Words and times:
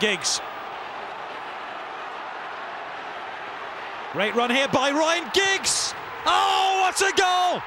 Giggs. 0.00 0.40
Great 4.12 4.34
run 4.34 4.50
here 4.50 4.68
by 4.68 4.90
Ryan 4.90 5.30
Giggs. 5.34 5.94
Oh, 6.24 6.78
what 6.80 7.00
a 7.00 7.12
goal! 7.16 7.62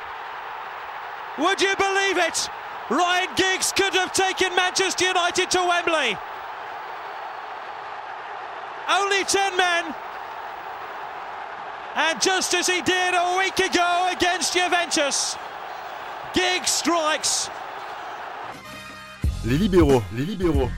Would 1.46 1.62
you 1.62 1.76
believe 1.76 2.18
it? 2.18 2.49
Ryan 2.89 3.29
Giggs 3.36 3.71
could 3.71 3.94
have 3.94 4.12
taken 4.12 4.55
Manchester 4.55 5.05
United 5.05 5.49
to 5.52 5.60
Wembley. 5.60 6.18
Only 8.90 9.24
10 9.24 9.56
men. 9.56 9.96
And 11.96 12.22
just 12.22 12.53
as 12.53 12.67
he 12.67 12.81
did 12.81 13.13
a 13.13 13.38
week 13.38 13.60
ago 13.60 14.10
against 14.12 14.53
Juventus, 14.53 15.38
Giggs 16.34 16.72
strikes. 16.72 17.49
Les 19.45 19.58
libéraux, 19.58 20.03
les 20.13 20.26
libéraux. 20.26 20.70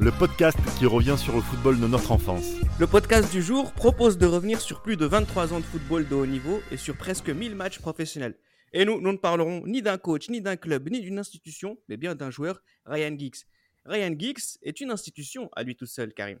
Le 0.00 0.12
podcast 0.12 0.56
qui 0.78 0.86
revient 0.86 1.16
sur 1.18 1.34
le 1.34 1.40
football 1.40 1.80
de 1.80 1.88
notre 1.88 2.12
enfance. 2.12 2.54
Le 2.78 2.86
podcast 2.86 3.32
du 3.32 3.42
jour 3.42 3.72
propose 3.72 4.16
de 4.16 4.26
revenir 4.26 4.60
sur 4.60 4.80
plus 4.80 4.96
de 4.96 5.04
23 5.04 5.52
ans 5.52 5.58
de 5.58 5.64
football 5.64 6.06
de 6.06 6.14
haut 6.14 6.24
niveau 6.24 6.60
et 6.70 6.76
sur 6.76 6.96
presque 6.96 7.28
1000 7.28 7.56
matchs 7.56 7.80
professionnels. 7.80 8.36
Et 8.72 8.84
nous, 8.84 9.00
nous 9.00 9.10
ne 9.10 9.16
parlerons 9.16 9.64
ni 9.66 9.82
d'un 9.82 9.98
coach, 9.98 10.28
ni 10.28 10.40
d'un 10.40 10.54
club, 10.54 10.88
ni 10.88 11.00
d'une 11.00 11.18
institution, 11.18 11.78
mais 11.88 11.96
bien 11.96 12.14
d'un 12.14 12.30
joueur, 12.30 12.62
Ryan 12.86 13.18
Giggs. 13.18 13.38
Ryan 13.86 14.14
Giggs 14.16 14.58
est 14.62 14.80
une 14.80 14.92
institution 14.92 15.50
à 15.56 15.64
lui 15.64 15.74
tout 15.74 15.86
seul, 15.86 16.14
Karim. 16.14 16.38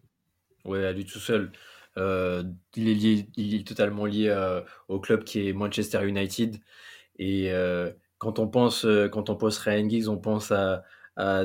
Oui, 0.64 0.84
à 0.84 0.92
lui 0.92 1.04
tout 1.04 1.18
seul. 1.18 1.50
Euh, 1.96 2.44
il, 2.76 2.88
est 2.88 2.94
lié, 2.94 3.28
il 3.36 3.56
est 3.56 3.66
totalement 3.66 4.06
lié 4.06 4.28
euh, 4.28 4.60
au 4.86 5.00
club 5.00 5.24
qui 5.24 5.48
est 5.48 5.52
Manchester 5.52 6.06
United. 6.06 6.58
Et 7.18 7.50
euh, 7.50 7.90
quand 8.18 8.38
on 8.38 8.46
pense, 8.46 8.86
quand 9.10 9.30
on 9.30 9.34
pense 9.34 9.58
Ryan 9.58 9.88
Giggs, 9.88 10.08
on 10.08 10.18
pense 10.18 10.52
à, 10.52 10.74
à 10.74 10.82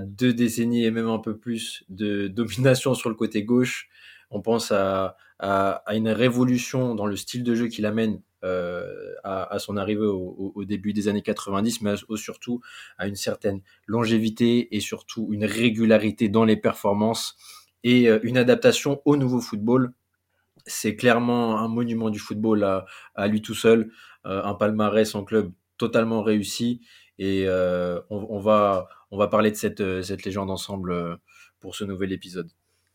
deux 0.02 0.34
décennies 0.34 0.86
et 0.86 0.91
même 0.91 1.08
un 1.08 1.20
peu 1.20 1.38
plus 1.38 1.84
de 1.90 2.27
domination 2.30 2.94
sur 2.94 3.09
le 3.09 3.16
côté 3.16 3.44
gauche. 3.44 3.90
On 4.30 4.41
pense 4.41 4.72
à, 4.72 5.16
à, 5.39 5.84
une 5.95 6.09
révolution 6.09 6.95
dans 6.95 7.06
le 7.06 7.16
style 7.16 7.44
de 7.44 7.53
jeu 7.53 7.67
qu'il 7.67 7.86
amène 7.86 8.22
euh, 8.44 9.14
à, 9.23 9.58
son 9.59 9.78
arrivée 9.78 10.06
au, 10.06 10.64
début 10.66 10.92
des 10.92 11.08
années 11.08 11.22
90, 11.22 11.81
mais 11.81 11.95
surtout 12.16 12.61
à 12.98 13.08
une 13.08 13.16
certaine 13.16 13.61
longévité 13.88 14.75
et 14.75 14.80
surtout 14.80 15.30
une 15.31 15.45
régularité 15.45 16.28
dans 16.28 16.44
les 16.44 16.58
performances 16.58 17.38
et 17.83 18.09
euh, 18.09 18.20
une 18.23 18.38
adaptation 18.38 19.02
au 19.05 19.16
nouveau 19.16 19.39
football. 19.39 19.94
C'est 20.66 20.95
clairement 20.95 21.58
un 21.58 21.67
monument 21.67 22.09
du 22.09 22.20
football 22.20 22.64
à, 22.64 22.86
à 23.16 23.28
lui 23.28 23.42
tout 23.42 23.55
seul, 23.55 23.92
euh, 24.26 24.44
un 24.44 24.55
palmarès 24.55 25.16
en 25.16 25.23
club 25.23 25.52
totalement 25.78 26.22
réussi 26.22 26.81
et 27.19 27.47
on, 27.50 28.28
on, 28.30 28.39
va 28.39 28.88
on 29.14 29.17
va 29.17 29.28
parler 29.28 29.52
de 29.52 29.56
cette, 29.56 29.80
euh, 29.80 30.02
cette 30.02 30.25
légende 30.25 30.50
ensemble 30.50 30.92
euh, 30.92 31.16
pour 31.59 31.75
ce 31.75 31.83
nouvel 31.83 32.11
épisode. 32.11 32.50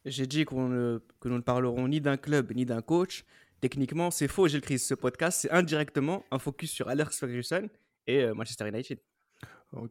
J'ai 0.05 0.27
dit 0.27 0.45
que 0.45 0.53
nous 0.53 0.69
ne 1.37 1.41
parlerons 1.41 1.87
ni 1.87 2.01
d'un 2.01 2.17
club 2.17 2.53
ni 2.57 2.67
d'un 2.67 2.83
coach. 2.83 3.25
Techniquement, 3.61 4.11
c'est 4.11 4.27
faux, 4.27 4.49
Gilles 4.49 4.61
Chris. 4.61 4.81
Ce 4.81 4.95
podcast, 4.95 5.39
c'est 5.43 5.51
indirectement 5.53 6.25
un 6.33 6.41
focus 6.41 6.73
sur 6.73 6.89
Alex 6.89 7.21
Ferguson 7.21 7.69
et 8.09 8.25
euh, 8.25 8.35
Manchester 8.35 8.69
United. 8.69 8.99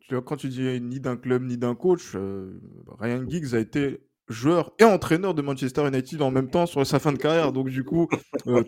Quand 0.09 0.35
tu 0.35 0.49
dis 0.49 0.81
ni 0.81 0.99
d'un 0.99 1.15
club 1.15 1.43
ni 1.43 1.57
d'un 1.57 1.75
coach, 1.75 2.15
Ryan 2.99 3.29
Giggs 3.29 3.53
a 3.53 3.59
été 3.59 4.01
joueur 4.27 4.73
et 4.79 4.83
entraîneur 4.83 5.33
de 5.33 5.41
Manchester 5.41 5.87
United 5.87 6.21
en 6.21 6.31
même 6.31 6.49
temps 6.49 6.65
sur 6.65 6.85
sa 6.85 6.99
fin 6.99 7.13
de 7.13 7.17
carrière. 7.17 7.53
Donc 7.53 7.69
du 7.69 7.83
coup, 7.83 8.09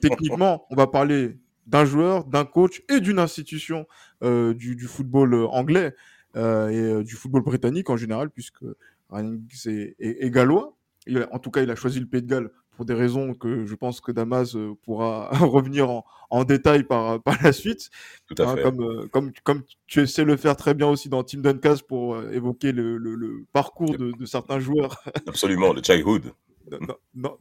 techniquement, 0.02 0.66
on 0.70 0.76
va 0.76 0.88
parler 0.88 1.40
d'un 1.70 1.86
joueur, 1.86 2.26
d'un 2.26 2.46
coach 2.46 2.82
et 2.90 3.00
d'une 3.00 3.20
institution 3.20 3.86
du, 4.22 4.76
du, 4.76 4.86
football 4.86 5.34
anglais. 5.52 5.94
Euh, 6.36 6.70
et 6.70 6.80
euh, 6.80 7.04
du 7.04 7.16
football 7.16 7.42
britannique 7.42 7.90
en 7.90 7.98
général, 7.98 8.30
puisque 8.30 8.64
Ryan 9.10 9.40
est, 9.66 9.96
est, 10.00 10.30
gallois. 10.30 10.76
Il 11.08 11.28
en 11.32 11.40
tout 11.40 11.50
cas, 11.50 11.64
il 11.64 11.72
a 11.72 11.76
choisi 11.76 12.00
le 12.00 12.06
Pays 12.06 12.22
de 12.22 12.28
Galles 12.28 12.52
pour 12.76 12.86
des 12.86 12.94
raisons 12.94 13.34
que 13.34 13.66
je 13.66 13.76
pense 13.76 14.00
que 14.00 14.12
Damas 14.12 14.56
euh, 14.56 14.74
pourra 14.84 15.30
revenir 15.40 15.90
en, 15.90 16.06
en, 16.30 16.44
détail 16.44 16.84
par, 16.84 17.22
par 17.24 17.36
la 17.42 17.52
suite. 17.52 17.90
Tout 18.28 18.36
à 18.44 18.48
hein, 18.48 18.56
fait. 18.56 18.62
Comme, 18.62 19.10
comme, 19.10 19.32
comme 19.44 19.64
tu 19.88 20.06
sais 20.06 20.24
le 20.24 20.38
faire 20.38 20.56
très 20.56 20.76
bien 20.76 20.88
aussi 20.88 21.10
dans 21.10 21.24
Team 21.24 21.42
Duncast 21.42 21.82
pour 21.88 22.22
évoquer 22.32 22.74
le, 22.74 22.98
le, 22.98 23.46
parcours 23.52 23.98
de, 23.98 24.12
de, 24.12 24.26
certains 24.26 24.60
joueurs. 24.60 25.04
Absolument, 25.28 25.74
le 25.74 25.82
childhood. 25.82 26.32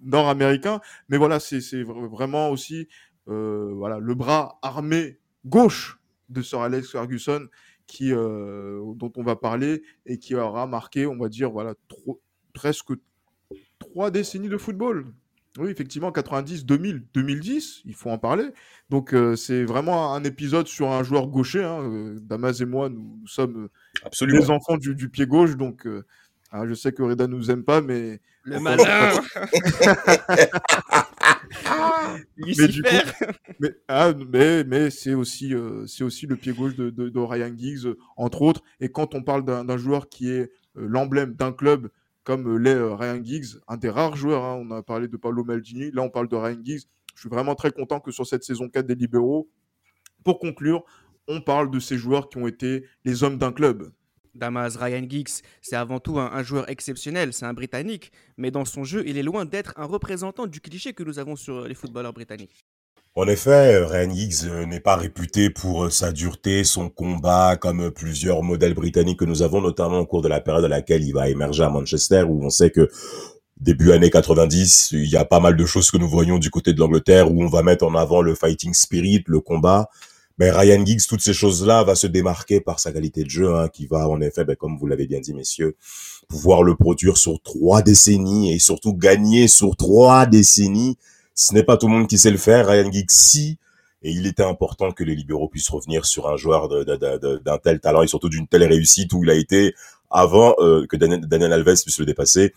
nord-américain. 0.02 0.80
Mais 1.10 1.18
voilà, 1.18 1.40
c'est 1.40 1.82
vraiment 1.82 2.48
aussi 2.48 2.80
euh, 2.80 3.07
voilà, 3.28 3.98
le 3.98 4.14
bras 4.14 4.58
armé 4.62 5.18
gauche 5.44 5.98
de 6.28 6.42
Sir 6.42 6.60
Alex 6.60 6.90
Ferguson 6.90 7.48
qui, 7.88 8.12
euh, 8.12 8.80
dont 8.94 9.10
on 9.16 9.24
va 9.24 9.34
parler 9.34 9.82
et 10.06 10.18
qui 10.18 10.36
aura 10.36 10.66
marqué, 10.68 11.06
on 11.06 11.16
va 11.16 11.28
dire, 11.28 11.50
voilà, 11.50 11.74
presque 12.52 12.92
trois 13.80 14.12
décennies 14.12 14.50
de 14.50 14.58
football. 14.58 15.06
Oui, 15.58 15.70
effectivement, 15.70 16.12
90, 16.12 16.66
2000, 16.66 17.06
2010, 17.14 17.82
il 17.84 17.94
faut 17.94 18.10
en 18.10 18.18
parler. 18.18 18.50
Donc, 18.90 19.12
euh, 19.12 19.34
c'est 19.34 19.64
vraiment 19.64 20.14
un 20.14 20.22
épisode 20.22 20.68
sur 20.68 20.92
un 20.92 21.02
joueur 21.02 21.26
gaucher. 21.26 21.64
Hein. 21.64 21.80
Euh, 21.82 22.18
Damas 22.20 22.60
et 22.60 22.66
moi, 22.66 22.90
nous, 22.90 23.26
sommes 23.26 23.68
Absolument. 24.04 24.38
les 24.38 24.50
enfants 24.50 24.76
du, 24.76 24.94
du 24.94 25.08
pied 25.08 25.26
gauche. 25.26 25.56
Donc, 25.56 25.88
ah, 26.52 26.66
je 26.66 26.74
sais 26.74 26.92
que 26.92 27.02
Reda 27.02 27.26
nous 27.26 27.50
aime 27.50 27.64
pas, 27.64 27.80
mais. 27.80 28.20
Le 28.48 28.60
malin 28.60 29.20
mais, 33.60 33.70
ah, 33.88 34.12
mais, 34.32 34.64
mais, 34.64 34.90
c'est 34.90 35.14
aussi, 35.14 35.54
euh, 35.54 35.86
c'est 35.86 36.04
aussi 36.04 36.26
le 36.26 36.36
pied 36.36 36.52
gauche 36.52 36.74
de, 36.76 36.90
de, 36.90 37.18
Ryan 37.18 37.52
Giggs, 37.56 37.94
entre 38.16 38.42
autres. 38.42 38.62
Et 38.80 38.90
quand 38.90 39.14
on 39.14 39.22
parle 39.22 39.44
d'un 39.44 39.76
joueur 39.76 40.08
qui 40.08 40.30
est 40.30 40.50
euh, 40.76 40.86
l'emblème 40.88 41.34
d'un 41.34 41.52
club 41.52 41.90
comme 42.24 42.48
euh, 42.48 42.58
l'est 42.58 42.80
Ryan 42.80 43.22
Giggs, 43.22 43.58
un 43.66 43.76
des 43.76 43.90
rares 43.90 44.16
joueurs, 44.16 44.44
hein, 44.44 44.58
on 44.60 44.70
a 44.70 44.82
parlé 44.82 45.08
de 45.08 45.16
Paolo 45.16 45.44
Maldini, 45.44 45.90
là 45.92 46.02
on 46.02 46.10
parle 46.10 46.28
de 46.28 46.36
Ryan 46.36 46.58
Giggs. 46.62 46.84
Je 47.14 47.20
suis 47.20 47.28
vraiment 47.28 47.54
très 47.54 47.72
content 47.72 48.00
que 48.00 48.12
sur 48.12 48.26
cette 48.26 48.44
saison 48.44 48.68
4 48.68 48.86
des 48.86 48.94
Libéraux, 48.94 49.50
pour 50.24 50.38
conclure, 50.38 50.84
on 51.26 51.40
parle 51.40 51.70
de 51.70 51.80
ces 51.80 51.98
joueurs 51.98 52.28
qui 52.28 52.38
ont 52.38 52.46
été 52.46 52.84
les 53.04 53.22
hommes 53.22 53.38
d'un 53.38 53.52
club. 53.52 53.90
Damas 54.34 54.76
Ryan 54.76 55.04
Giggs, 55.08 55.42
c'est 55.62 55.76
avant 55.76 56.00
tout 56.00 56.18
un, 56.18 56.42
joueur 56.42 56.68
exceptionnel, 56.70 57.32
c'est 57.32 57.46
un 57.46 57.54
Britannique, 57.54 58.12
mais 58.36 58.50
dans 58.50 58.64
son 58.64 58.84
jeu, 58.84 59.02
il 59.06 59.18
est 59.18 59.22
loin 59.22 59.44
d'être 59.44 59.72
un 59.76 59.84
représentant 59.84 60.46
du 60.46 60.60
cliché 60.60 60.92
que 60.92 61.02
nous 61.02 61.18
avons 61.18 61.36
sur 61.36 61.66
les 61.66 61.74
footballeurs 61.74 62.12
britanniques. 62.12 62.64
En 63.14 63.26
effet, 63.26 63.78
Ryan 63.78 64.14
Giggs 64.14 64.44
euh, 64.44 64.64
n'est 64.64 64.80
pas 64.80 64.94
réputé 64.94 65.50
pour 65.50 65.84
euh, 65.84 65.90
sa 65.90 66.12
dureté, 66.12 66.62
son 66.62 66.88
combat, 66.88 67.56
comme 67.56 67.90
plusieurs 67.90 68.44
modèles 68.44 68.74
britanniques 68.74 69.18
que 69.18 69.24
nous 69.24 69.42
avons, 69.42 69.60
notamment 69.60 69.98
au 69.98 70.06
cours 70.06 70.22
de 70.22 70.28
la 70.28 70.40
période 70.40 70.64
à 70.64 70.68
laquelle 70.68 71.02
il 71.02 71.12
va 71.12 71.28
émerger 71.28 71.64
à 71.64 71.68
Manchester, 71.68 72.22
où 72.28 72.44
on 72.44 72.50
sait 72.50 72.70
que 72.70 72.88
début 73.60 73.90
années 73.90 74.10
90, 74.10 74.90
il 74.92 75.10
y 75.10 75.16
a 75.16 75.24
pas 75.24 75.40
mal 75.40 75.56
de 75.56 75.66
choses 75.66 75.90
que 75.90 75.96
nous 75.96 76.08
voyons 76.08 76.38
du 76.38 76.50
côté 76.50 76.72
de 76.72 76.78
l'Angleterre, 76.78 77.32
où 77.32 77.42
on 77.42 77.48
va 77.48 77.62
mettre 77.62 77.84
en 77.84 77.94
avant 77.96 78.22
le 78.22 78.34
fighting 78.34 78.72
spirit, 78.72 79.24
le 79.26 79.40
combat, 79.40 79.88
ben 80.38 80.54
Ryan 80.54 80.84
Giggs, 80.86 81.06
toutes 81.08 81.20
ces 81.20 81.32
choses-là, 81.32 81.82
va 81.82 81.96
se 81.96 82.06
démarquer 82.06 82.60
par 82.60 82.78
sa 82.78 82.92
qualité 82.92 83.24
de 83.24 83.30
jeu, 83.30 83.54
hein, 83.56 83.68
qui 83.68 83.86
va 83.86 84.08
en 84.08 84.20
effet, 84.20 84.44
ben, 84.44 84.54
comme 84.54 84.78
vous 84.78 84.86
l'avez 84.86 85.06
bien 85.06 85.20
dit, 85.20 85.34
messieurs, 85.34 85.76
pouvoir 86.28 86.62
le 86.62 86.76
produire 86.76 87.16
sur 87.16 87.42
trois 87.42 87.82
décennies 87.82 88.52
et 88.52 88.60
surtout 88.60 88.94
gagner 88.94 89.48
sur 89.48 89.76
trois 89.76 90.26
décennies. 90.26 90.96
Ce 91.34 91.54
n'est 91.54 91.64
pas 91.64 91.76
tout 91.76 91.88
le 91.88 91.94
monde 91.94 92.08
qui 92.08 92.18
sait 92.18 92.30
le 92.30 92.38
faire. 92.38 92.68
Ryan 92.68 92.90
Giggs, 92.90 93.10
si. 93.10 93.58
Et 94.02 94.12
il 94.12 94.28
était 94.28 94.44
important 94.44 94.92
que 94.92 95.02
les 95.02 95.16
libéraux 95.16 95.48
puissent 95.48 95.70
revenir 95.70 96.06
sur 96.06 96.28
un 96.28 96.36
joueur 96.36 96.68
d'un 96.68 97.58
tel 97.58 97.80
talent 97.80 98.02
et 98.02 98.06
surtout 98.06 98.28
d'une 98.28 98.46
telle 98.46 98.62
réussite 98.62 99.12
où 99.12 99.24
il 99.24 99.30
a 99.30 99.34
été, 99.34 99.74
avant 100.08 100.54
euh, 100.60 100.86
que 100.86 100.96
Daniel, 100.96 101.52
Alves 101.52 101.82
puisse 101.82 101.98
le 101.98 102.06
dépasser, 102.06 102.52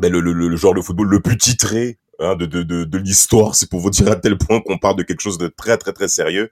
ben 0.00 0.10
le, 0.10 0.18
le, 0.18 0.32
le, 0.32 0.56
joueur 0.56 0.74
de 0.74 0.80
football 0.80 1.08
le 1.08 1.20
plus 1.20 1.36
titré 1.36 1.98
Hein, 2.20 2.36
de, 2.36 2.46
de, 2.46 2.62
de, 2.62 2.84
de 2.84 2.98
l'histoire. 2.98 3.54
C'est 3.54 3.68
pour 3.68 3.80
vous 3.80 3.90
dire 3.90 4.10
à 4.10 4.16
tel 4.16 4.38
point 4.38 4.60
qu'on 4.60 4.78
parle 4.78 4.96
de 4.96 5.02
quelque 5.02 5.20
chose 5.20 5.38
de 5.38 5.48
très 5.48 5.76
très 5.76 5.92
très 5.92 6.08
sérieux. 6.08 6.50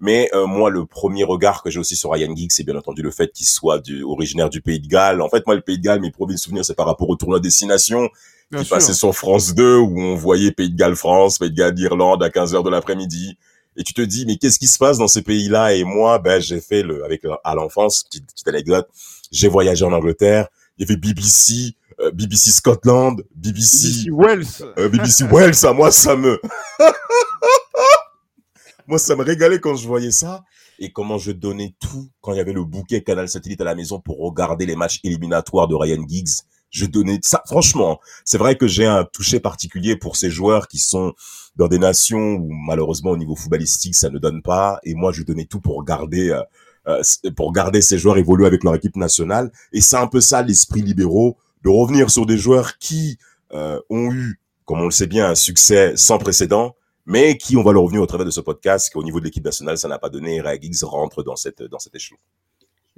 Mais 0.00 0.28
euh, 0.34 0.46
moi, 0.46 0.70
le 0.70 0.84
premier 0.84 1.24
regard 1.24 1.62
que 1.62 1.70
j'ai 1.70 1.78
aussi 1.78 1.96
sur 1.96 2.10
Ryan 2.12 2.34
Giggs, 2.34 2.50
c'est 2.50 2.64
bien 2.64 2.76
entendu 2.76 3.02
le 3.02 3.10
fait 3.10 3.32
qu'il 3.32 3.46
soit 3.46 3.78
du, 3.78 4.02
originaire 4.02 4.50
du 4.50 4.60
Pays 4.60 4.80
de 4.80 4.86
Galles. 4.86 5.22
En 5.22 5.28
fait, 5.28 5.46
moi, 5.46 5.54
le 5.54 5.62
Pays 5.62 5.78
de 5.78 5.82
Galles, 5.82 6.00
mes 6.00 6.10
premiers 6.10 6.36
souvenirs, 6.36 6.64
c'est 6.64 6.74
par 6.74 6.86
rapport 6.86 7.08
au 7.08 7.16
tournoi 7.16 7.40
Destination 7.40 8.10
qui 8.56 8.64
passait 8.64 8.94
sur 8.94 9.14
France 9.14 9.54
2 9.54 9.76
où 9.76 10.00
on 10.00 10.14
voyait 10.14 10.52
Pays 10.52 10.70
de 10.70 10.76
Galles 10.76 10.96
France, 10.96 11.38
Pays 11.38 11.50
de 11.50 11.56
Galles 11.56 11.78
Irlande 11.78 12.22
à 12.22 12.30
15 12.30 12.54
heures 12.54 12.62
de 12.62 12.70
l'après-midi. 12.70 13.36
Et 13.76 13.84
tu 13.84 13.94
te 13.94 14.02
dis, 14.02 14.26
mais 14.26 14.36
qu'est-ce 14.36 14.58
qui 14.58 14.66
se 14.66 14.78
passe 14.78 14.98
dans 14.98 15.06
ces 15.06 15.22
pays-là? 15.22 15.74
Et 15.74 15.84
moi, 15.84 16.18
ben, 16.18 16.40
j'ai 16.40 16.60
fait 16.60 16.82
le, 16.82 17.04
avec 17.04 17.22
à 17.44 17.54
l'enfance, 17.54 18.04
petite, 18.04 18.26
petite 18.26 18.48
anecdote, 18.48 18.88
j'ai 19.30 19.48
voyagé 19.48 19.84
en 19.84 19.92
Angleterre. 19.92 20.48
Il 20.76 20.82
y 20.82 20.90
avait 20.90 20.98
BBC, 20.98 21.74
euh, 22.00 22.10
BBC 22.12 22.50
Scotland, 22.50 23.24
BBC, 23.34 23.88
BBC 23.88 24.10
Wales, 24.10 24.44
euh, 24.78 24.88
BBC 24.88 25.24
Wales, 25.24 25.54
ça, 25.54 25.72
moi 25.72 25.90
ça 25.90 26.14
me, 26.14 26.40
moi 28.86 28.98
ça 28.98 29.16
me 29.16 29.24
régalait 29.24 29.60
quand 29.60 29.74
je 29.74 29.86
voyais 29.86 30.12
ça 30.12 30.44
et 30.78 30.92
comment 30.92 31.18
je 31.18 31.32
donnais 31.32 31.74
tout 31.80 32.08
quand 32.20 32.32
il 32.32 32.36
y 32.36 32.40
avait 32.40 32.52
le 32.52 32.64
bouquet 32.64 33.02
Canal 33.02 33.28
Satellite 33.28 33.60
à 33.60 33.64
la 33.64 33.74
maison 33.74 34.00
pour 34.00 34.18
regarder 34.18 34.64
les 34.64 34.76
matchs 34.76 35.00
éliminatoires 35.02 35.66
de 35.66 35.74
Ryan 35.74 36.06
Giggs. 36.06 36.42
Je 36.70 36.86
donnais 36.86 37.18
ça, 37.22 37.42
franchement. 37.46 37.98
C'est 38.24 38.38
vrai 38.38 38.56
que 38.56 38.66
j'ai 38.66 38.86
un 38.86 39.04
toucher 39.04 39.40
particulier 39.40 39.96
pour 39.96 40.16
ces 40.16 40.30
joueurs 40.30 40.68
qui 40.68 40.78
sont 40.78 41.14
dans 41.56 41.66
des 41.66 41.78
nations 41.78 42.34
où 42.34 42.52
malheureusement 42.52 43.10
au 43.10 43.16
niveau 43.16 43.34
footballistique 43.34 43.96
ça 43.96 44.10
ne 44.10 44.18
donne 44.18 44.42
pas. 44.42 44.78
Et 44.84 44.94
moi 44.94 45.12
je 45.12 45.22
donnais 45.22 45.46
tout 45.46 45.60
pour 45.60 45.84
garder 45.84 46.38
euh, 46.86 47.02
pour 47.36 47.52
garder 47.52 47.82
ces 47.82 47.98
joueurs 47.98 48.18
évoluer 48.18 48.46
avec 48.46 48.62
leur 48.62 48.74
équipe 48.74 48.96
nationale. 48.96 49.50
Et 49.72 49.80
c'est 49.80 49.96
un 49.96 50.06
peu 50.06 50.20
ça 50.20 50.42
l'esprit 50.42 50.82
libéraux 50.82 51.38
de 51.62 51.68
revenir 51.68 52.10
sur 52.10 52.26
des 52.26 52.38
joueurs 52.38 52.78
qui 52.78 53.18
euh, 53.52 53.80
ont 53.90 54.12
eu, 54.12 54.40
comme 54.64 54.80
on 54.80 54.84
le 54.84 54.90
sait 54.90 55.06
bien, 55.06 55.30
un 55.30 55.34
succès 55.34 55.96
sans 55.96 56.18
précédent, 56.18 56.76
mais 57.06 57.38
qui, 57.38 57.56
on 57.56 57.62
va 57.62 57.72
le 57.72 57.78
revenir 57.78 58.02
au 58.02 58.06
travers 58.06 58.26
de 58.26 58.30
ce 58.30 58.40
podcast, 58.40 58.92
qu'au 58.92 59.02
niveau 59.02 59.18
de 59.18 59.24
l'équipe 59.24 59.44
nationale, 59.44 59.78
ça 59.78 59.88
n'a 59.88 59.98
pas 59.98 60.10
donné. 60.10 60.40
Ray 60.40 60.60
Giggs 60.60 60.82
rentre 60.82 61.22
dans 61.22 61.36
cette 61.36 61.62
dans 61.62 61.78
cet 61.78 61.94
échelon. 61.94 62.18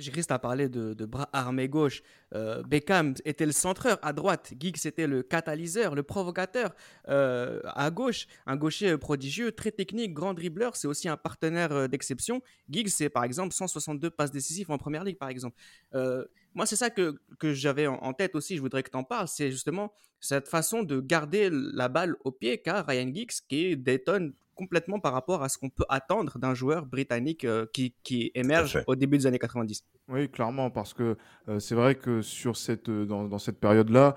Christ 0.08 0.30
a 0.30 0.38
parlé 0.38 0.68
de, 0.68 1.04
bras 1.04 1.28
armés 1.32 1.68
gauche. 1.68 2.02
Euh, 2.34 2.62
Beckham 2.62 3.14
était 3.24 3.44
le 3.44 3.52
centreur 3.52 3.98
à 4.02 4.12
droite. 4.12 4.52
Giggs 4.58 4.86
était 4.86 5.06
le 5.06 5.22
catalyseur, 5.22 5.94
le 5.94 6.02
provocateur 6.02 6.74
euh, 7.08 7.60
à 7.64 7.90
gauche. 7.90 8.26
Un 8.46 8.56
gaucher 8.56 8.96
prodigieux, 8.96 9.52
très 9.52 9.72
technique, 9.72 10.14
grand 10.14 10.32
dribbleur. 10.32 10.76
C'est 10.76 10.88
aussi 10.88 11.08
un 11.08 11.16
partenaire 11.16 11.72
euh, 11.72 11.88
d'exception. 11.88 12.40
Giggs, 12.70 12.88
c'est 12.88 13.10
par 13.10 13.24
exemple 13.24 13.52
162 13.52 14.10
passes 14.10 14.30
décisives 14.30 14.70
en 14.70 14.78
première 14.78 15.04
ligue, 15.04 15.18
par 15.18 15.28
exemple. 15.28 15.56
moi, 16.54 16.66
c'est 16.66 16.76
ça 16.76 16.90
que, 16.90 17.18
j'avais 17.42 17.86
en, 17.86 18.12
tête 18.14 18.34
aussi. 18.34 18.56
Je 18.56 18.60
voudrais 18.60 18.82
que 18.82 18.90
tu 18.90 18.96
en 18.96 19.04
parles. 19.04 19.28
C'est 19.28 19.50
justement 19.50 19.92
cette 20.20 20.48
façon 20.48 20.82
de 20.82 21.00
garder 21.00 21.50
la 21.50 21.88
balle 21.88 22.16
au 22.24 22.30
pied 22.30 22.58
qu'a 22.58 22.82
Ryan 22.82 23.12
Giggs 23.12 23.40
qui 23.48 23.76
détonne 23.76 24.32
complètement 24.60 25.00
par 25.00 25.14
rapport 25.14 25.42
à 25.42 25.48
ce 25.48 25.56
qu'on 25.56 25.70
peut 25.70 25.86
attendre 25.88 26.38
d'un 26.38 26.52
joueur 26.52 26.84
britannique 26.84 27.46
euh, 27.46 27.64
qui, 27.72 27.94
qui, 28.02 28.30
émerge 28.34 28.82
au 28.86 28.94
début 28.94 29.16
des 29.16 29.26
années 29.26 29.38
90. 29.38 29.86
Oui, 30.08 30.28
clairement, 30.28 30.68
parce 30.68 30.92
que 30.92 31.16
euh, 31.48 31.58
c'est 31.58 31.74
vrai 31.74 31.94
que 31.94 32.20
sur 32.20 32.58
cette, 32.58 32.90
euh, 32.90 33.06
dans, 33.06 33.24
dans 33.24 33.38
cette 33.38 33.58
période-là, 33.58 34.14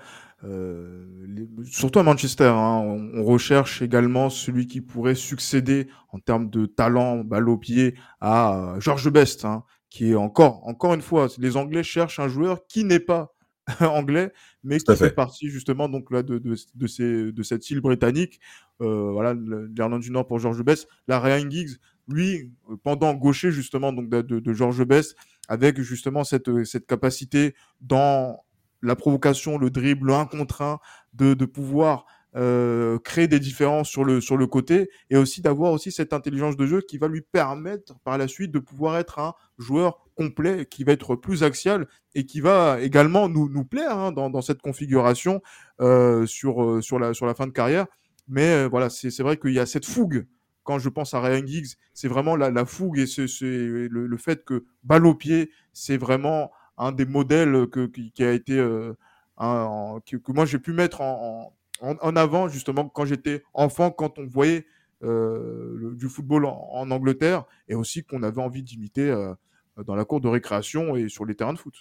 surtout 1.64 2.00
à 2.00 2.02
Manchester, 2.02 2.52
hein, 2.54 2.82
on, 3.14 3.24
recherche 3.24 3.80
également 3.80 4.28
celui 4.28 4.66
qui 4.66 4.82
pourrait 4.82 5.14
succéder 5.14 5.88
en 6.10 6.18
termes 6.18 6.50
de 6.50 6.66
talent, 6.66 7.24
balle 7.24 7.48
au 7.48 7.56
pied, 7.56 7.94
à 8.20 8.74
George 8.78 9.10
Best, 9.10 9.46
hein, 9.46 9.64
qui 9.88 10.10
est 10.10 10.14
encore, 10.14 10.60
encore 10.68 10.92
une 10.92 11.00
fois, 11.00 11.28
les 11.38 11.56
Anglais 11.56 11.82
cherchent 11.82 12.20
un 12.20 12.28
joueur 12.28 12.66
qui 12.66 12.84
n'est 12.84 13.00
pas 13.00 13.33
anglais, 13.80 14.32
mais 14.62 14.78
qui 14.78 14.96
fait. 14.96 15.10
partie 15.10 15.48
justement 15.48 15.88
donc 15.88 16.10
là 16.10 16.22
de, 16.22 16.38
de, 16.38 16.54
de, 16.74 16.86
ces, 16.86 17.32
de 17.32 17.42
cette 17.42 17.70
île 17.70 17.80
britannique. 17.80 18.40
Euh, 18.80 19.10
voilà, 19.12 19.34
l'Irlande 19.34 20.02
du 20.02 20.10
Nord 20.10 20.26
pour 20.26 20.38
George 20.38 20.62
Best. 20.62 20.88
La 21.08 21.18
Ryan 21.20 21.48
Giggs, 21.48 21.76
lui, 22.08 22.52
euh, 22.70 22.76
pendant 22.82 23.14
gaucher 23.14 23.50
justement 23.50 23.92
donc 23.92 24.08
de, 24.08 24.20
de, 24.22 24.52
George 24.52 24.84
Best, 24.84 25.16
avec 25.48 25.80
justement 25.80 26.24
cette, 26.24 26.64
cette 26.64 26.86
capacité 26.86 27.54
dans 27.80 28.44
la 28.82 28.96
provocation, 28.96 29.56
le 29.56 29.70
dribble, 29.70 30.08
le 30.08 30.14
1 30.14 30.26
contre 30.26 30.60
1, 30.60 30.78
de, 31.14 31.32
de 31.34 31.44
pouvoir 31.46 32.04
euh, 32.36 32.98
créer 32.98 33.28
des 33.28 33.38
différences 33.38 33.88
sur 33.88 34.04
le, 34.04 34.20
sur 34.20 34.36
le 34.36 34.48
côté 34.48 34.90
et 35.08 35.16
aussi 35.16 35.40
d'avoir 35.40 35.70
aussi 35.70 35.92
cette 35.92 36.12
intelligence 36.12 36.56
de 36.56 36.66
jeu 36.66 36.80
qui 36.80 36.98
va 36.98 37.06
lui 37.06 37.20
permettre 37.20 37.94
par 38.00 38.18
la 38.18 38.26
suite 38.26 38.50
de 38.50 38.58
pouvoir 38.58 38.98
être 38.98 39.20
un 39.20 39.34
joueur 39.56 40.03
complet 40.14 40.66
qui 40.66 40.84
va 40.84 40.92
être 40.92 41.16
plus 41.16 41.42
axial 41.42 41.86
et 42.14 42.24
qui 42.26 42.40
va 42.40 42.80
également 42.80 43.28
nous, 43.28 43.48
nous 43.48 43.64
plaire 43.64 43.98
hein, 43.98 44.12
dans, 44.12 44.30
dans, 44.30 44.42
cette 44.42 44.62
configuration 44.62 45.42
euh, 45.80 46.26
sur, 46.26 46.62
euh, 46.62 46.80
sur, 46.80 46.98
la, 46.98 47.14
sur 47.14 47.26
la 47.26 47.34
fin 47.34 47.46
de 47.46 47.52
carrière. 47.52 47.86
Mais 48.28 48.66
voilà, 48.68 48.88
c'est 48.88 49.20
vrai 49.20 49.36
qu'il 49.36 49.52
y 49.52 49.58
a 49.58 49.66
cette 49.66 49.84
fougue 49.84 50.26
quand 50.62 50.78
je 50.78 50.88
pense 50.88 51.12
à 51.12 51.20
Ryan 51.20 51.46
Giggs, 51.46 51.74
c'est 51.92 52.08
vraiment 52.08 52.36
la, 52.36 52.50
la, 52.50 52.64
fougue 52.64 52.98
et 52.98 53.06
c'est 53.06 53.26
le, 53.46 53.86
le, 53.88 54.16
fait 54.16 54.46
que 54.46 54.64
balle 54.82 55.04
au 55.06 55.14
pied, 55.14 55.50
c'est 55.74 55.98
vraiment 55.98 56.50
un 56.78 56.90
des 56.90 57.04
modèles 57.04 57.66
que, 57.70 57.84
qui, 57.86 58.24
a 58.24 58.32
été 58.32 58.54
que, 58.54 60.32
moi 60.32 60.46
j'ai 60.46 60.58
pu 60.58 60.72
mettre 60.72 61.02
en, 61.02 61.54
en, 61.80 62.16
avant, 62.16 62.48
justement, 62.48 62.88
quand 62.88 63.04
j'étais 63.04 63.42
enfant, 63.52 63.90
quand 63.90 64.18
on 64.18 64.26
voyait 64.26 64.66
euh, 65.02 65.94
du 65.94 66.08
football 66.08 66.46
en, 66.46 66.90
Angleterre, 66.90 67.44
et 67.68 67.74
aussi 67.74 68.04
qu'on 68.04 68.22
avait 68.22 68.40
envie 68.40 68.62
d'imiter 68.62 69.10
euh, 69.10 69.34
dans 69.82 69.94
la 69.94 70.04
cour 70.04 70.20
de 70.20 70.28
récréation 70.28 70.96
et 70.96 71.08
sur 71.08 71.24
les 71.24 71.34
terrains 71.34 71.52
de 71.52 71.58
foot. 71.58 71.74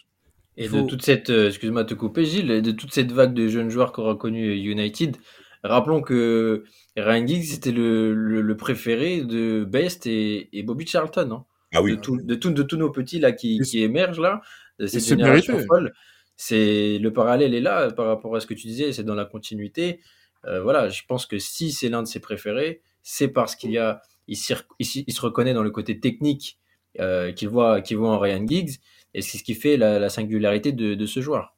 Et 0.56 0.68
de 0.68 0.82
toute 0.82 1.02
cette, 1.02 1.32
euh, 1.32 1.48
excuse-moi 1.48 1.84
de 1.84 1.90
te 1.90 1.94
couper 1.96 2.26
Gilles, 2.26 2.62
de 2.62 2.72
toute 2.72 2.94
cette 2.94 3.12
vague 3.12 3.34
de 3.34 3.48
jeunes 3.48 3.70
joueurs 3.70 3.92
qu'aura 3.92 4.16
connu 4.16 4.54
United, 4.54 5.18
rappelons 5.64 6.02
que 6.02 6.64
Ryan 6.96 7.26
Giggs 7.26 7.46
c'était 7.46 7.72
le, 7.72 8.56
préféré 8.56 9.22
de 9.22 9.64
Best 9.64 10.06
et, 10.06 10.64
Bobby 10.64 10.86
Charlton. 10.86 11.32
Hein. 11.32 11.46
ah 11.74 11.82
oui. 11.82 11.92
De, 11.92 11.96
tout, 11.96 12.18
de, 12.52 12.64
tous 12.64 12.78
nos 12.78 12.92
petits 12.92 13.20
là 13.20 13.32
qui, 13.32 13.60
qui 13.62 13.82
émergent 13.82 14.20
là, 14.20 14.42
de 14.80 14.86
cette 14.86 15.06
génération 15.06 15.58
folle 15.68 15.94
c'est 16.36 16.98
le 17.00 17.14
parallèle 17.14 17.54
est 17.54 17.62
là 17.62 17.92
par 17.92 18.08
rapport 18.08 18.36
à 18.36 18.40
ce 18.40 18.48
que 18.48 18.54
tu 18.54 18.68
disais, 18.68 18.92
c'est 18.92 19.04
dans 19.04 19.16
la 19.16 19.26
continuité. 19.26 20.02
Euh, 20.46 20.62
voilà, 20.62 20.90
je 20.90 21.04
pense 21.08 21.26
que 21.26 21.40
si 21.40 21.72
c'est 21.72 21.90
l'un 21.90 22.02
de 22.02 22.08
ses 22.08 22.20
préférés, 22.20 22.82
c'est 23.02 23.28
parce 23.28 23.56
qu'il 23.56 23.72
y 23.72 23.78
a, 23.78 24.02
il, 24.28 24.36
se 24.36 25.22
reconnaît 25.22 25.54
dans 25.54 25.64
le 25.64 25.72
côté 25.72 26.00
technique 26.00 26.60
euh, 26.60 26.63
qu'il 26.98 27.50
voit, 27.50 27.82
qu'il 27.82 27.98
voit 27.98 28.12
en 28.12 28.20
Ryan 28.20 28.46
Giggs, 28.48 28.80
et 29.14 29.22
c'est 29.22 29.38
ce 29.38 29.44
qui 29.44 29.54
fait 29.54 29.78
la, 29.78 30.10
singularité 30.10 30.72
de, 30.72 31.06
ce 31.06 31.22
joueur. 31.22 31.56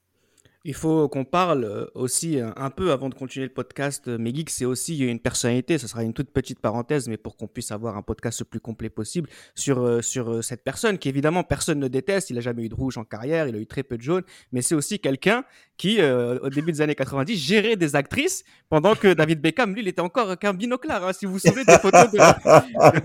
Il 0.68 0.74
faut 0.74 1.08
qu'on 1.08 1.26
parle 1.26 1.64
euh, 1.64 1.86
aussi 1.94 2.40
euh, 2.40 2.50
un 2.56 2.72
peu 2.72 2.92
avant 2.92 3.10
de 3.10 3.14
continuer 3.14 3.46
le 3.46 3.54
podcast. 3.54 4.08
Euh, 4.08 4.18
Megix, 4.18 4.52
c'est 4.52 4.66
aussi 4.66 4.98
une 4.98 5.20
personnalité. 5.20 5.78
Ce 5.78 5.88
sera 5.88 6.02
une 6.02 6.14
toute 6.14 6.32
petite 6.32 6.60
parenthèse, 6.60 7.08
mais 7.08 7.18
pour 7.18 7.38
qu'on 7.38 7.46
puisse 7.46 7.70
avoir 7.70 7.98
un 7.98 8.02
podcast 8.02 8.40
le 8.40 8.46
plus 8.46 8.60
complet 8.60 8.90
possible 8.90 9.30
sur, 9.54 10.04
sur 10.04 10.44
cette 10.44 10.64
personne 10.64 10.98
qui, 10.98 11.08
évidemment, 11.08 11.44
personne 11.44 11.78
ne 11.78 11.88
déteste. 11.88 12.32
Il 12.32 12.40
a 12.40 12.42
jamais 12.42 12.64
eu 12.64 12.70
de 12.70 12.74
rouge 12.74 12.98
en 12.98 13.04
carrière. 13.04 13.48
Il 13.48 13.56
a 13.56 13.60
eu 13.60 13.68
très 13.68 13.84
peu 13.84 13.96
de 13.96 14.02
jaune. 14.02 14.24
Mais 14.52 14.64
c'est 14.64 14.74
aussi 14.74 14.98
quelqu'un 14.98 15.44
qui, 15.78 16.02
au 16.02 16.50
début 16.50 16.72
des 16.72 16.82
années 16.82 16.96
90, 16.96 17.36
gérait 17.38 17.76
des 17.76 17.96
actrices 17.96 18.44
pendant 18.68 18.96
que 18.96 19.14
David 19.14 19.42
Beckham, 19.42 19.74
lui, 19.74 19.82
il 19.82 19.88
était 19.88 20.02
encore 20.02 20.36
qu'un 20.40 20.54
binoclard. 20.54 21.06
Hein. 21.06 21.14
Si 21.14 21.28
vous 21.28 21.34
vous 21.34 21.40
souvenez 21.40 21.66
des 21.66 21.78
photos 21.78 22.10
de, 22.12 22.18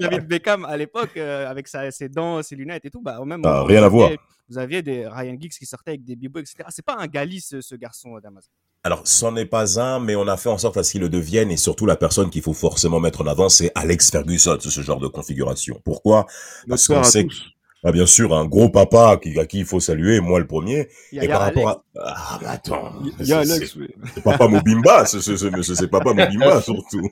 David 0.01 0.27
Beckham 0.27 0.65
à 0.65 0.79
l'époque, 0.79 1.17
avec 1.19 1.69
ses 1.69 2.09
dents, 2.09 2.43
ses 2.43 2.57
lunettes 2.57 2.87
et 2.87 2.91
tout, 2.91 3.03
bah, 3.03 3.23
même. 3.27 3.43
Ah, 3.45 3.65
rien 3.65 3.83
à 3.83 3.89
voir 3.89 4.11
vous 4.51 4.59
aviez 4.59 4.83
des 4.83 5.07
Ryan 5.07 5.37
Giggs 5.39 5.53
qui 5.53 5.65
sortaient 5.65 5.93
avec 5.93 6.05
des 6.05 6.17
bibo, 6.17 6.41
etc. 6.41 6.57
C'est 6.71 6.85
pas 6.85 6.97
un 6.99 7.07
Galis, 7.07 7.55
ce, 7.61 7.75
garçon, 7.77 8.17
euh, 8.17 8.21
Damas. 8.21 8.51
Alors, 8.83 9.03
c'en 9.05 9.37
est 9.37 9.47
pas 9.47 9.81
un, 9.81 10.01
mais 10.01 10.17
on 10.17 10.27
a 10.27 10.37
fait 10.37 10.49
en 10.49 10.59
sorte 10.59 10.77
à 10.77 10.83
ce 10.83 10.93
qu'il 10.93 11.03
le 11.03 11.09
devienne, 11.09 11.51
et 11.51 11.57
surtout 11.57 11.87
la 11.87 11.97
personne 11.97 12.31
qu'il 12.31 12.43
faut 12.43 12.55
forcément 12.55 12.99
mettre 12.99 13.23
en 13.23 13.27
avant, 13.27 13.49
c'est 13.49 13.71
Alex 13.75 14.11
Ferguson, 14.11 14.59
ce 14.59 14.81
genre 14.81 14.99
de 14.99 15.07
configuration. 15.07 15.81
Pourquoi? 15.85 16.27
Parce 16.69 16.89
qu'on 16.89 17.05
sait 17.05 17.27
que, 17.27 17.35
ah, 17.85 17.93
bien 17.93 18.07
sûr, 18.07 18.35
un 18.35 18.47
gros 18.47 18.71
papa 18.71 19.19
qui, 19.23 19.39
à 19.39 19.47
qui 19.47 19.61
il 19.61 19.65
faut 19.65 19.81
saluer, 19.81 20.21
moi 20.21 20.41
le 20.41 20.47
premier. 20.47 20.89
et 21.13 21.29
par 21.29 21.41
rapport 21.41 21.69
à... 21.69 21.85
Ah, 21.99 22.39
mais 22.43 22.49
attends. 22.49 22.93
Il 23.21 23.27
y 23.27 23.33
a 23.33 23.39
Alex, 23.39 23.77
oui. 23.77 23.89
C'est 24.15 24.25
papa 24.25 24.49
Mobimba, 24.49 25.07
c'est 25.07 25.89
papa 25.89 26.13
Mobimba, 26.13 26.61
surtout. 26.63 27.09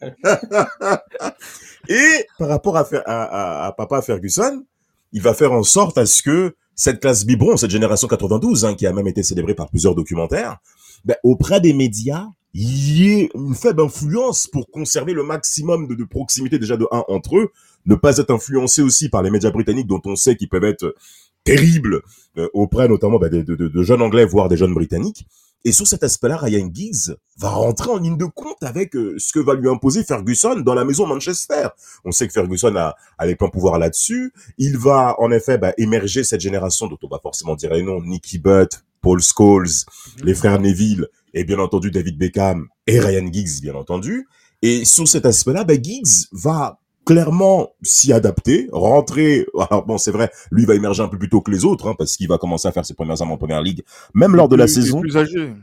et 1.89 2.27
par 2.39 2.49
rapport 2.49 2.77
à, 2.77 2.87
à, 3.07 3.67
à, 3.67 3.73
papa 3.73 4.03
Ferguson, 4.03 4.65
il 5.13 5.23
va 5.23 5.35
faire 5.35 5.53
en 5.53 5.63
sorte 5.63 5.97
à 5.99 6.05
ce 6.05 6.23
que 6.23 6.55
cette 6.79 7.01
classe 7.01 7.27
biberon, 7.27 7.57
cette 7.57 7.73
génération 7.73 8.07
92, 8.07 8.65
hein, 8.65 8.75
qui 8.75 8.87
a 8.87 8.93
même 8.93 9.09
été 9.09 9.25
célébrée 9.25 9.55
par 9.55 9.69
plusieurs 9.69 9.97
documentaires, 9.97 10.59
ben, 11.05 11.17
auprès 11.25 11.61
des 11.61 11.73
médias, 11.73 12.29
il 12.55 12.97
y 12.97 13.13
ait 13.13 13.31
une 13.35 13.57
faible 13.57 13.83
influence 13.83 14.47
pour 14.47 14.71
conserver 14.71 15.13
le 15.13 15.25
maximum 15.25 15.89
de, 15.89 16.05
proximité 16.05 16.59
déjà 16.59 16.77
de 16.77 16.87
un 16.93 17.03
entre 17.09 17.37
eux, 17.37 17.51
ne 17.85 17.97
pas 17.97 18.17
être 18.19 18.31
influencé 18.31 18.81
aussi 18.81 19.09
par 19.09 19.23
les 19.23 19.31
médias 19.31 19.51
britanniques 19.51 19.89
dont 19.89 20.01
on 20.05 20.15
sait 20.15 20.37
qu'ils 20.37 20.49
peuvent 20.49 20.65
être 20.65 20.95
terribles 21.43 22.03
euh, 22.37 22.49
auprès 22.55 22.87
notamment 22.87 23.19
ben, 23.19 23.29
de, 23.29 23.43
de, 23.43 23.83
jeunes 23.83 24.03
anglais 24.03 24.25
voire 24.25 24.49
des 24.49 24.57
jeunes 24.57 24.75
britanniques 24.75 25.27
et 25.65 25.73
sur 25.73 25.87
cet 25.87 26.05
aspect-là, 26.05 26.37
Ryan 26.37 26.71
Giggs 26.73 27.17
va 27.37 27.51
rentrer 27.51 27.91
en 27.91 27.99
ligne 27.99 28.17
de 28.17 28.25
compte 28.25 28.63
avec 28.63 28.95
euh, 28.95 29.17
ce 29.19 29.33
que 29.33 29.41
va 29.41 29.55
lui 29.55 29.69
imposer 29.69 30.05
Ferguson 30.05 30.61
dans 30.61 30.75
la 30.75 30.85
maison 30.85 31.07
Manchester. 31.07 31.69
On 32.05 32.13
sait 32.13 32.27
que 32.27 32.33
Ferguson 32.33 32.75
a, 32.77 32.95
a 33.19 33.27
les 33.27 33.35
pleins 33.35 33.49
pouvoirs 33.49 33.79
là-dessus. 33.79 34.33
Il 34.57 34.79
va 34.79 35.17
en 35.19 35.31
effet 35.31 35.59
bah, 35.59 35.73
émerger 35.77 36.23
cette 36.23 36.41
génération 36.41 36.87
dont 36.87 36.99
on 37.03 37.09
va 37.09 37.19
forcément 37.21 37.57
dire 37.57 37.73
les 37.73 37.83
noms, 37.83 38.03
Nicky 38.03 38.39
Butt, 38.39 38.85
Paul 39.01 39.21
Scholes, 39.21 39.67
mhm. 39.67 40.25
les 40.25 40.35
frères 40.35 40.61
Neville 40.61 41.09
et 41.35 41.45
bien 41.45 41.59
entendu 41.59 41.91
David 41.91 42.19
Beckham 42.19 42.69
et 42.87 43.01
Ryan 43.01 43.31
Giggs, 43.33 43.61
bien 43.61 43.75
entendu. 43.75 44.29
Et 44.63 44.85
sur 44.85 45.07
cet 45.07 45.27
aspect-là, 45.27 45.65
bah, 45.65 45.75
Giggs 45.75 46.27
va 46.33 46.81
clairement 47.09 47.71
s'y 47.81 48.13
adapter, 48.13 48.69
rentrer. 48.71 49.47
Alors 49.71 49.87
bon, 49.87 49.97
c'est 49.97 50.11
vrai, 50.11 50.31
lui 50.51 50.67
va 50.67 50.75
émerger 50.75 51.03
un 51.03 51.09
peu 51.09 51.19
plus 51.19 51.31
tôt 51.31 51.41
que 51.41 51.51
les 51.51 51.65
autres, 51.65 51.89
hein, 51.89 51.95
parce 51.97 52.19
qu'il 52.19 52.29
va 52.29 52.37
commencer 52.37 52.69
à 52.69 52.73
faire 52.73 52.85
ses 52.85 52.93
premières 52.93 53.23
armes 53.23 53.33
en 53.33 53.39
première 53.39 53.63
ligue, 53.63 53.83
même 54.13 54.37
lors 54.37 54.47
de 54.47 54.57
la 54.57 54.69
saison. 54.69 54.99
Il 55.03 55.09
est 55.09 55.11
plus 55.11 55.17
âgé. 55.17 55.55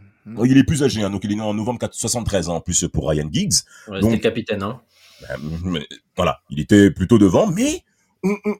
Il 0.44 0.58
est 0.58 0.64
plus 0.64 0.82
âgé, 0.82 1.04
hein, 1.04 1.12
donc 1.12 1.24
il 1.24 1.32
est 1.32 1.36
né 1.36 1.44
en 1.44 1.54
novembre 1.54 1.88
73 1.92 2.50
ans, 2.50 2.56
en 2.56 2.62
plus 2.62 2.88
pour 2.92 3.08
Ryan 3.08 3.30
Giggs. 3.32 3.54
Ouais, 3.88 4.00
donc, 4.00 4.20
capitaine, 4.22 4.64
hein. 4.64 4.82
Ben, 5.22 5.80
voilà, 6.16 6.40
il 6.50 6.60
était 6.60 6.90
plutôt 6.90 7.20
devant, 7.20 7.46
mais 7.46 7.84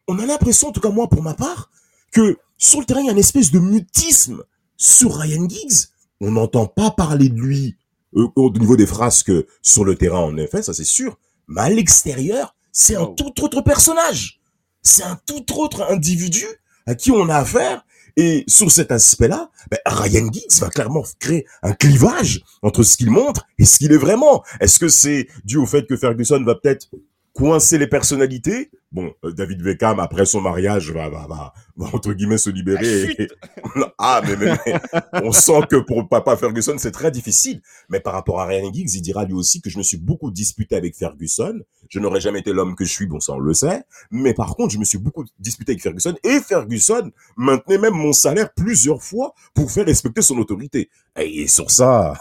on, 0.08 0.20
a 0.20 0.26
l'impression, 0.28 0.68
en 0.68 0.72
tout 0.72 0.80
cas 0.80 0.92
moi 0.92 1.10
pour 1.10 1.24
ma 1.24 1.34
part, 1.34 1.72
que 2.12 2.38
sur 2.60 2.82
le 2.82 2.86
terrain 2.86 3.00
il 3.00 3.08
y 3.08 3.10
a 3.10 3.14
une 3.14 3.18
espèce 3.18 3.52
de 3.52 3.58
mutisme 3.58 4.44
sur 4.78 5.18
Ryan 5.18 5.50
Giggs. 5.50 5.88
On 6.22 6.32
n'entend 6.32 6.68
pas 6.68 6.92
parler 6.92 7.30
de 7.30 7.42
lui 7.42 7.78
euh, 8.16 8.28
au 8.36 8.52
niveau 8.52 8.78
des 8.78 8.86
frasques 8.86 9.34
sur 9.64 9.84
le 9.84 9.96
terrain, 9.96 10.20
en 10.20 10.38
effet, 10.38 10.62
ça 10.62 10.76
c'est 10.76 10.86
sûr. 10.86 11.18
Mais 11.48 11.62
à 11.62 11.70
l'extérieur, 11.70 12.55
c'est 12.76 12.98
un 12.98 13.06
tout 13.06 13.42
autre 13.42 13.62
personnage. 13.62 14.42
C'est 14.84 15.04
un 15.04 15.18
tout 15.26 15.46
autre 15.58 15.90
individu 15.90 16.46
à 16.86 16.94
qui 16.94 17.10
on 17.10 17.30
a 17.30 17.38
affaire. 17.38 17.86
Et 18.18 18.44
sur 18.48 18.72
cet 18.72 18.92
aspect-là, 18.92 19.50
ben, 19.72 19.80
Ryan 19.86 20.30
Giggs 20.32 20.60
va 20.60 20.70
clairement 20.70 21.04
créer 21.20 21.46
un 21.64 21.74
clivage 21.74 22.44
entre 22.62 22.84
ce 22.84 22.98
qu'il 22.98 23.12
montre 23.12 23.46
et 23.58 23.66
ce 23.66 23.80
qu'il 23.80 23.92
est 23.94 23.98
vraiment. 23.98 24.44
Est-ce 24.60 24.78
que 24.78 24.90
c'est 24.90 25.28
dû 25.46 25.58
au 25.58 25.66
fait 25.66 25.86
que 25.88 25.98
Ferguson 25.98 26.44
va 26.44 26.56
peut-être 26.56 26.88
coincer 27.36 27.78
les 27.78 27.88
personnalités. 27.88 28.72
Bon, 28.94 29.14
euh, 29.26 29.34
David 29.34 29.62
Beckham, 29.62 30.00
après 30.00 30.26
son 30.26 30.40
mariage, 30.40 30.90
va, 30.92 31.10
va, 31.10 31.28
va, 31.28 31.54
va 31.76 31.88
entre 31.92 32.14
guillemets 32.14 32.38
se 32.38 32.50
libérer. 32.50 33.14
Et... 33.20 33.28
ah, 33.98 34.22
mais, 34.26 34.38
mais, 34.38 34.54
mais, 34.66 34.80
on 35.22 35.34
sent 35.34 35.60
que 35.70 35.76
pour 35.76 36.08
papa 36.08 36.38
Ferguson, 36.38 36.76
c'est 36.78 36.92
très 36.92 37.12
difficile. 37.12 37.62
Mais 37.90 38.00
par 38.00 38.14
rapport 38.14 38.40
à 38.40 38.46
Ryan 38.46 38.72
Giggs, 38.72 38.96
il 38.96 39.02
dira 39.02 39.26
lui 39.26 39.34
aussi 39.34 39.62
que 39.62 39.70
je 39.70 39.78
me 39.78 39.84
suis 39.84 39.98
beaucoup 39.98 40.32
disputé 40.32 40.78
avec 40.78 40.96
Ferguson. 40.96 41.60
Je 41.90 42.00
n'aurais 42.00 42.22
jamais 42.22 42.40
été 42.40 42.54
l'homme 42.54 42.74
que 42.74 42.86
je 42.86 42.92
suis, 42.92 43.06
bon, 43.06 43.20
ça 43.20 43.34
on 43.34 43.40
le 43.40 43.54
sait. 43.54 43.84
Mais 44.12 44.34
par 44.34 44.56
contre, 44.56 44.74
je 44.74 44.80
me 44.80 44.86
suis 44.86 44.98
beaucoup 44.98 45.26
disputé 45.38 45.74
avec 45.74 45.84
Ferguson. 45.84 46.16
Et 46.24 46.40
Ferguson 46.40 47.12
maintenait 47.36 47.78
même 47.78 47.96
mon 47.96 48.14
salaire 48.14 48.54
plusieurs 48.56 49.04
fois 49.04 49.34
pour 49.54 49.70
faire 49.70 49.86
respecter 49.86 50.22
son 50.22 50.38
autorité. 50.38 50.90
Et 51.20 51.48
sur 51.48 51.70
ça, 51.70 52.14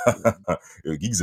Giggs 0.85 1.23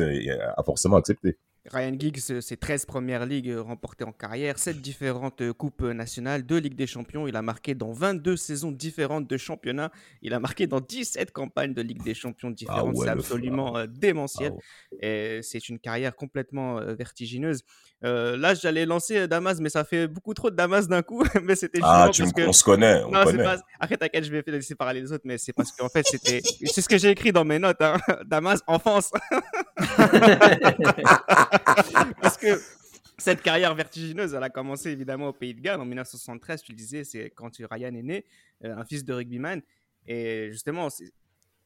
a 0.55 0.63
forcément 0.63 0.95
accepté. 0.95 1.37
Ryan 1.71 1.95
Giggs, 1.97 2.41
ses 2.41 2.57
13 2.57 2.85
premières 2.85 3.25
ligues 3.25 3.55
remportées 3.57 4.03
en 4.03 4.11
carrière, 4.11 4.59
7 4.59 4.81
différentes 4.81 5.51
coupes 5.53 5.81
nationales, 5.81 6.43
2 6.45 6.57
Ligues 6.57 6.75
des 6.75 6.87
Champions. 6.87 7.27
Il 7.27 7.35
a 7.35 7.41
marqué 7.41 7.75
dans 7.75 7.91
22 7.91 8.35
saisons 8.35 8.71
différentes 8.71 9.27
de 9.27 9.37
championnat. 9.37 9.91
Il 10.21 10.33
a 10.33 10.39
marqué 10.39 10.67
dans 10.67 10.79
17 10.79 11.31
campagnes 11.31 11.73
de 11.73 11.81
Ligue 11.81 12.03
des 12.03 12.13
Champions 12.13 12.51
différentes. 12.51 12.97
c'est 12.97 13.09
absolument 13.09 13.77
euh, 13.77 13.87
démentiel. 13.87 14.53
Et 15.01 15.39
c'est 15.43 15.69
une 15.69 15.79
carrière 15.79 16.15
complètement 16.15 16.79
euh, 16.79 16.93
vertigineuse. 16.93 17.63
Euh, 18.03 18.35
là, 18.35 18.55
j'allais 18.55 18.85
lancer 18.85 19.27
Damas, 19.27 19.59
mais 19.59 19.69
ça 19.69 19.83
fait 19.83 20.07
beaucoup 20.07 20.33
trop 20.33 20.49
de 20.49 20.55
Damas 20.55 20.87
d'un 20.87 21.03
coup. 21.03 21.23
mais 21.43 21.55
c'était 21.55 21.79
Ah, 21.83 22.09
tu 22.11 22.23
on 22.23 22.53
se 22.53 22.63
connaît. 22.63 23.03
On 23.03 23.11
non, 23.11 23.23
connaît. 23.23 23.43
Pas... 23.43 23.57
Après, 23.79 23.97
t'inquiète, 23.97 24.23
je 24.23 24.31
vais 24.31 24.43
laisser 24.47 24.75
parler 24.75 25.01
les 25.01 25.11
autres, 25.11 25.23
mais 25.25 25.37
c'est 25.37 25.53
parce 25.53 25.71
qu'en 25.71 25.89
fait, 25.89 26.05
c'était. 26.07 26.41
c'est 26.65 26.81
ce 26.81 26.89
que 26.89 26.97
j'ai 26.97 27.09
écrit 27.09 27.31
dans 27.31 27.45
mes 27.45 27.59
notes. 27.59 27.81
Hein. 27.81 27.97
Damas, 28.25 28.61
enfance. 28.67 29.11
Parce 32.21 32.37
que 32.37 32.59
cette 33.17 33.41
carrière 33.41 33.73
vertigineuse, 33.75 34.33
elle 34.33 34.43
a 34.43 34.49
commencé 34.49 34.89
évidemment 34.89 35.27
au 35.27 35.33
Pays 35.33 35.53
de 35.53 35.61
Galles 35.61 35.79
en 35.79 35.85
1973. 35.85 36.61
Tu 36.63 36.71
le 36.71 36.77
disais, 36.77 37.03
c'est 37.03 37.29
quand 37.29 37.51
Ryan 37.57 37.93
est 37.95 38.03
né, 38.03 38.25
euh, 38.63 38.75
un 38.75 38.85
fils 38.85 39.05
de 39.05 39.13
rugbyman. 39.13 39.61
Et 40.07 40.49
justement, 40.51 40.87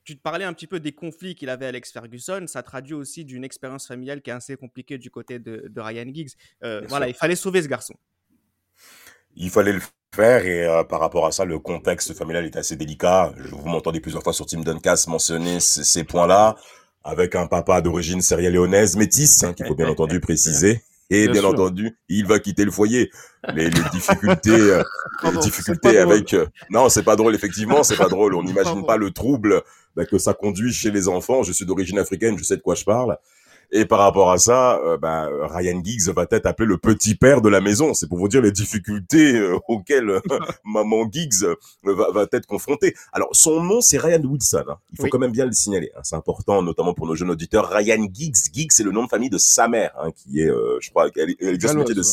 tu 0.03 0.17
te 0.17 0.21
parlais 0.21 0.45
un 0.45 0.53
petit 0.53 0.67
peu 0.67 0.79
des 0.79 0.91
conflits 0.91 1.35
qu'il 1.35 1.49
avait 1.49 1.65
avec 1.65 1.75
Alex 1.75 1.91
Ferguson. 1.91 2.45
Ça 2.47 2.61
traduit 2.63 2.93
aussi 2.93 3.25
d'une 3.25 3.43
expérience 3.43 3.87
familiale 3.87 4.21
qui 4.21 4.29
est 4.29 4.33
assez 4.33 4.57
compliquée 4.57 4.97
du 4.97 5.09
côté 5.09 5.39
de, 5.39 5.65
de 5.69 5.81
Ryan 5.81 6.13
Giggs. 6.13 6.33
Euh, 6.63 6.81
voilà, 6.87 7.07
il 7.07 7.15
fallait 7.15 7.35
sauver 7.35 7.61
ce 7.61 7.67
garçon. 7.67 7.95
Il 9.35 9.49
fallait 9.49 9.73
le 9.73 9.81
faire 10.13 10.45
et 10.45 10.65
euh, 10.65 10.83
par 10.83 10.99
rapport 10.99 11.25
à 11.25 11.31
ça, 11.31 11.43
le 11.45 11.59
contexte 11.59 12.13
familial 12.13 12.45
est 12.45 12.55
assez 12.55 12.75
délicat. 12.75 13.33
Je 13.37 13.55
vous 13.55 13.67
m'entendez 13.67 13.99
plusieurs 13.99 14.23
fois 14.23 14.33
sur 14.33 14.45
Tim 14.45 14.61
Duncas 14.61 15.05
mentionner 15.07 15.59
ces 15.59 16.03
points-là 16.03 16.55
avec 17.05 17.35
un 17.35 17.45
papa 17.45 17.81
d'origine 17.81 18.19
sierra-léonaise 18.19 18.97
métisse, 18.97 19.43
hein, 19.43 19.53
qu'il 19.53 19.67
faut 19.67 19.75
bien 19.75 19.87
entendu 19.87 20.19
préciser. 20.19 20.81
Et 21.11 21.27
bien, 21.27 21.43
entendu, 21.43 21.95
il 22.09 22.25
va 22.25 22.39
quitter 22.39 22.65
le 22.65 22.71
foyer. 22.71 23.11
Les, 23.53 23.69
les 23.69 23.81
difficultés, 23.91 24.49
euh, 24.49 24.83
les 25.23 25.37
difficultés 25.37 25.99
avec. 25.99 26.33
Euh, 26.33 26.47
non, 26.71 26.89
c'est 26.89 27.03
pas 27.03 27.15
drôle. 27.15 27.35
Effectivement, 27.35 27.83
c'est 27.83 27.95
pas 27.95 28.09
drôle. 28.09 28.33
On 28.33 28.41
n'imagine 28.43 28.83
pas 28.87 28.97
le 28.97 29.11
trouble 29.11 29.61
bah, 29.95 30.05
que 30.07 30.17
ça 30.17 30.33
conduit 30.33 30.73
chez 30.73 30.89
les 30.89 31.07
enfants. 31.07 31.43
Je 31.43 31.51
suis 31.51 31.63
d'origine 31.63 31.99
africaine, 31.99 32.39
je 32.39 32.43
sais 32.43 32.57
de 32.57 32.61
quoi 32.63 32.73
je 32.73 32.83
parle. 32.83 33.19
Et 33.71 33.85
par 33.85 33.99
rapport 33.99 34.31
à 34.31 34.37
ça, 34.37 34.79
euh, 34.79 34.97
bah, 34.97 35.29
Ryan 35.43 35.81
Giggs 35.83 36.09
va 36.13 36.25
être 36.29 36.45
appelé 36.45 36.67
le 36.67 36.77
petit 36.77 37.15
père 37.15 37.41
de 37.41 37.49
la 37.49 37.61
maison. 37.61 37.93
C'est 37.93 38.07
pour 38.07 38.17
vous 38.17 38.27
dire 38.27 38.41
les 38.41 38.51
difficultés 38.51 39.35
euh, 39.35 39.57
auxquelles 39.67 40.09
euh, 40.09 40.19
maman 40.65 41.09
Giggs 41.11 41.45
va, 41.83 42.11
va, 42.11 42.25
être 42.31 42.45
confrontée. 42.45 42.95
Alors, 43.13 43.29
son 43.33 43.61
nom, 43.61 43.81
c'est 43.81 43.97
Ryan 43.97 44.23
Wilson. 44.23 44.63
Hein. 44.69 44.77
Il 44.91 45.01
faut 45.01 45.07
quand 45.07 45.19
même 45.19 45.31
bien 45.31 45.45
le 45.45 45.51
signaler. 45.51 45.91
Hein. 45.95 46.01
C'est 46.03 46.15
important, 46.15 46.61
notamment 46.61 46.93
pour 46.93 47.07
nos 47.07 47.15
jeunes 47.15 47.31
auditeurs. 47.31 47.69
Ryan 47.69 48.07
Giggs. 48.11 48.35
Giggs, 48.53 48.71
c'est 48.71 48.83
le 48.83 48.91
nom 48.91 49.03
de 49.03 49.09
famille 49.09 49.29
de 49.29 49.37
sa 49.37 49.67
mère, 49.67 49.91
hein, 49.99 50.11
qui 50.11 50.41
est, 50.41 50.47
je 50.47 50.89
crois, 50.89 51.09
elle, 51.15 51.35
elle 51.39 51.55
exerce 51.55 51.73
le 51.73 51.79
métier 51.79 51.95
de 51.95 52.03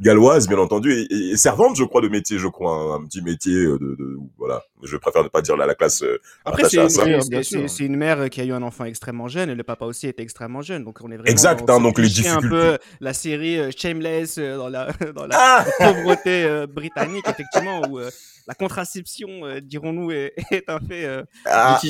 galloise, 0.00 0.48
bien 0.48 0.58
entendu, 0.58 1.06
et, 1.10 1.36
servante, 1.36 1.76
je 1.76 1.84
crois, 1.84 2.00
de 2.00 2.08
métier, 2.08 2.38
je 2.38 2.48
crois, 2.48 2.94
un, 2.94 3.04
petit 3.04 3.22
métier 3.22 3.52
de, 3.52 3.78
de, 3.78 4.18
voilà. 4.36 4.62
Je 4.82 4.96
préfère 4.96 5.24
ne 5.24 5.28
pas 5.28 5.42
dire 5.42 5.56
la, 5.56 5.66
la 5.66 5.74
classe. 5.74 6.02
Euh, 6.02 6.20
Après, 6.44 6.68
c'est 6.68 6.76
une, 6.76 7.92
une, 7.92 7.96
mère 7.96 8.30
qui 8.30 8.40
a 8.40 8.44
eu 8.44 8.52
un 8.52 8.62
enfant 8.62 8.84
extrêmement 8.84 9.28
jeune, 9.28 9.50
et 9.50 9.54
le 9.54 9.62
papa 9.64 9.84
aussi 9.84 10.06
était 10.06 10.22
extrêmement 10.22 10.62
jeune, 10.62 10.84
donc 10.84 10.98
on 11.02 11.10
est 11.10 11.16
vraiment. 11.16 11.30
Exact, 11.30 11.68
hein, 11.68 11.80
donc 11.80 11.98
les 11.98 12.08
difficultés. 12.08 12.46
un 12.46 12.48
peu 12.48 12.78
la 13.00 13.12
série 13.12 13.58
euh, 13.58 13.70
Shameless 13.76 14.38
euh, 14.38 14.56
dans 14.56 14.68
la, 14.68 14.92
dans 15.14 15.26
la 15.26 15.36
ah 15.38 15.64
pauvreté 15.78 16.66
britannique, 16.68 17.24
effectivement, 17.28 17.82
où 17.88 17.98
la 17.98 18.54
contraception, 18.54 19.28
dirons-nous, 19.62 20.12
est, 20.12 20.34
est, 20.50 20.68
un 20.68 20.78
fait 20.80 21.24
ah. 21.46 21.80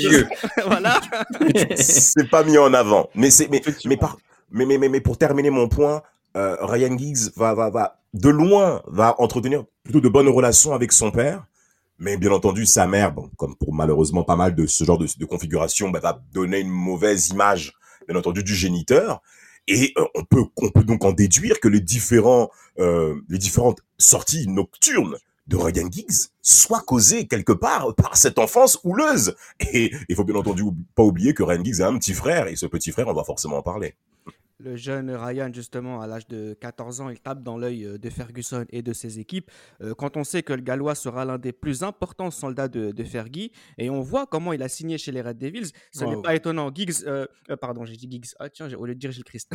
voilà. 0.66 1.00
c'est 1.76 2.28
pas 2.30 2.42
mis 2.42 2.58
en 2.58 2.72
avant, 2.72 3.10
mais 3.14 3.30
c'est 3.30 3.48
mais 3.50 3.62
mais, 3.84 3.96
par, 3.96 4.16
mais, 4.50 4.64
mais 4.64 4.78
mais 4.78 4.88
mais 4.88 5.00
pour 5.00 5.18
terminer 5.18 5.50
mon 5.50 5.68
point. 5.68 6.02
Euh, 6.38 6.56
Ryan 6.60 6.96
Giggs 6.96 7.32
va, 7.34 7.52
va, 7.52 7.68
va, 7.68 8.00
de 8.14 8.28
loin, 8.28 8.80
va 8.86 9.20
entretenir 9.20 9.64
plutôt 9.82 10.00
de 10.00 10.08
bonnes 10.08 10.28
relations 10.28 10.72
avec 10.72 10.92
son 10.92 11.10
père. 11.10 11.46
Mais 11.98 12.16
bien 12.16 12.30
entendu, 12.30 12.64
sa 12.64 12.86
mère, 12.86 13.12
comme 13.36 13.56
pour 13.56 13.74
malheureusement 13.74 14.22
pas 14.22 14.36
mal 14.36 14.54
de 14.54 14.66
ce 14.66 14.84
genre 14.84 14.98
de, 14.98 15.24
configuration, 15.24 15.90
bah, 15.90 15.98
va 15.98 16.22
donner 16.32 16.60
une 16.60 16.70
mauvaise 16.70 17.30
image, 17.30 17.72
bien 18.06 18.16
entendu, 18.16 18.44
du 18.44 18.54
géniteur. 18.54 19.20
Et 19.66 19.92
euh, 19.98 20.04
on, 20.14 20.22
peut, 20.22 20.44
on 20.62 20.70
peut 20.70 20.84
donc 20.84 21.04
en 21.04 21.10
déduire 21.10 21.58
que 21.58 21.66
les, 21.66 21.80
différents, 21.80 22.50
euh, 22.78 23.16
les 23.28 23.38
différentes 23.38 23.80
sorties 23.98 24.46
nocturnes 24.46 25.16
de 25.48 25.56
Ryan 25.56 25.90
Giggs 25.90 26.28
soient 26.40 26.82
causées 26.82 27.26
quelque 27.26 27.52
part 27.52 27.96
par 27.96 28.16
cette 28.16 28.38
enfance 28.38 28.78
houleuse. 28.84 29.34
Et 29.72 29.90
il 30.08 30.14
faut 30.14 30.24
bien 30.24 30.36
entendu 30.36 30.62
pas 30.94 31.02
oublier 31.02 31.34
que 31.34 31.42
Ryan 31.42 31.64
Giggs 31.64 31.80
a 31.80 31.88
un 31.88 31.98
petit 31.98 32.14
frère, 32.14 32.46
et 32.46 32.54
ce 32.54 32.66
petit 32.66 32.92
frère, 32.92 33.08
on 33.08 33.12
va 33.12 33.24
forcément 33.24 33.58
en 33.58 33.62
parler 33.62 33.96
le 34.60 34.76
jeune 34.76 35.10
Ryan, 35.10 35.50
justement, 35.52 36.00
à 36.00 36.08
l'âge 36.08 36.26
de 36.26 36.56
14 36.60 37.00
ans, 37.00 37.10
il 37.10 37.20
tape 37.20 37.42
dans 37.42 37.56
l'œil 37.56 37.84
euh, 37.84 37.98
de 37.98 38.10
Ferguson 38.10 38.64
et 38.70 38.82
de 38.82 38.92
ses 38.92 39.20
équipes. 39.20 39.50
Euh, 39.80 39.94
quand 39.94 40.16
on 40.16 40.24
sait 40.24 40.42
que 40.42 40.52
le 40.52 40.62
Gallois 40.62 40.96
sera 40.96 41.24
l'un 41.24 41.38
des 41.38 41.52
plus 41.52 41.84
importants 41.84 42.32
soldats 42.32 42.66
de, 42.66 42.90
de, 42.90 43.04
Fergie, 43.04 43.52
et 43.78 43.88
on 43.88 44.00
voit 44.00 44.26
comment 44.26 44.52
il 44.52 44.62
a 44.62 44.68
signé 44.68 44.98
chez 44.98 45.12
les 45.12 45.22
Red 45.22 45.38
Devils, 45.38 45.70
ce 45.92 46.04
n'est 46.04 46.20
pas 46.20 46.34
étonnant. 46.34 46.72
Giggs, 46.74 47.04
euh, 47.06 47.26
pardon, 47.60 47.84
j'ai 47.84 47.96
dit 47.96 48.08
Giggs. 48.10 48.30
Ah 48.40 48.48
tiens, 48.48 48.68
au 48.76 48.84
lieu 48.84 48.94
de 48.94 48.98
dire 48.98 49.12
Gilles 49.12 49.24
Christ. 49.24 49.52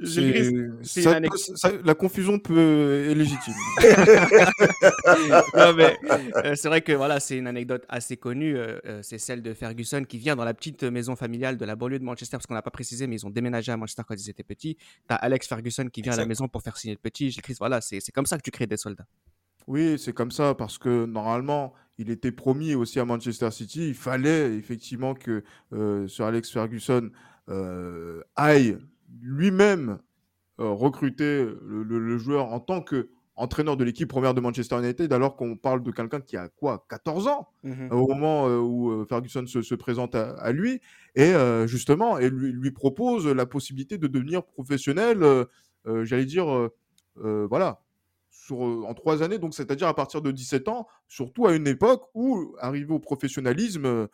Gilles 0.00 0.74
Christ 0.82 1.68
la 1.84 1.94
confusion 1.94 2.38
peut 2.38 3.10
est 3.10 3.14
légitime. 3.14 3.54
c'est 6.54 6.68
vrai 6.68 6.80
que 6.80 6.92
voilà, 6.92 7.20
c'est 7.20 7.38
une 7.38 7.46
anecdote 7.46 7.84
assez 7.88 8.16
connue. 8.16 8.56
c'est 9.02 9.18
celle 9.18 9.42
de 9.42 9.54
Ferguson 9.54 10.02
qui 10.02 10.18
vient 10.18 10.34
dans 10.34 10.44
la 10.44 10.54
petite 10.54 10.82
maison 10.82 11.16
familiale 11.16 11.56
de 11.56 11.64
la 11.64 11.76
banlieue 11.76 11.98
de 11.98 12.04
Manchester, 12.04 12.36
parce 12.36 12.46
qu'on 12.46 12.54
n'a 12.54 12.62
pas 12.62 12.70
précisé, 12.70 13.06
mais 13.06 13.16
ils 13.16 13.26
ont 13.26 13.30
déménagé 13.36 13.70
à 13.70 13.76
Manchester 13.76 14.02
quand 14.06 14.14
ils 14.14 14.30
étaient 14.30 14.42
petits. 14.42 14.76
Tu 14.76 14.84
as 15.08 15.14
Alex 15.14 15.46
Ferguson 15.46 15.88
qui 15.92 16.02
vient 16.02 16.12
à 16.12 16.16
la 16.16 16.26
maison 16.26 16.48
pour 16.48 16.62
faire 16.62 16.76
signer 16.76 16.94
le 16.94 17.00
petit. 17.00 17.30
Gilles 17.30 17.42
Christ, 17.42 17.58
voilà, 17.58 17.80
c'est 17.80 18.12
comme 18.12 18.26
ça 18.26 18.36
que 18.36 18.42
tu 18.42 18.50
crées 18.50 18.66
des 18.66 18.76
soldats. 18.76 19.06
Oui, 19.66 19.98
c'est 19.98 20.12
comme 20.12 20.30
ça 20.30 20.54
parce 20.54 20.78
que 20.78 21.06
normalement, 21.06 21.74
il 21.98 22.10
était 22.10 22.32
promis 22.32 22.74
aussi 22.74 23.00
à 23.00 23.04
Manchester 23.04 23.50
City. 23.50 23.88
Il 23.88 23.94
fallait 23.94 24.54
effectivement 24.54 25.14
que 25.14 25.42
euh, 25.72 26.06
Sir 26.08 26.26
Alex 26.26 26.50
Ferguson 26.50 27.10
euh, 27.48 28.22
aille 28.36 28.78
lui-même 29.22 29.98
euh, 30.60 30.70
recruter 30.70 31.46
le, 31.64 32.18
joueur 32.18 32.52
en 32.52 32.60
tant 32.60 32.80
que 32.80 33.08
entraîneur 33.36 33.76
de 33.76 33.84
l'équipe 33.84 34.08
première 34.08 34.34
de 34.34 34.40
Manchester 34.40 34.78
United, 34.78 35.12
alors 35.12 35.36
qu'on 35.36 35.56
parle 35.56 35.82
de 35.82 35.90
quelqu'un 35.90 36.20
qui 36.20 36.36
a 36.36 36.48
quoi 36.48 36.86
14 36.88 37.28
ans 37.28 37.48
mmh 37.62 37.88
au 37.90 38.08
moment 38.08 38.48
euh, 38.48 38.58
où 38.58 38.90
euh, 38.90 39.04
Ferguson 39.04 39.46
se, 39.46 39.74
présente 39.74 40.14
à, 40.14 40.52
lui, 40.52 40.80
et 41.14 41.34
euh, 41.34 41.66
justement, 41.66 42.18
et 42.18 42.30
lui, 42.30 42.52
lui, 42.52 42.70
propose 42.70 43.26
la 43.26 43.46
possibilité 43.46 43.98
de 43.98 44.06
devenir 44.06 44.44
professionnel, 44.44 45.46
j'allais 45.84 46.24
dire, 46.24 46.70
voilà, 47.16 47.80
sur, 48.30 48.60
en 48.60 48.94
trois 48.94 49.22
années, 49.22 49.38
donc 49.38 49.54
c'est-à-dire 49.54 49.88
à 49.88 49.94
partir 49.94 50.22
de 50.22 50.30
17 50.30 50.68
ans, 50.68 50.86
surtout 51.06 51.46
à 51.46 51.54
une 51.54 51.66
époque 51.66 52.08
où 52.14 52.56
arriver 52.58 52.92
au 52.92 52.98
professionnalisme, 52.98 54.08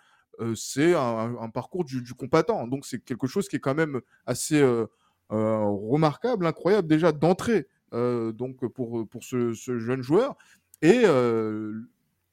c'est 0.54 0.94
un, 0.94 1.50
parcours 1.52 1.84
du, 1.84 2.02
du, 2.02 2.14
combattant. 2.14 2.66
Donc 2.66 2.84
c'est 2.84 3.02
quelque 3.02 3.26
chose 3.26 3.48
qui 3.48 3.56
est 3.56 3.60
quand 3.60 3.74
même 3.74 4.00
assez 4.26 4.62
remarquable, 5.30 6.46
incroyable 6.46 6.88
déjà 6.88 7.12
d'entrée 7.12 7.68
donc 7.92 8.66
pour, 8.72 9.08
pour 9.08 9.24
ce, 9.24 9.52
jeune 9.52 10.02
joueur. 10.02 10.36
Et, 10.80 11.02
euh, 11.04 11.80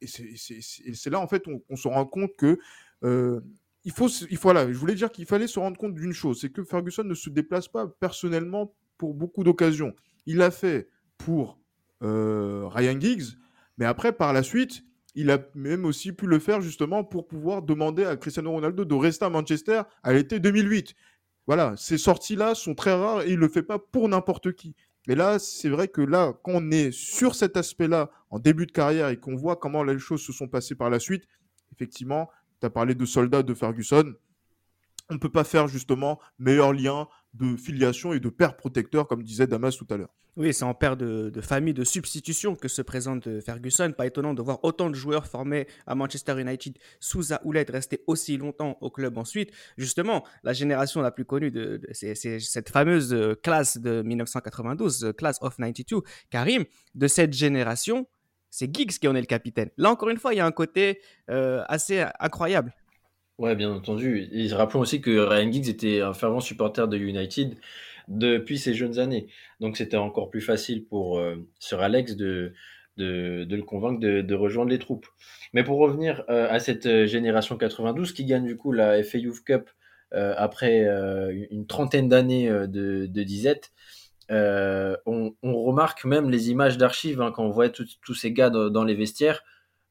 c'est 0.05 1.09
là, 1.09 1.19
en 1.19 1.27
fait, 1.27 1.43
on, 1.69 1.75
se 1.75 1.87
rend 1.87 2.05
compte 2.05 2.35
que 2.37 2.59
euh, 3.03 3.41
il 3.83 3.91
faut, 3.91 4.07
il 4.07 4.37
faut, 4.37 4.53
je 4.53 4.77
voulais 4.77 4.95
dire 4.95 5.11
qu'il 5.11 5.25
fallait 5.25 5.47
se 5.47 5.59
rendre 5.59 5.77
compte 5.77 5.93
d'une 5.93 6.13
chose, 6.13 6.39
c'est 6.41 6.49
que 6.49 6.63
Ferguson 6.63 7.03
ne 7.03 7.13
se 7.13 7.29
déplace 7.29 7.67
pas 7.67 7.87
personnellement 7.87 8.73
pour 8.97 9.13
beaucoup 9.13 9.43
d'occasions. 9.43 9.93
Il 10.25 10.37
l'a 10.37 10.51
fait 10.51 10.89
pour 11.17 11.59
Ryan 12.01 12.99
Giggs, 12.99 13.37
mais 13.77 13.85
après, 13.85 14.13
par 14.13 14.33
la 14.33 14.43
suite, 14.43 14.83
il 15.15 15.31
a 15.31 15.39
même 15.55 15.85
aussi 15.85 16.11
pu 16.11 16.27
le 16.27 16.39
faire 16.39 16.61
justement 16.61 17.03
pour 17.03 17.27
pouvoir 17.27 17.61
demander 17.61 18.05
à 18.05 18.15
Cristiano 18.15 18.51
Ronaldo 18.51 18.85
de 18.85 18.95
rester 18.95 19.25
à 19.25 19.29
Manchester 19.29 19.81
à 20.03 20.13
l'été 20.13 20.39
2008. 20.39 20.95
Voilà, 21.47 21.73
ces 21.77 21.97
sorties-là 21.97 22.55
sont 22.55 22.75
très 22.75 22.93
rares 22.93 23.23
et 23.23 23.29
il 23.29 23.35
ne 23.35 23.41
le 23.41 23.47
fait 23.47 23.63
pas 23.63 23.79
pour 23.79 24.07
n'importe 24.07 24.53
qui. 24.53 24.75
Mais 25.07 25.15
là, 25.15 25.39
c'est 25.39 25.69
vrai 25.69 25.87
que 25.87 26.01
là, 26.01 26.33
quand 26.43 26.71
est 26.71 26.91
sur 26.91 27.35
cet 27.35 27.57
aspect-là, 27.57 28.11
en 28.29 28.39
début 28.39 28.65
de 28.65 28.71
carrière, 28.71 29.09
et 29.09 29.17
qu'on 29.17 29.35
voit 29.35 29.55
comment 29.55 29.83
les 29.83 29.97
choses 29.97 30.21
se 30.21 30.31
sont 30.31 30.47
passées 30.47 30.75
par 30.75 30.89
la 30.89 30.99
suite, 30.99 31.23
effectivement, 31.73 32.29
tu 32.59 32.67
as 32.67 32.69
parlé 32.69 32.95
de 32.95 33.05
soldats 33.05 33.43
de 33.43 33.53
Ferguson, 33.53 34.13
on 35.09 35.15
ne 35.15 35.19
peut 35.19 35.31
pas 35.31 35.43
faire 35.43 35.67
justement 35.67 36.19
meilleur 36.37 36.73
lien 36.73 37.07
de 37.33 37.55
filiation 37.55 38.13
et 38.13 38.19
de 38.19 38.29
père 38.29 38.57
protecteur, 38.57 39.07
comme 39.07 39.23
disait 39.23 39.47
Damas 39.47 39.75
tout 39.77 39.87
à 39.89 39.97
l'heure. 39.97 40.13
Oui, 40.35 40.53
c'est 40.53 40.63
en 40.63 40.73
père 40.73 40.95
de, 40.95 41.31
famille 41.41 41.73
de 41.73 41.83
substitution 41.83 42.55
que 42.55 42.67
se 42.67 42.81
présente 42.81 43.41
Ferguson. 43.41 43.91
Pas 43.91 44.05
étonnant 44.05 44.33
de 44.33 44.41
voir 44.41 44.59
autant 44.63 44.89
de 44.89 44.95
joueurs 44.95 45.27
formés 45.27 45.67
à 45.85 45.95
Manchester 45.95 46.39
United 46.39 46.77
sous 46.99 47.33
Houlette 47.43 47.69
rester 47.69 48.03
aussi 48.07 48.37
longtemps 48.37 48.77
au 48.81 48.89
club 48.89 49.17
ensuite. 49.17 49.51
Justement, 49.77 50.25
la 50.43 50.53
génération 50.53 51.01
la 51.01 51.11
plus 51.11 51.25
connue, 51.25 51.51
de, 51.51 51.81
c'est 51.91 52.15
cette 52.15 52.69
fameuse 52.69 53.13
euh, 53.13 53.35
classe 53.35 53.77
de 53.77 54.01
1992, 54.01 55.13
Class 55.17 55.37
of 55.41 55.57
92. 55.57 56.01
Karim, 56.29 56.63
de 56.95 57.07
cette 57.07 57.33
génération, 57.33 58.07
c'est 58.49 58.73
Giggs 58.73 58.91
qui 58.91 59.07
en 59.07 59.15
est 59.15 59.21
le 59.21 59.27
capitaine. 59.27 59.69
Là, 59.77 59.91
encore 59.91 60.09
une 60.09 60.17
fois, 60.17 60.33
il 60.33 60.37
y 60.37 60.41
a 60.41 60.45
un 60.45 60.51
côté 60.51 61.01
euh, 61.29 61.63
assez 61.67 62.05
incroyable. 62.19 62.73
Ouais, 63.39 63.55
bien 63.55 63.71
entendu. 63.71 64.27
Et 64.33 64.53
rappelons 64.53 64.81
aussi 64.81 64.99
que 64.99 65.17
Ryan 65.17 65.49
Giggs 65.49 65.69
était 65.69 66.01
un 66.01 66.13
fervent 66.13 66.41
supporter 66.41 66.89
de 66.89 66.97
United 66.97 67.55
depuis 68.09 68.57
ses 68.57 68.73
jeunes 68.73 68.99
années. 68.99 69.27
Donc 69.61 69.77
c'était 69.77 69.95
encore 69.95 70.29
plus 70.29 70.41
facile 70.41 70.85
pour 70.85 71.19
euh, 71.19 71.47
Sir 71.57 71.79
Alex 71.79 72.17
de, 72.17 72.51
de, 72.97 73.47
le 73.49 73.63
convaincre 73.63 74.01
de, 74.01 74.35
rejoindre 74.35 74.71
les 74.71 74.77
troupes. 74.77 75.07
Mais 75.53 75.63
pour 75.63 75.77
revenir 75.79 76.25
euh, 76.29 76.49
à 76.49 76.59
cette 76.59 76.85
euh, 76.85 77.07
génération 77.07 77.55
92 77.57 78.11
qui 78.11 78.25
gagne 78.25 78.45
du 78.45 78.57
coup 78.57 78.73
la 78.73 79.01
FA 79.03 79.19
Youth 79.19 79.43
Cup 79.45 79.69
après 80.11 80.87
une 81.51 81.67
trentaine 81.67 82.09
d'années 82.09 82.49
de, 82.49 83.05
disette, 83.05 83.71
on, 84.27 85.33
remarque 85.43 86.03
même 86.03 86.31
les 86.31 86.49
images 86.49 86.79
d'archives 86.79 87.21
hein, 87.21 87.31
quand 87.31 87.45
on 87.45 87.51
voit 87.51 87.69
tous 87.69 88.15
ces 88.15 88.33
gars 88.33 88.49
dans, 88.49 88.83
les 88.83 88.95
vestiaires. 88.95 89.43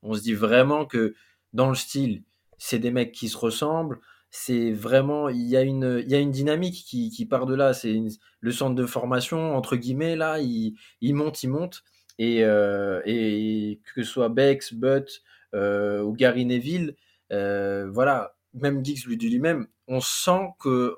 On 0.02 0.14
se 0.14 0.23
dit 0.23 0.35
vraiment 0.35 0.87
que 0.87 1.14
dans 1.52 1.69
le 1.69 1.76
style, 1.76 2.25
c'est 2.59 2.79
des 2.79 2.91
mecs 2.91 3.12
qui 3.12 3.29
se 3.29 3.37
ressemblent 3.37 4.00
c'est 4.31 4.73
vraiment 4.73 5.29
il 5.29 5.47
y 5.47 5.57
a 5.57 5.62
une 5.62 6.03
il 6.05 6.11
y 6.11 6.15
a 6.15 6.19
une 6.19 6.31
dynamique 6.31 6.85
qui, 6.87 7.11
qui 7.11 7.25
part 7.27 7.47
de 7.47 7.55
là 7.55 7.73
c'est 7.73 7.99
le 8.41 8.53
centre 8.53 8.75
de 8.75 8.87
formation 8.87 9.57
entre 9.57 9.77
guillemets 9.77 10.17
là 10.17 10.38
il, 10.38 10.77
il 11.00 11.15
monte 11.15 11.43
il 11.43 11.49
monte. 11.49 11.83
Et, 12.21 12.43
euh, 12.43 13.00
et 13.07 13.81
que 13.95 14.03
ce 14.03 14.11
soit 14.11 14.29
Bex 14.29 14.75
Butt 14.75 15.23
euh, 15.55 16.03
ou 16.03 16.15
Gary 16.15 16.45
Neville 16.45 16.97
euh, 17.33 17.88
voilà 17.93 18.35
même 18.55 18.85
Giggs 18.85 19.07
lui 19.07 19.17
dit 19.17 19.31
lui-même 19.31 19.69
on 19.87 20.00
sent 20.00 20.49
que 20.59 20.97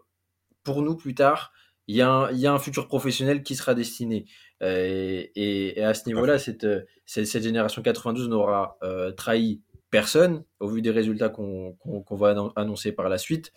pour 0.65 0.81
nous 0.81 0.97
plus 0.97 1.15
tard 1.15 1.53
il 1.89 1.97
y 1.97 2.01
a 2.01 2.09
un, 2.09 2.31
il 2.31 2.39
y 2.39 2.47
a 2.47 2.53
un 2.55 2.59
futur 2.59 2.87
professionnel 2.87 3.43
qui 3.43 3.57
sera 3.57 3.75
destiné. 3.75 4.25
Et, 4.63 5.33
et, 5.35 5.83
à 5.83 5.93
ce 5.93 6.07
niveau-là 6.07 6.39
cette, 6.39 6.67
cette, 7.05 7.27
cette 7.27 7.43
génération 7.43 7.83
92 7.83 8.29
n'aura 8.29 8.79
trahi 9.17 9.61
personne 9.91 10.45
au 10.61 10.69
vu 10.69 10.83
des 10.83 10.91
résultats 10.91 11.29
qu'on 11.29 11.77
va 12.11 12.53
annoncer 12.57 12.93
par 12.93 13.09
la 13.09 13.19
suite. 13.19 13.53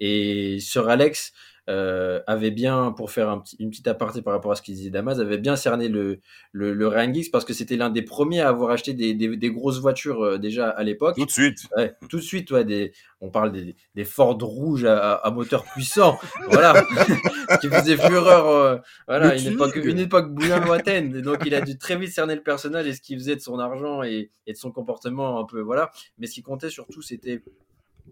Et 0.00 0.58
Sir 0.60 0.88
Alex 0.88 1.32
euh, 1.70 2.20
avait 2.26 2.50
bien, 2.50 2.92
pour 2.92 3.10
faire 3.10 3.30
un 3.30 3.38
petit, 3.38 3.56
une 3.58 3.70
petite 3.70 3.88
aparté 3.88 4.20
par 4.20 4.34
rapport 4.34 4.52
à 4.52 4.54
ce 4.54 4.62
qu'il 4.62 4.74
disait 4.74 4.90
Damas, 4.90 5.18
avait 5.18 5.38
bien 5.38 5.56
cerné 5.56 5.88
le, 5.88 6.20
le, 6.52 6.74
le 6.74 6.88
Ryan 6.88 7.12
Giggs 7.12 7.30
parce 7.30 7.44
que 7.44 7.54
c'était 7.54 7.76
l'un 7.76 7.88
des 7.88 8.02
premiers 8.02 8.40
à 8.40 8.48
avoir 8.48 8.70
acheté 8.70 8.92
des, 8.92 9.14
des, 9.14 9.36
des 9.36 9.50
grosses 9.50 9.80
voitures 9.80 10.22
euh, 10.22 10.38
déjà 10.38 10.68
à 10.68 10.82
l'époque. 10.82 11.16
Tout 11.16 11.24
de 11.24 11.30
suite. 11.30 11.60
Ouais, 11.76 11.94
tout 12.10 12.18
de 12.18 12.22
suite, 12.22 12.50
ouais, 12.50 12.64
des, 12.64 12.92
on 13.22 13.30
parle 13.30 13.50
des, 13.50 13.76
des 13.94 14.04
Ford 14.04 14.36
rouges 14.40 14.84
à, 14.84 15.14
à, 15.14 15.30
moteur 15.30 15.64
puissant. 15.64 16.18
voilà. 16.50 16.84
ce 17.48 17.58
qui 17.60 17.68
faisait 17.68 17.96
fureur. 17.96 18.46
Euh, 18.46 18.76
voilà, 19.08 19.34
une 19.34 19.52
époque, 19.52 19.76
une 19.76 19.98
époque 19.98 20.34
bien 20.34 20.60
lointaine. 20.60 21.20
donc, 21.22 21.38
il 21.46 21.54
a 21.54 21.62
dû 21.62 21.78
très 21.78 21.96
vite 21.96 22.12
cerner 22.12 22.34
le 22.34 22.42
personnage 22.42 22.86
et 22.86 22.92
ce 22.92 23.00
qu'il 23.00 23.18
faisait 23.18 23.36
de 23.36 23.40
son 23.40 23.58
argent 23.58 24.02
et, 24.02 24.30
et 24.46 24.52
de 24.52 24.58
son 24.58 24.70
comportement 24.70 25.40
un 25.40 25.44
peu, 25.44 25.60
voilà. 25.60 25.90
Mais 26.18 26.26
ce 26.26 26.34
qui 26.34 26.42
comptait 26.42 26.70
surtout, 26.70 27.00
c'était 27.00 27.42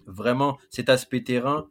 vraiment 0.07 0.57
cet 0.71 0.89
aspect 0.89 1.23
terrain 1.23 1.69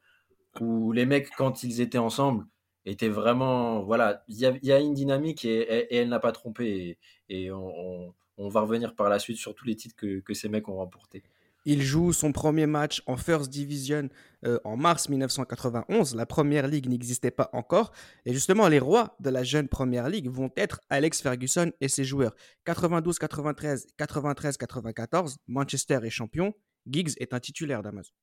où 0.59 0.91
les 0.91 1.05
mecs, 1.05 1.29
quand 1.37 1.63
ils 1.63 1.81
étaient 1.81 1.97
ensemble, 1.97 2.45
étaient 2.85 3.09
vraiment. 3.09 3.83
Voilà, 3.83 4.23
il 4.27 4.37
y, 4.37 4.71
a 4.71 4.79
une 4.79 4.93
dynamique 4.93 5.45
et, 5.45 5.95
elle 5.95 6.09
n'a 6.09 6.19
pas 6.19 6.31
trompé. 6.31 6.97
Et, 7.29 7.51
on, 7.51 8.13
va 8.37 8.61
revenir 8.61 8.95
par 8.95 9.07
la 9.07 9.19
suite 9.19 9.37
sur 9.37 9.53
tous 9.53 9.65
les 9.65 9.75
titres 9.75 9.95
que, 9.95 10.33
ces 10.33 10.49
mecs 10.49 10.67
ont 10.67 10.77
remportés. 10.77 11.23
Il 11.63 11.83
joue 11.83 12.11
son 12.11 12.31
premier 12.31 12.65
match 12.65 13.03
en 13.05 13.17
First 13.17 13.51
Division 13.51 14.09
euh, 14.45 14.59
en 14.63 14.77
mars 14.77 15.09
1991. 15.09 16.15
La 16.15 16.25
Première 16.25 16.65
Ligue 16.67 16.89
n'existait 16.89 17.29
pas 17.29 17.51
encore. 17.53 17.91
Et 18.25 18.33
justement, 18.33 18.67
les 18.67 18.79
rois 18.79 19.15
de 19.19 19.29
la 19.29 19.43
jeune 19.43 19.67
Première 19.67 20.09
Ligue 20.09 20.27
vont 20.27 20.49
être 20.57 20.81
Alex 20.89 21.21
Ferguson 21.21 21.71
et 21.79 21.87
ses 21.87 22.03
joueurs. 22.03 22.33
92-93, 22.65 23.85
93-94, 23.99 25.35
Manchester 25.47 25.99
est 26.01 26.09
champion. 26.09 26.55
Giggs 26.87 27.13
est 27.19 27.31
un 27.35 27.39
titulaire 27.39 27.83
d'Amazon. 27.83 28.13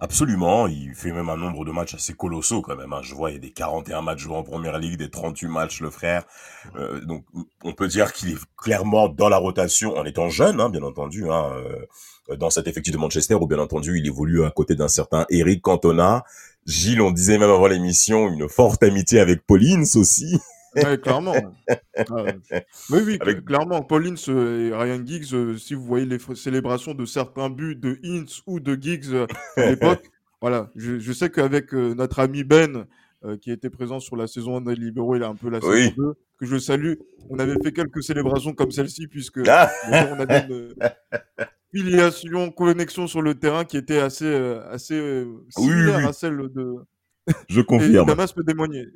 Absolument, 0.00 0.66
il 0.66 0.92
fait 0.94 1.12
même 1.12 1.28
un 1.28 1.36
nombre 1.36 1.64
de 1.64 1.70
matchs 1.70 1.94
assez 1.94 2.14
colossaux 2.14 2.62
quand 2.62 2.76
même. 2.76 2.92
Hein. 2.92 3.00
Je 3.02 3.14
vois, 3.14 3.30
il 3.30 3.34
y 3.34 3.36
a 3.36 3.40
des 3.40 3.52
41 3.52 4.02
matchs 4.02 4.20
joués 4.20 4.36
en 4.36 4.42
première 4.42 4.78
ligue, 4.78 4.98
des 4.98 5.08
38 5.08 5.48
matchs 5.48 5.80
le 5.80 5.90
frère. 5.90 6.24
Euh, 6.76 7.00
donc, 7.00 7.24
on 7.62 7.72
peut 7.72 7.86
dire 7.86 8.12
qu'il 8.12 8.30
est 8.30 8.38
clairement 8.56 9.08
dans 9.08 9.28
la 9.28 9.36
rotation 9.36 9.96
en 9.96 10.04
étant 10.04 10.28
jeune, 10.28 10.60
hein, 10.60 10.68
bien 10.68 10.82
entendu, 10.82 11.30
hein, 11.30 11.52
euh, 12.28 12.36
dans 12.36 12.50
cet 12.50 12.66
effectif 12.66 12.92
de 12.92 12.98
Manchester, 12.98 13.34
où 13.34 13.46
bien 13.46 13.58
entendu, 13.58 13.98
il 13.98 14.06
évolue 14.06 14.44
à 14.44 14.50
côté 14.50 14.74
d'un 14.74 14.88
certain 14.88 15.26
Eric 15.30 15.62
Cantona. 15.62 16.24
Gilles, 16.66 17.00
on 17.00 17.12
disait 17.12 17.38
même 17.38 17.50
avant 17.50 17.66
l'émission, 17.66 18.28
une 18.28 18.48
forte 18.48 18.82
amitié 18.82 19.20
avec 19.20 19.46
Paulins 19.46 19.84
aussi. 19.94 20.40
Ouais, 20.76 20.98
clairement. 20.98 21.34
oui, 22.90 23.00
oui, 23.06 23.18
clairement. 23.44 23.82
Pauline 23.82 24.16
et 24.28 24.70
Ryan 24.74 25.04
Giggs, 25.04 25.34
euh, 25.34 25.56
si 25.56 25.74
vous 25.74 25.84
voyez 25.84 26.06
les 26.06 26.18
célébrations 26.34 26.94
de 26.94 27.04
certains 27.04 27.50
buts 27.50 27.76
de 27.76 27.98
Ince 28.04 28.42
ou 28.46 28.60
de 28.60 28.74
Giggs 28.80 29.12
euh, 29.12 29.26
à 29.56 29.66
l'époque, 29.70 30.10
voilà, 30.40 30.70
je, 30.74 30.98
je 30.98 31.12
sais 31.12 31.30
qu'avec 31.30 31.74
euh, 31.74 31.94
notre 31.94 32.20
ami 32.20 32.44
Ben, 32.44 32.86
qui 33.40 33.50
était 33.50 33.70
présent 33.70 34.00
sur 34.00 34.16
la 34.16 34.26
saison 34.26 34.58
1 34.58 34.60
des 34.60 34.74
Libéraux, 34.74 35.16
il 35.16 35.22
a 35.22 35.28
un 35.28 35.34
peu 35.34 35.48
la 35.48 35.58
saison 35.58 35.94
2, 35.96 36.14
que 36.38 36.44
je 36.44 36.58
salue, 36.58 36.92
on 37.30 37.38
avait 37.38 37.56
fait 37.64 37.72
quelques 37.72 38.02
célébrations 38.02 38.52
comme 38.52 38.70
celle-ci, 38.70 39.06
puisque 39.06 39.40
ah 39.48 39.70
on 39.90 40.20
avait 40.20 40.44
une 40.46 40.74
filiation, 41.74 42.50
connexion 42.50 43.06
sur 43.06 43.22
le 43.22 43.34
terrain 43.34 43.64
qui 43.64 43.78
était 43.78 43.98
assez, 43.98 44.30
assez 44.70 45.26
similaire 45.48 46.06
à 46.06 46.12
celle 46.12 46.36
de, 46.36 46.76
je 47.48 47.60
confirme. 47.60 48.06
Damas 48.06 48.32
peut 48.32 48.44
témoigner. 48.44 48.86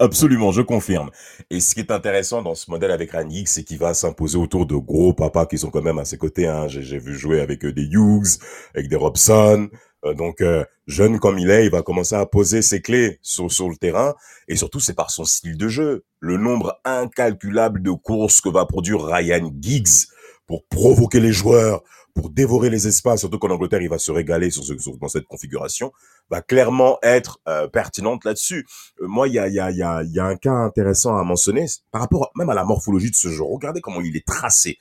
Absolument, 0.00 0.52
je 0.52 0.62
confirme. 0.62 1.10
Et 1.50 1.60
ce 1.60 1.74
qui 1.74 1.80
est 1.80 1.90
intéressant 1.90 2.42
dans 2.42 2.54
ce 2.54 2.70
modèle 2.70 2.90
avec 2.90 3.10
Ryan 3.10 3.28
c'est 3.46 3.64
qu'il 3.64 3.78
va 3.78 3.94
s'imposer 3.94 4.38
autour 4.38 4.66
de 4.66 4.76
gros 4.76 5.12
papas 5.12 5.46
qui 5.46 5.58
sont 5.58 5.70
quand 5.70 5.82
même 5.82 5.98
à 5.98 6.04
ses 6.04 6.18
côtés. 6.18 6.46
Hein. 6.46 6.68
J'ai 6.68 6.98
vu 6.98 7.16
jouer 7.16 7.40
avec 7.40 7.64
euh, 7.64 7.72
des 7.72 7.84
Hughes, 7.84 8.38
avec 8.74 8.88
des 8.88 8.96
Robson. 8.96 9.68
Euh, 10.04 10.14
donc, 10.14 10.40
euh, 10.40 10.64
jeune 10.86 11.18
comme 11.18 11.38
il 11.38 11.50
est, 11.50 11.64
il 11.64 11.70
va 11.70 11.82
commencer 11.82 12.14
à 12.14 12.26
poser 12.26 12.62
ses 12.62 12.80
clés 12.80 13.18
sur, 13.22 13.50
sur 13.50 13.68
le 13.68 13.76
terrain. 13.76 14.14
Et 14.48 14.56
surtout, 14.56 14.80
c'est 14.80 14.94
par 14.94 15.10
son 15.10 15.24
style 15.24 15.56
de 15.56 15.68
jeu. 15.68 16.04
Le 16.20 16.36
nombre 16.36 16.78
incalculable 16.84 17.82
de 17.82 17.90
courses 17.90 18.40
que 18.40 18.48
va 18.48 18.66
produire 18.66 19.02
Ryan 19.02 19.50
Giggs 19.60 20.06
pour 20.46 20.66
provoquer 20.66 21.20
les 21.20 21.32
joueurs, 21.32 21.82
pour 22.14 22.30
dévorer 22.30 22.70
les 22.70 22.86
espaces, 22.86 23.20
surtout 23.20 23.38
qu'en 23.38 23.50
Angleterre, 23.50 23.82
il 23.82 23.88
va 23.88 23.98
se 23.98 24.12
régaler 24.12 24.50
sur, 24.50 24.64
ce, 24.64 24.72
dans 25.00 25.08
cette 25.08 25.26
configuration, 25.26 25.92
va 26.30 26.40
clairement 26.40 26.98
être 27.02 27.40
euh, 27.48 27.66
pertinente 27.66 28.24
là-dessus. 28.24 28.66
Euh, 29.02 29.08
moi, 29.08 29.26
il 29.26 29.34
y 29.34 29.38
a, 29.40 29.48
y, 29.48 29.58
a, 29.58 29.70
y, 29.72 29.82
a, 29.82 30.02
y 30.04 30.20
a 30.20 30.24
un 30.24 30.36
cas 30.36 30.52
intéressant 30.52 31.16
à 31.18 31.24
mentionner 31.24 31.66
par 31.90 32.00
rapport 32.00 32.30
même 32.36 32.48
à 32.48 32.54
la 32.54 32.64
morphologie 32.64 33.10
de 33.10 33.16
ce 33.16 33.28
jeu. 33.28 33.42
Regardez 33.42 33.80
comment 33.80 34.00
il 34.00 34.16
est 34.16 34.26
tracé. 34.26 34.78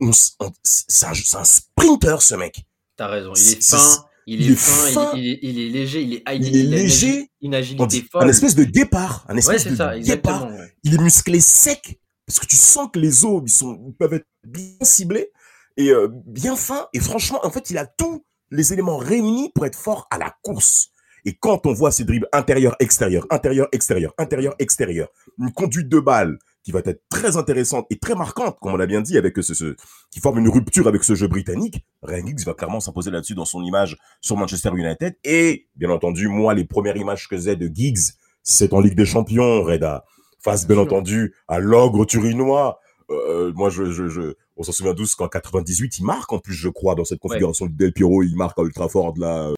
On, 0.00 0.12
c'est, 0.12 1.06
un, 1.06 1.10
un, 1.10 1.44
sprinter, 1.44 2.22
ce 2.22 2.36
mec. 2.36 2.64
T'as 2.96 3.08
raison, 3.08 3.32
il 3.34 3.52
est, 3.52 3.62
fin. 3.62 4.06
Il 4.28 4.50
est, 4.50 4.54
fin, 4.54 5.12
Il, 5.14 5.28
est, 5.28 5.38
il, 5.42 5.58
est, 5.58 5.68
léger, 5.68 6.02
il 6.02 6.14
est, 6.14 6.22
il 6.34 6.56
est 6.56 6.62
léger, 6.62 7.30
une 7.42 7.54
agilité 7.54 8.04
folle. 8.10 8.24
Un 8.24 8.28
espèce 8.28 8.54
de 8.54 8.64
guépard, 8.64 9.24
un 9.28 9.36
espèce 9.36 9.66
de 9.66 9.74
ça, 9.74 9.98
guépard. 9.98 10.50
Il 10.84 10.94
est 10.94 10.98
musclé 10.98 11.40
sec, 11.40 12.00
parce 12.26 12.38
que 12.38 12.46
tu 12.46 12.56
sens 12.56 12.88
que 12.92 12.98
les 12.98 13.24
os, 13.24 13.42
ils, 13.44 13.50
sont, 13.50 13.78
ils 13.86 13.94
peuvent 13.94 14.14
être 14.14 14.26
bien 14.44 14.76
ciblés 14.82 15.30
et 15.76 15.90
euh, 15.90 16.08
bien 16.10 16.56
fin. 16.56 16.88
Et 16.92 17.00
franchement, 17.00 17.40
en 17.42 17.50
fait, 17.50 17.70
il 17.70 17.78
a 17.78 17.86
tous 17.86 18.24
les 18.50 18.72
éléments 18.72 18.96
réunis 18.96 19.50
pour 19.54 19.66
être 19.66 19.78
fort 19.78 20.06
à 20.10 20.18
la 20.18 20.34
course. 20.42 20.90
Et 21.24 21.34
quand 21.34 21.66
on 21.66 21.72
voit 21.72 21.90
ces 21.90 22.04
dribbles 22.04 22.28
intérieur-extérieur, 22.32 23.26
intérieur-extérieur, 23.30 24.14
intérieur-extérieur, 24.16 25.08
une 25.38 25.52
conduite 25.52 25.88
de 25.88 25.98
balle 25.98 26.38
qui 26.62 26.70
va 26.72 26.80
être 26.84 27.02
très 27.08 27.36
intéressante 27.36 27.86
et 27.90 27.98
très 27.98 28.14
marquante, 28.14 28.58
comme 28.60 28.72
on 28.72 28.76
l'a 28.76 28.86
bien 28.86 29.00
dit, 29.00 29.18
avec 29.18 29.36
ce, 29.36 29.54
ce, 29.54 29.76
qui 30.10 30.20
forme 30.20 30.38
une 30.38 30.48
rupture 30.48 30.86
avec 30.86 31.02
ce 31.04 31.14
jeu 31.14 31.26
britannique, 31.26 31.84
Ryan 32.02 32.26
Giggs 32.26 32.44
va 32.44 32.54
clairement 32.54 32.80
s'imposer 32.80 33.10
là-dessus 33.10 33.34
dans 33.34 33.44
son 33.44 33.62
image 33.62 33.96
sur 34.20 34.36
Manchester 34.36 34.70
United. 34.74 35.16
Et, 35.24 35.68
bien 35.74 35.90
entendu, 35.90 36.28
moi, 36.28 36.54
les 36.54 36.64
premières 36.64 36.96
images 36.96 37.28
que 37.28 37.36
j'ai 37.36 37.56
de 37.56 37.68
Giggs, 37.72 38.14
c'est 38.42 38.72
en 38.72 38.80
Ligue 38.80 38.96
des 38.96 39.04
Champions, 39.04 39.62
Reda. 39.62 40.04
Face, 40.40 40.66
bien 40.66 40.78
entendu, 40.78 41.34
à 41.48 41.58
l'ogre 41.58 42.04
turinois. 42.04 42.78
Euh, 43.10 43.52
moi, 43.54 43.68
je, 43.70 43.90
je, 43.90 44.08
je, 44.08 44.34
on 44.56 44.62
s'en 44.62 44.72
souvient 44.72 44.94
tous 44.94 45.14
qu'en 45.14 45.28
98, 45.28 45.98
il 45.98 46.04
marque 46.04 46.32
en 46.32 46.38
plus, 46.38 46.54
je 46.54 46.68
crois, 46.68 46.94
dans 46.94 47.04
cette 47.04 47.20
configuration 47.20 47.66
de 47.66 47.72
Del 47.72 47.92
Piero, 47.92 48.22
il 48.22 48.36
marque 48.36 48.58
à 48.58 48.62
Ultra 48.62 48.88
Ford 48.88 49.14
là. 49.16 49.50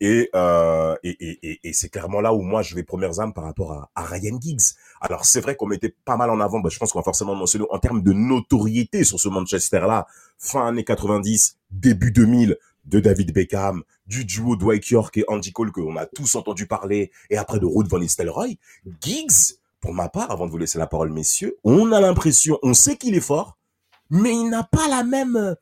Et, 0.00 0.30
euh, 0.36 0.94
et, 1.02 1.16
et, 1.42 1.60
et 1.64 1.72
c'est 1.72 1.88
clairement 1.88 2.20
là 2.20 2.32
où 2.32 2.40
moi 2.40 2.62
je 2.62 2.76
vais 2.76 2.84
premières 2.84 3.18
âmes 3.18 3.32
par 3.32 3.42
rapport 3.42 3.72
à, 3.72 3.90
à 3.96 4.04
Ryan 4.04 4.38
Giggs. 4.40 4.76
Alors 5.00 5.24
c'est 5.24 5.40
vrai 5.40 5.56
qu'on 5.56 5.66
mettait 5.66 5.92
pas 6.04 6.16
mal 6.16 6.30
en 6.30 6.38
avant, 6.38 6.60
bah, 6.60 6.68
je 6.72 6.78
pense 6.78 6.92
qu'on 6.92 7.00
va 7.00 7.04
forcément 7.04 7.34
mentionner 7.34 7.64
en 7.70 7.80
termes 7.80 8.02
de 8.02 8.12
notoriété 8.12 9.02
sur 9.02 9.18
ce 9.18 9.28
Manchester-là, 9.28 10.06
fin 10.38 10.68
années 10.68 10.84
90, 10.84 11.58
début 11.72 12.12
2000, 12.12 12.56
de 12.88 13.00
David 13.00 13.32
Beckham, 13.32 13.82
du 14.06 14.24
duo 14.24 14.56
Dwight 14.56 14.88
York 14.88 15.16
et 15.18 15.24
Andy 15.28 15.52
Cole 15.52 15.72
que 15.72 15.80
on 15.80 15.96
a 15.96 16.06
tous 16.06 16.36
entendu 16.36 16.66
parler, 16.66 17.10
et 17.28 17.36
après 17.36 17.58
de 17.58 17.66
Ruud 17.66 17.86
van 17.88 17.98
Nistelrooy, 17.98 18.58
Giggs, 19.02 19.58
pour 19.80 19.94
ma 19.94 20.08
part, 20.08 20.30
avant 20.30 20.46
de 20.46 20.50
vous 20.50 20.58
laisser 20.58 20.78
la 20.78 20.86
parole, 20.86 21.12
messieurs, 21.12 21.58
on 21.64 21.92
a 21.92 22.00
l'impression, 22.00 22.58
on 22.62 22.74
sait 22.74 22.96
qu'il 22.96 23.14
est 23.14 23.20
fort, 23.20 23.57
mais 24.10 24.32
il 24.32 24.48
n'a 24.48 24.64
pas 24.64 24.88
la 24.88 25.04
même 25.04 25.56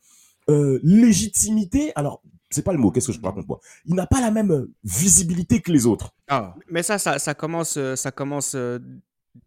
euh, 0.49 0.81
légitimité. 0.83 1.93
Alors, 1.97 2.23
c'est 2.51 2.63
pas 2.63 2.73
le 2.73 2.79
mot, 2.79 2.91
qu'est-ce 2.91 3.09
que 3.09 3.13
je 3.13 3.21
raconte 3.21 3.49
moi? 3.49 3.61
Il 3.87 3.95
n'a 3.95 4.07
pas 4.07 4.21
la 4.21 4.31
même 4.31 4.53
euh, 4.53 4.73
visibilité 4.85 5.61
que 5.61 5.73
les 5.73 5.87
autres. 5.87 6.13
Ah. 6.29 6.55
Mais 6.71 6.83
ça, 6.83 6.99
ça, 6.99 7.19
ça 7.19 7.35
commence, 7.35 7.77
euh, 7.77 7.97
ça 7.97 8.11
commence 8.13 8.55
euh, 8.55 8.79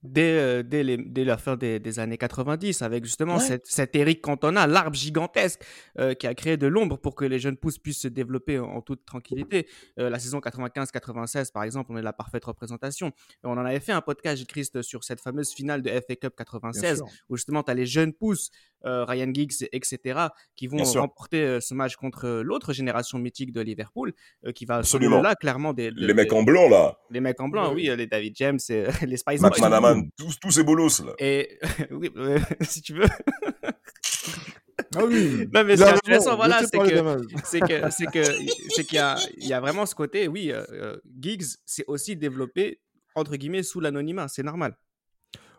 dès, 0.03 0.37
euh, 0.37 0.63
dès, 0.63 0.83
les- 0.83 0.97
dès 0.97 1.23
la 1.23 1.37
fin 1.37 1.55
des, 1.55 1.79
des 1.79 1.99
années 1.99 2.17
90, 2.17 2.81
avec 2.81 3.05
justement 3.05 3.35
Ouais. 3.37 3.43
cet, 3.43 3.65
cet 3.67 3.95
Eric 3.95 4.21
Cantona, 4.21 4.67
l'arbre 4.67 4.95
gigantesque 4.95 5.61
euh, 5.99 6.13
qui 6.13 6.27
a 6.27 6.33
créé 6.33 6.57
de 6.57 6.67
l'ombre 6.67 6.97
pour 6.97 7.15
que 7.15 7.25
les 7.25 7.39
jeunes 7.39 7.57
pousses 7.57 7.77
puissent 7.77 8.01
se 8.01 8.07
développer 8.07 8.59
en, 8.59 8.65
en 8.65 8.81
toute 8.81 9.05
tranquillité. 9.05 9.67
Euh, 9.99 10.09
la 10.09 10.19
saison 10.19 10.39
95-96, 10.39 11.51
par 11.51 11.63
exemple, 11.63 11.91
on 11.91 11.97
est 11.97 12.01
la 12.01 12.13
parfaite 12.13 12.45
représentation. 12.45 13.07
Et 13.07 13.11
on 13.45 13.51
en 13.51 13.65
avait 13.65 13.79
fait 13.79 13.91
un 13.91 14.01
podcast, 14.01 14.45
Christ, 14.45 14.81
sur 14.81 15.03
cette 15.03 15.21
fameuse 15.21 15.51
finale 15.53 15.81
de 15.81 15.89
FA 15.89 16.15
Cup 16.15 16.33
Bien 16.37 16.45
96, 16.45 16.97
sûr. 16.97 17.07
où 17.29 17.35
justement 17.37 17.63
tu 17.63 17.71
as 17.71 17.73
les 17.73 17.85
jeunes 17.85 18.13
pousses, 18.13 18.49
euh, 18.85 19.03
Ryan 19.05 19.31
Giggs, 19.33 19.67
etc., 19.71 20.19
qui 20.55 20.67
vont 20.67 20.83
remporter 20.83 21.59
ce 21.61 21.73
match 21.73 21.95
contre 21.95 22.41
l'autre 22.43 22.73
génération 22.73 23.19
mythique 23.19 23.51
de 23.51 23.61
Liverpool, 23.61 24.13
qui 24.55 24.65
va 24.65 24.77
Absolument. 24.77 25.21
là 25.21 25.35
clairement 25.35 25.73
des, 25.73 25.91
des- 25.91 26.01
Les 26.07 26.13
mecs 26.13 26.31
en 26.33 26.43
blanc, 26.43 26.69
là, 26.69 26.97
les 27.09 27.19
mecs 27.19 27.39
en 27.41 27.49
blanc, 27.49 27.73
oui, 27.73 27.89
les 27.95 28.07
David 28.07 28.33
James, 28.37 28.59
et, 28.69 28.85
les 29.05 29.17
Spice 29.17 29.41
Max 29.41 29.59
Boys. 29.59 29.67
Tous, 30.17 30.39
tous 30.39 30.51
ces 30.51 30.63
bolos, 30.63 30.99
là. 31.05 31.13
Et 31.19 31.59
oui, 31.91 32.09
euh, 32.15 32.39
si 32.61 32.81
tu 32.81 32.93
veux. 32.93 33.07
Ah 34.95 35.05
oui. 35.05 35.47
Non, 35.53 35.63
mais 35.63 35.77
ce 35.77 35.83
qui 35.83 35.89
est 35.89 35.93
intéressant, 35.93 36.35
voilà, 36.35 36.61
c'est 36.63 36.77
que- 36.79 37.21
c'est 37.43 37.59
que 37.59 37.89
c'est 37.91 38.05
que 38.07 38.23
c'est 38.69 38.83
qu'il 38.85 38.95
y 38.95 38.99
a 38.99 39.15
il 39.37 39.47
y 39.47 39.53
a 39.53 39.59
vraiment 39.59 39.85
ce 39.85 39.93
côté 39.95 40.27
oui 40.27 40.51
euh, 40.51 40.63
euh, 40.71 40.97
Giggs 41.19 41.43
c'est 41.65 41.83
aussi 41.87 42.15
développé 42.15 42.79
entre 43.15 43.35
guillemets 43.35 43.63
sous 43.63 43.79
l'anonymat 43.81 44.27
c'est 44.27 44.43
normal 44.43 44.75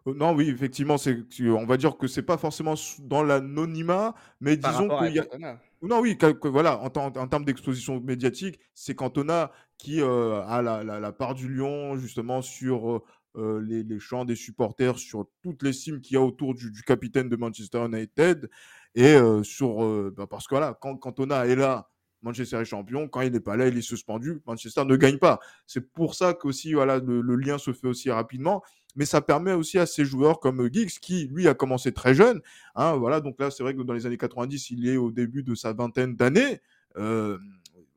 Euh, 0.09 0.15
Non, 0.15 0.33
oui, 0.33 0.49
effectivement, 0.49 0.97
c'est, 0.97 1.19
on 1.43 1.67
va 1.67 1.77
dire 1.77 1.97
que 1.99 2.07
c'est 2.07 2.23
pas 2.23 2.39
forcément 2.39 2.75
dans 3.01 3.23
l'anonymat, 3.23 4.15
mais 4.41 4.57
par 4.57 4.71
disons 4.73 4.89
qu'il 4.99 5.15
y 5.15 5.19
a, 5.19 5.25
Cantona. 5.25 5.61
Non, 5.83 6.01
oui, 6.01 6.17
que- 6.17 6.33
que 6.33 6.49
voilà, 6.49 6.81
en, 6.81 6.89
termes 7.29 7.45
d'exposition 7.45 8.01
médiatique, 8.01 8.59
c'est 8.75 8.95
Cantona 8.95 9.51
qui 9.77 10.01
euh, 10.01 10.41
a 10.47 10.63
la, 10.63 10.83
la- 10.83 11.01
la 11.01 11.13
part 11.13 11.35
du 11.35 11.49
lion, 11.55 11.97
justement, 11.99 12.41
sur 12.41 13.03
euh, 13.37 13.61
les, 13.61 13.83
les 13.83 13.99
chants 14.01 14.25
des 14.25 14.35
supporters, 14.35 14.99
sur 14.99 15.27
toute 15.43 15.63
l'estime 15.63 16.01
qu'il 16.01 16.15
y 16.15 16.17
a 16.17 16.21
autour 16.23 16.55
du, 16.55 16.73
capitaine 16.83 17.29
de 17.29 17.37
Manchester 17.37 17.87
United. 17.87 18.51
Et 18.95 19.15
euh, 19.15 19.43
sur. 19.43 19.85
euh, 19.85 20.13
bah, 20.17 20.27
parce 20.29 20.47
que 20.47 20.55
voilà, 20.55 20.77
quand 20.81 20.97
Cantona 20.97 21.47
est 21.47 21.57
là, 21.57 21.89
Manchester 22.23 22.57
est 22.57 22.65
champion. 22.65 23.09
Quand 23.09 23.21
il 23.23 23.33
n'est 23.33 23.41
pas 23.41 23.57
là, 23.57 23.69
il 23.69 23.79
est 23.79 23.83
suspendu. 23.83 24.43
Manchester 24.47 24.85
ne 24.85 24.97
gagne 24.97 25.19
pas. 25.19 25.39
C'est 25.67 25.93
pour 25.93 26.15
ça 26.15 26.35
qu'aussi, 26.35 26.73
voilà, 26.75 26.99
le, 26.99 27.21
le 27.21 27.37
lien 27.37 27.57
se 27.59 27.73
fait 27.73 27.87
aussi 27.87 28.11
rapidement. 28.11 28.63
Mais 28.97 29.05
ça 29.07 29.21
permet 29.21 29.53
aussi 29.53 29.79
à 29.79 29.87
ces 29.87 30.05
joueurs 30.05 30.41
comme 30.41 30.69
Giggs, 30.73 30.99
qui 31.01 31.29
lui 31.29 31.47
a 31.47 31.55
commencé 31.55 31.93
très 31.93 32.15
jeune. 32.15 32.41
Hein, 32.75 32.97
voilà, 32.97 33.21
donc 33.21 33.41
là, 33.41 33.51
c'est 33.51 33.63
vrai 33.63 33.75
que 33.75 33.83
dans 33.83 33.95
les 33.95 34.07
années 34.07 34.19
90, 34.19 34.71
il 34.71 34.89
est 34.89 34.97
au 34.97 35.13
début 35.13 35.45
de 35.45 35.55
sa 35.55 35.73
vingtaine 35.73 36.17
d'années. 36.17 36.61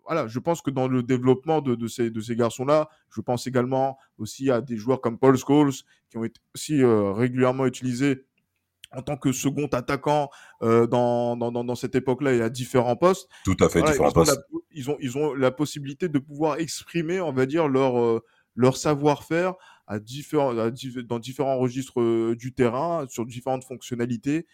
Voilà, 0.06 0.28
je 0.28 0.40
pense 0.40 0.62
que 0.62 0.70
dans 0.70 0.88
le 0.88 1.02
développement 1.04 1.62
de, 1.62 1.76
de 1.76 1.88
ces, 1.88 2.10
de 2.10 2.20
ces 2.20 2.36
garçons-là, 2.36 2.90
je 3.10 3.22
pense 3.22 3.48
également 3.48 3.98
aussi 4.18 4.52
à 4.52 4.60
des 4.62 4.76
joueurs 4.78 5.00
comme 5.02 5.18
Paul 5.18 5.38
Scholes, 5.38 5.72
qui 6.10 6.18
ont 6.18 6.24
été 6.26 6.42
aussi 6.54 6.82
euh, 6.84 7.12
régulièrement 7.14 7.66
utilisés 7.66 8.26
en 8.92 9.02
tant 9.02 9.18
que 9.18 9.32
second 9.32 9.68
attaquant 9.68 10.30
euh, 10.62 10.86
dans, 10.88 11.36
dans, 11.38 11.52
dans, 11.52 11.64
dans 11.64 11.76
cette 11.76 11.96
époque-là 11.96 12.34
et 12.34 12.42
à 12.42 12.50
différents 12.50 12.96
postes. 12.96 13.28
Tout 13.44 13.56
à 13.60 13.70
fait, 13.70 13.80
Voilà, 13.80 13.94
différents 13.94 14.10
ils, 14.10 14.14
postes. 14.14 14.36
la, 14.52 14.60
ils, 14.72 14.90
ont, 14.92 14.98
ils 15.00 15.18
ont 15.18 15.34
la 15.34 15.52
possibilité 15.52 16.10
de 16.10 16.20
pouvoir 16.20 16.60
exprimer, 16.60 17.20
on 17.22 17.32
va 17.32 17.46
dire, 17.46 17.68
leur, 17.68 18.00
euh, 18.00 18.24
leur 18.56 18.78
savoir-faire 18.78 19.56
à 19.88 20.00
différents, 20.00 20.58
à 20.58 20.70
diff- 20.70 21.00
dans 21.02 21.20
différents 21.20 21.58
registres 21.58 22.34
du 22.36 22.54
terrain, 22.54 23.06
sur 23.10 23.26
différentes 23.26 23.64
fonctionnalités, 23.64 24.46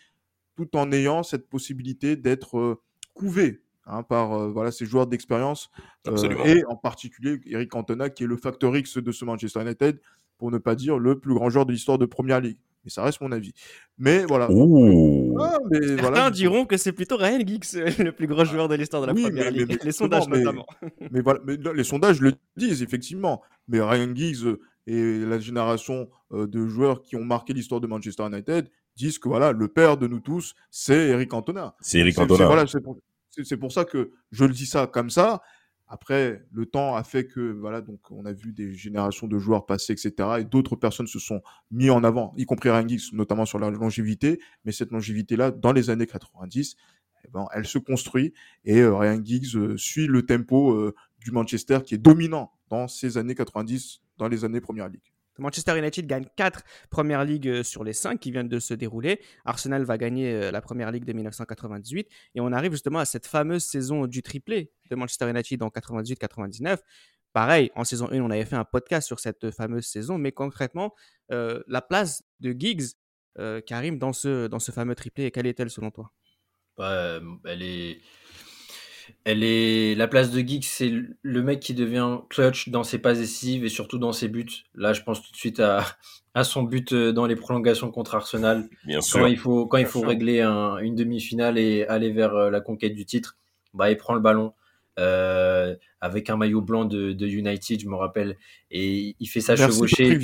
tout 0.55 0.75
en 0.77 0.91
ayant 0.91 1.23
cette 1.23 1.49
possibilité 1.49 2.15
d'être 2.15 2.81
couvé 3.13 3.61
hein, 3.89 4.03
par 4.03 4.33
euh, 4.33 4.49
voilà, 4.51 4.71
ces 4.71 4.85
joueurs 4.85 5.07
d'expérience. 5.07 5.69
euh, 6.07 6.11
Absolument. 6.11 6.45
et 6.45 6.63
en 6.65 6.75
particulier 6.75 7.39
Eric 7.47 7.69
Cantona, 7.69 8.09
qui 8.09 8.23
est 8.23 8.27
le 8.27 8.37
facteur 8.37 8.75
X 8.77 8.97
de 8.97 9.11
ce 9.11 9.25
Manchester 9.25 9.61
United, 9.61 9.99
pour 10.37 10.51
ne 10.51 10.57
pas 10.57 10.75
dire 10.75 10.97
le 10.97 11.19
plus 11.19 11.33
grand 11.33 11.49
joueur 11.49 11.65
de 11.65 11.71
l'histoire 11.73 11.97
de 11.97 12.05
Première 12.05 12.39
Ligue. 12.39 12.57
Mais 12.85 12.89
ça 12.91 13.03
reste 13.03 13.19
mon 13.19 13.33
avis. 13.33 13.51
Mais 13.97 14.23
voilà. 14.25 14.49
Ouh. 14.49 15.35
Ah, 15.41 15.57
mais 15.69 15.79
certains 15.85 16.01
voilà, 16.01 16.29
diront 16.31 16.65
que 16.65 16.77
c'est 16.77 16.93
plutôt 16.93 17.17
Ryan 17.17 17.39
Giggs 17.45 17.65
euh, 17.75 17.89
le 17.99 18.11
plus 18.13 18.25
grand 18.27 18.45
joueur 18.45 18.69
de 18.69 18.75
l'histoire 18.75 19.01
de 19.01 19.07
la 19.07 19.13
Oui, 19.13 19.23
première 19.23 19.45
mais- 19.45 19.51
ligue 19.51 19.67
mais- 19.67 19.75
mais 19.79 19.85
les 19.85 19.91
sondages 19.91 20.29
notamment 20.29 20.65
Mais 21.11 21.19
voilà, 21.21 21.41
les 21.75 21.83
sondages 21.83 22.21
le 22.21 22.31
disent 22.55 22.81
effectivement. 22.81 23.41
Mais 23.67 23.81
Ryan 23.81 24.15
Giggs 24.15 24.55
et 24.87 25.19
la 25.19 25.39
génération 25.39 26.09
euh, 26.31 26.47
de 26.47 26.65
joueurs 26.67 27.01
qui 27.03 27.17
ont 27.17 27.25
marqué 27.25 27.51
l'histoire 27.53 27.81
de 27.81 27.87
Manchester 27.87 28.25
United 28.27 28.69
disent 28.95 29.19
que 29.19 29.27
voilà, 29.27 29.51
le 29.51 29.67
père 29.67 29.97
de 29.97 30.07
nous 30.07 30.21
tous, 30.21 30.55
c'est 30.71 31.09
Eric 31.09 31.29
Cantona. 31.29 31.75
C'est 31.81 31.99
Eric 31.99 32.13
C'est- 32.15 32.21
c'est- 32.21 32.27
Cantona. 32.27 32.45
voilà, 32.47 32.65
c'est 33.43 33.57
pour, 33.57 33.71
ça 33.71 33.85
que 33.85 34.11
je 34.31 34.45
le 34.45 34.53
dis 34.53 34.65
ça 34.65 34.87
comme 34.87 35.09
ça. 35.09 35.41
Après, 35.91 36.45
le 36.51 36.67
temps 36.67 36.95
a 36.95 37.03
fait 37.03 37.25
que 37.25 37.39
voilà, 37.39 37.81
donc 37.81 37.99
on 38.11 38.23
a 38.25 38.31
vu 38.31 38.53
des 38.53 38.73
générations 38.73 39.27
de 39.27 39.39
joueurs 39.39 39.65
passer, 39.65 39.93
etc. 39.93 40.29
Et 40.39 40.43
d'autres 40.43 40.75
personnes 40.75 41.07
se 41.07 41.17
sont 41.17 41.41
mis 41.71 41.89
en 41.89 42.03
avant, 42.03 42.31
y 42.37 42.45
compris 42.45 42.69
Ryan 42.69 42.87
Giggs, 42.87 43.11
notamment 43.13 43.45
sur 43.45 43.57
la 43.57 43.71
longévité. 43.71 44.39
Mais 44.65 44.71
cette 44.71 44.91
longévité-là, 44.91 45.49
dans 45.49 45.71
les 45.71 45.89
années 45.89 46.05
90, 46.05 46.75
eh 47.25 47.27
ben, 47.31 47.47
elle 47.53 47.65
se 47.65 47.79
construit 47.79 48.33
et 48.65 48.79
euh, 48.79 48.95
Ryan 48.95 49.23
Giggs 49.23 49.55
euh, 49.55 49.77
suit 49.77 50.07
le 50.07 50.25
tempo 50.25 50.71
euh, 50.73 50.95
du 51.19 51.31
Manchester 51.31 51.79
qui 51.85 51.95
est 51.95 51.99
dominant 51.99 52.51
dans 52.69 52.87
ces 52.87 53.17
années 53.17 53.35
90, 53.35 54.01
dans 54.17 54.27
les 54.27 54.45
années 54.45 54.61
Première 54.61 54.89
Ligue. 54.89 55.08
Manchester 55.39 55.77
United 55.77 56.05
gagne 56.05 56.25
4 56.35 56.63
premières 56.89 57.23
ligues 57.25 57.47
euh, 57.47 57.63
sur 57.63 57.83
les 57.83 57.93
5 57.93 58.19
qui 58.19 58.31
viennent 58.31 58.47
de 58.47 58.59
se 58.59 58.73
dérouler. 58.73 59.21
Arsenal 59.45 59.83
va 59.83 59.97
gagner 59.97 60.33
euh, 60.33 60.51
la 60.51 60.61
première 60.61 60.91
ligue 60.91 61.05
de 61.05 61.13
1998. 61.13 62.07
Et 62.35 62.41
on 62.41 62.51
arrive 62.51 62.71
justement 62.71 62.99
à 62.99 63.05
cette 63.05 63.27
fameuse 63.27 63.63
saison 63.63 64.07
du 64.07 64.21
triplé 64.21 64.71
de 64.89 64.95
Manchester 64.95 65.29
United 65.29 65.63
en 65.63 65.69
98-99. 65.69 66.79
Pareil, 67.33 67.71
en 67.75 67.83
saison 67.83 68.09
1, 68.11 68.21
on 68.21 68.31
avait 68.31 68.45
fait 68.45 68.55
un 68.55 68.65
podcast 68.65 69.07
sur 69.07 69.19
cette 69.19 69.51
fameuse 69.51 69.85
saison. 69.85 70.17
Mais 70.17 70.31
concrètement, 70.31 70.93
euh, 71.31 71.61
la 71.67 71.81
place 71.81 72.23
de 72.39 72.55
Giggs, 72.57 72.93
Karim, 73.65 73.97
dans 73.97 74.11
ce, 74.11 74.47
dans 74.47 74.59
ce 74.59 74.73
fameux 74.73 74.95
triplé, 74.95 75.31
quelle 75.31 75.47
est-elle 75.47 75.69
selon 75.69 75.91
toi? 75.91 76.11
Bah, 76.75 77.21
elle 77.45 77.61
est. 77.61 78.01
Elle 79.23 79.43
est 79.43 79.95
la 79.95 80.07
place 80.07 80.31
de 80.31 80.39
Geek, 80.39 80.65
c'est 80.65 80.91
le 81.21 81.41
mec 81.43 81.59
qui 81.59 81.73
devient 81.73 82.19
clutch 82.29 82.69
dans 82.69 82.83
ses 82.83 82.99
passes 82.99 83.19
décisives 83.19 83.63
et 83.65 83.69
surtout 83.69 83.97
dans 83.97 84.11
ses 84.13 84.27
buts. 84.27 84.47
Là, 84.75 84.93
je 84.93 85.01
pense 85.03 85.21
tout 85.21 85.31
de 85.31 85.37
suite 85.37 85.59
à, 85.59 85.85
à 86.33 86.43
son 86.43 86.63
but 86.63 86.93
euh, 86.93 87.11
dans 87.11 87.25
les 87.25 87.35
prolongations 87.35 87.91
contre 87.91 88.15
Arsenal. 88.15 88.69
Bien 88.85 88.97
Quand 88.97 89.03
sûr. 89.03 89.27
il 89.27 89.37
faut, 89.37 89.65
quand 89.67 89.77
il 89.77 89.85
faut 89.85 89.99
sûr. 89.99 90.07
régler 90.09 90.41
un- 90.41 90.77
une 90.77 90.95
demi-finale 90.95 91.57
et 91.57 91.85
aller 91.87 92.11
vers 92.11 92.33
euh, 92.35 92.49
la 92.49 92.61
conquête 92.61 92.93
du 92.95 93.05
titre, 93.05 93.37
bah, 93.73 93.91
il 93.91 93.97
prend 93.97 94.13
le 94.13 94.19
ballon 94.21 94.53
euh, 94.97 95.75
avec 96.01 96.29
un 96.29 96.35
maillot 96.37 96.61
blanc 96.61 96.85
de, 96.85 97.13
de 97.13 97.27
United, 97.27 97.79
je 97.79 97.87
me 97.87 97.95
rappelle, 97.95 98.35
et 98.71 99.15
il 99.19 99.27
fait 99.27 99.39
ça 99.41 99.55
Merci 99.55 99.71
chevaucher. 99.71 100.19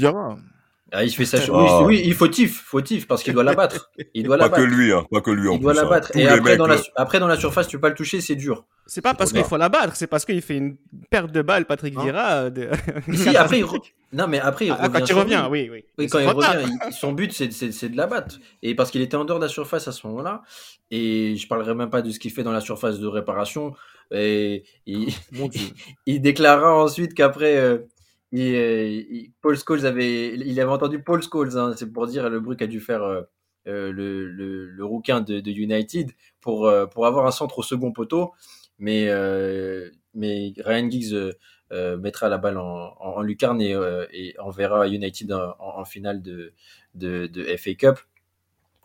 Ah, 0.92 1.04
il 1.04 1.10
fait 1.12 1.26
ça. 1.26 1.40
che- 1.40 1.50
Ah. 1.54 1.82
Oui, 1.82 1.98
oui, 1.98 2.02
il 2.06 2.14
fautif, 2.14 2.62
fautif, 2.64 3.08
parce 3.08 3.24
qu'il 3.24 3.34
doit 3.34 3.44
la 3.44 3.56
battre. 3.56 3.90
Il 4.14 4.24
doit 4.24 4.38
la 4.38 4.50
Pas 4.50 4.58
que 4.58 4.62
lui, 4.62 4.94
hein. 4.94 5.04
Pas 5.12 5.20
que 5.22 5.32
lui 5.32 5.48
en 5.50 5.54
Il 5.56 5.60
doit 5.60 5.72
plus. 5.74 5.82
la 5.82 5.88
hein. 5.88 5.90
battre. 5.90 6.12
Tous 6.12 6.20
Et 6.20 6.22
les 6.22 6.28
après 6.28 6.52
mecs, 6.52 6.58
dans, 6.60 6.68
la, 6.68 6.76
euh, 6.76 6.78
su- 6.78 6.92
après, 6.96 7.20
dans 7.20 7.28
la 7.28 7.36
surface, 7.38 7.68
tu 7.68 7.78
peux 7.78 7.82
pas 7.82 7.90
le 7.90 7.96
toucher, 7.96 8.22
c'est 8.22 8.36
dur. 8.36 8.66
C'est 8.86 9.02
pas 9.02 9.16
parce 9.16 9.34
qu'il 9.34 9.44
faut 9.44 9.58
la 9.58 9.68
battre, 9.70 9.96
c'est 9.96 10.06
parce 10.08 10.26
qu'il 10.26 10.42
fait 10.44 10.58
une 10.58 10.78
perte 11.10 11.32
de 11.32 11.42
balle, 11.42 11.66
Patrick 11.66 11.96
Hein 11.98 12.04
Vieira. 12.04 12.32
euh, 12.34 12.50
de- 12.52 12.70
Si, 13.14 13.36
après, 13.36 13.60
il 13.60 13.66
re- 13.66 13.82
non, 14.14 14.28
mais 14.28 14.40
après, 14.40 14.68
il 14.68 14.72
Ah, 14.72 14.76
revient. 14.88 14.92
quand 14.94 15.10
il 15.10 15.14
revient, 15.14 15.44
lui. 15.52 15.70
oui, 15.72 15.84
oui. 15.98 16.08
Quand 16.08 16.20
il 16.20 16.28
revient, 16.28 16.70
il- 16.88 16.94
son 16.94 17.14
but, 17.14 17.34
c'est 17.34 17.90
de 17.90 17.98
la 17.98 18.06
battre. 18.06 18.36
Et 18.62 18.76
parce 18.76 18.92
qu'il 18.92 19.02
était 19.02 19.18
en 19.18 19.26
dehors 19.26 19.40
de 19.40 19.46
la 19.46 19.50
surface 19.50 19.88
à 19.88 19.92
ce 19.92 20.06
moment-là. 20.08 20.44
Et 20.92 21.36
je 21.36 21.48
parlerai 21.48 21.74
même 21.74 21.90
pas 21.90 22.04
de 22.04 22.12
ce 22.12 22.20
qu'il 22.20 22.32
fait 22.32 22.44
dans 22.44 22.52
la 22.52 22.62
surface 22.62 23.00
de 23.00 23.08
réparation. 23.08 23.74
Et 24.12 24.64
il, 24.86 25.12
Mon 25.32 25.48
Dieu. 25.48 25.62
il 26.06 26.22
déclara 26.22 26.76
ensuite 26.76 27.16
qu'après, 27.16 27.58
euh, 27.58 27.80
euh, 28.38 29.02
Paul 29.42 29.58
Scholes 29.58 29.86
avait, 29.86 30.34
il 30.36 30.60
avait 30.60 30.72
entendu 30.72 31.02
Paul 31.02 31.22
Scholes, 31.22 31.58
hein, 31.58 31.74
c'est 31.78 31.92
pour 31.92 32.08
dire 32.08 32.30
le 32.30 32.40
bruit 32.40 32.58
qu'a 32.58 32.68
dû 32.68 32.80
faire 32.80 33.04
euh, 33.04 33.22
euh, 33.68 33.92
le, 33.92 34.26
le, 34.26 34.86
rouquin 34.86 35.22
de, 35.22 35.50
United 35.50 36.12
pour, 36.42 36.72
pour 36.92 37.06
avoir 37.06 37.26
un 37.26 37.32
centre 37.32 37.60
au 37.60 37.64
second 37.64 37.92
poteau. 37.92 38.34
Mais, 38.78 39.10
mais 40.14 40.54
Ryan 40.58 40.90
Giggs 40.90 41.34
mettra 41.72 42.30
la 42.30 42.38
balle 42.38 42.58
en, 42.58 42.96
en, 43.00 43.22
lucarne 43.22 43.62
et, 43.62 44.36
enverra 44.40 44.88
United 44.88 45.32
en, 45.32 45.86
finale 45.86 46.22
de, 46.22 46.54
de, 46.94 47.28
de 47.28 47.44
FA 47.58 47.74
Cup. 47.76 48.00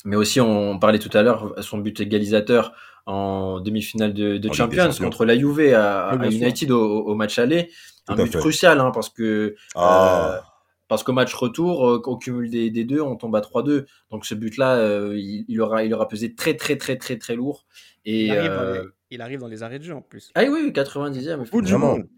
Mais 0.05 0.17
aussi, 0.17 0.41
on 0.41 0.79
parlait 0.79 0.99
tout 0.99 1.15
à 1.17 1.23
l'heure, 1.23 1.55
son 1.63 1.79
but 1.79 2.01
égalisateur 2.01 2.73
en 3.07 3.61
demi-finale 3.61 4.13
de, 4.15 4.49
En 4.49 4.53
Champions 4.53 4.91
contre 4.99 5.25
la 5.25 5.39
Juve 5.39 5.75
à, 5.75 6.17
Oui. 6.21 6.35
United 6.37 6.71
au, 6.71 7.01
au 7.07 7.15
match 7.15 7.39
aller. 7.39 7.71
Tout 8.07 8.15
Un 8.15 8.17
but 8.17 8.33
fait. 8.33 8.39
crucial 8.39 8.81
hein, 8.81 8.91
parce 8.93 9.09
que 9.09 9.55
Ah. 9.75 10.35
euh, 10.37 10.41
parce 10.89 11.05
qu'au 11.05 11.13
match 11.13 11.33
retour, 11.35 11.87
euh, 11.89 12.03
au 12.05 12.17
cumul 12.17 12.51
des, 12.51 12.69
des 12.71 12.83
deux, 12.85 13.01
on 13.01 13.15
tombe 13.17 13.37
à 13.37 13.41
3-2. 13.41 13.87
Donc 14.11 14.27
ce 14.27 14.35
but-là, 14.35 14.75
euh, 14.77 15.15
il, 15.17 15.45
il 15.47 15.61
aura, 15.61 15.85
il 15.85 15.95
aura 15.95 16.09
pesé 16.09 16.35
très 16.35 16.57
très 16.57 16.77
très 16.77 16.97
très 16.97 17.17
très 17.17 17.37
lourd. 17.37 17.65
Et 18.05 18.25
Il 18.27 18.31
arrive 18.37 18.51
dans 18.51 18.57
euh, 18.57 18.85
Il 19.11 19.23
arrive 19.23 19.41
dans 19.41 19.49
les 19.49 19.63
arrêts 19.63 19.79
de 19.79 19.85
jeu 19.85 19.95
en 19.95 20.03
plus. 20.03 20.31
Ah 20.35 20.43
oui, 20.45 20.61
oui 20.65 20.73
90e. 20.73 21.41
Au 21.41 21.45
bout 21.45 21.63
du 21.63 21.77
monde. 21.77 22.09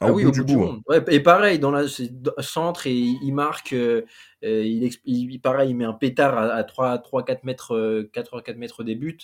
Ah, 0.00 0.06
Ah 0.06 0.12
au 0.12 0.14
oui, 0.14 0.24
bout 0.24 0.28
au 0.28 0.32
du 0.32 0.40
bout 0.40 0.46
du 0.46 0.56
bout. 0.56 0.62
hein. 0.62 0.66
monde. 0.66 0.82
Ouais, 0.88 1.04
et 1.08 1.20
pareil, 1.20 1.58
dans 1.58 1.70
le 1.70 1.86
centre, 2.40 2.86
et 2.86 2.94
il 2.94 3.32
marque, 3.32 3.72
euh, 3.72 4.02
euh, 4.44 4.64
il, 4.64 4.82
exp- 4.84 5.00
il- 5.04 5.40
pareil, 5.40 5.70
il 5.70 5.76
met 5.76 5.84
un 5.84 5.92
pétard 5.92 6.36
à, 6.38 6.54
à 6.54 6.64
3, 6.64 6.98
3 6.98 7.24
4 7.24 7.44
mètres, 7.44 7.74
euh, 7.76 8.10
3, 8.24 8.42
4 8.42 8.56
mètres 8.56 8.82
des 8.82 8.94
buts. 8.94 9.18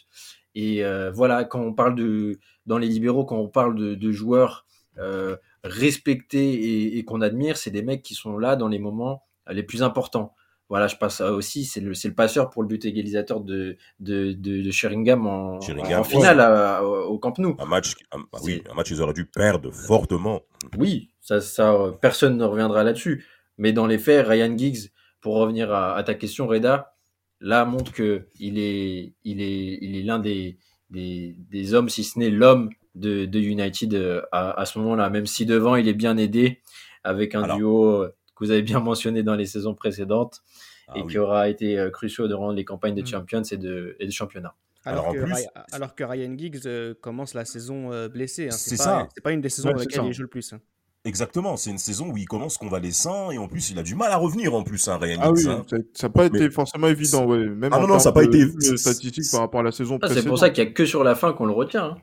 Et 0.55 0.85
euh, 0.85 1.11
voilà, 1.11 1.45
quand 1.45 1.61
on 1.61 1.73
parle 1.73 1.95
de, 1.95 2.39
dans 2.67 2.79
les 2.79 2.89
libéraux, 2.89 3.25
quand 3.25 3.39
on 3.39 3.49
parle 3.49 3.75
de, 3.75 3.95
de 3.95 4.13
joueurs 4.13 4.67
euh, 4.99 5.37
respectés 5.65 6.55
et, 6.55 6.99
et 6.99 7.05
qu'on 7.05 7.21
admire, 7.23 7.57
c'est 7.57 7.71
des 7.71 7.83
mecs 7.83 8.03
qui 8.03 8.15
sont 8.15 8.39
là 8.39 8.57
dans 8.57 8.69
les 8.69 8.79
moments 8.79 9.23
les 9.51 9.63
plus 9.63 9.83
importants. 9.83 10.35
Voilà, 10.69 10.89
je 10.89 10.97
passe 10.97 11.21
à 11.21 11.33
aussi, 11.33 11.65
c'est 11.65 11.81
le, 11.81 11.93
passeur 12.13 12.51
pour 12.51 12.63
le 12.63 12.69
but 12.69 12.85
égalisateur 12.85 13.41
de, 13.41 13.77
de, 14.01 14.33
de, 14.33 14.63
de 14.63 14.71
Sheringham 14.73 15.27
en, 15.27 15.61
Sheringham, 15.61 16.01
en 16.01 16.05
finale 16.05 16.41
à- 16.41 16.83
au 16.85 17.19
Camp 17.21 17.39
Nou. 17.39 17.55
Un 17.61 17.67
match, 17.67 17.95
un, 18.11 18.19
bah 18.33 18.41
oui, 18.43 18.63
un 18.69 18.75
match, 18.75 18.91
ils 18.91 19.01
auraient 19.01 19.13
dû 19.13 19.27
perdre 19.27 19.71
fortement. 19.73 20.41
Oui, 20.77 21.11
ça, 21.21 21.41
ça, 21.41 21.73
euh, 21.73 21.93
personne 21.93 22.37
ne 22.37 22.45
reviendra 22.45 22.83
là-dessus. 22.83 23.25
Mais 23.59 23.73
dans 23.73 23.87
les 23.87 23.99
faits, 23.99 24.27
Ryan 24.27 24.59
Giggs, 24.59 24.91
pour 25.21 25.37
revenir 25.37 25.73
à, 25.73 25.95
à 25.95 26.03
ta 26.03 26.15
question, 26.15 26.49
Reda, 26.49 26.95
là 27.41 27.65
montre 27.65 27.93
que 27.93 28.27
il 28.41 28.59
est, 28.59 29.15
il 29.23 29.41
est, 29.41 29.79
il 29.81 29.97
est 29.97 30.03
l'un 30.03 30.19
des, 30.19 30.59
des, 30.91 31.37
des 31.49 31.75
hommes, 31.75 31.89
si 31.89 32.03
ce 32.03 32.19
n'est 32.19 32.31
l'homme 32.31 32.71
de, 32.97 33.25
de 33.25 33.39
United 33.39 33.95
euh, 33.95 34.23
à, 34.33 34.59
à 34.61 34.65
ce 34.65 34.81
moment-là. 34.81 35.11
Même 35.11 35.27
si 35.27 35.47
devant, 35.47 35.77
il 35.77 35.87
est 35.87 35.95
bien 35.95 36.17
aidé 36.17 36.61
avec 37.05 37.37
un 37.37 37.45
Alors. 37.45 37.57
duo 37.57 37.85
euh, 38.03 38.15
que 38.37 38.45
vous 38.45 38.51
avez 38.51 38.63
bien 38.63 38.81
mentionné 38.81 39.23
dans 39.23 39.35
les 39.35 39.47
saisons 39.47 39.75
précédentes 39.75 40.43
Ah 40.89 40.93
et 40.99 41.03
oui. 41.03 41.13
qui 41.13 41.19
aura 41.19 41.49
été 41.49 41.79
euh, 41.79 41.91
crucial 41.91 42.29
durant 42.29 42.53
les 42.53 42.65
campagnes 42.65 42.95
de 42.95 43.03
Mm. 43.03 43.07
Champions 43.07 43.43
et 43.43 43.57
de, 43.57 43.97
et 43.99 44.07
de 44.07 44.11
championnat. 44.13 44.55
Alors, 44.85 45.13
que, 45.13 45.19
plus- 45.19 45.33
Ryan, 45.33 45.49
alors 45.73 45.95
que 45.97 46.05
Ryan 46.05 46.39
Giggs 46.39 46.61
euh, 46.67 46.95
commence 47.01 47.35
la 47.35 47.45
saison 47.45 47.93
euh, 47.93 48.09
blessé. 48.09 48.47
hein. 48.47 48.51
C'est 48.53 48.77
ça. 48.77 49.09
C'est 49.15 49.21
pas 49.25 49.33
une 49.33 49.41
des 49.41 49.49
saisons 49.49 49.69
Ouais, 49.69 49.73
dans 49.75 49.79
c'est 49.81 49.87
lesquelles 49.87 50.03
ça. 50.03 50.07
il 50.09 50.13
joue 50.13 50.23
le 50.23 50.29
plus. 50.29 50.53
hein. 50.53 50.61
Exactement, 51.05 51.57
c'est 51.57 51.71
une 51.71 51.79
saison 51.79 52.11
où 52.11 52.17
il 52.17 52.27
commence 52.27 52.57
convalescent 52.59 53.31
et 53.31 53.39
en 53.39 53.47
plus 53.49 53.71
il 53.71 53.79
a 53.79 53.83
du 53.85 53.95
mal 53.95 54.11
à 54.11 54.17
revenir 54.17 54.55
en 54.55 54.63
plus, 54.65 54.89
hein, 54.89 54.99
Ryan 55.01 55.19
Ah 55.23 55.31
oui, 55.33 55.41
Giggs, 55.41 55.51
hein. 55.51 55.65
ça- 55.95 56.07
n'a 56.09 56.13
pas 56.13 56.29
Mais- 56.29 56.39
été 56.39 56.51
forcément 56.51 56.89
évident, 56.89 57.25
ouais. 57.27 57.47
Même 57.47 57.73
Ah 57.73 57.79
non, 57.81 57.87
non, 57.89 57.99
ça 58.01 58.09
a 58.11 58.13
termes 58.13 58.31
pas 58.31 58.37
été- 58.39 58.77
statistique 58.77 59.25
par 59.31 59.41
rapport 59.41 59.61
à 59.61 59.63
la 59.65 59.73
saison 59.73 59.95
Ah, 60.03 60.07
c'est 60.09 60.15
précédente. 60.15 60.29
pour 60.29 60.39
ça 60.39 60.51
qu'il 60.51 60.65
n'y 60.65 60.71
a 60.71 60.73
que 60.73 60.85
sur 60.85 61.03
la 61.05 61.15
fin 61.15 61.33
qu'on 61.33 61.47
le 61.47 61.53
retient. 61.53 61.97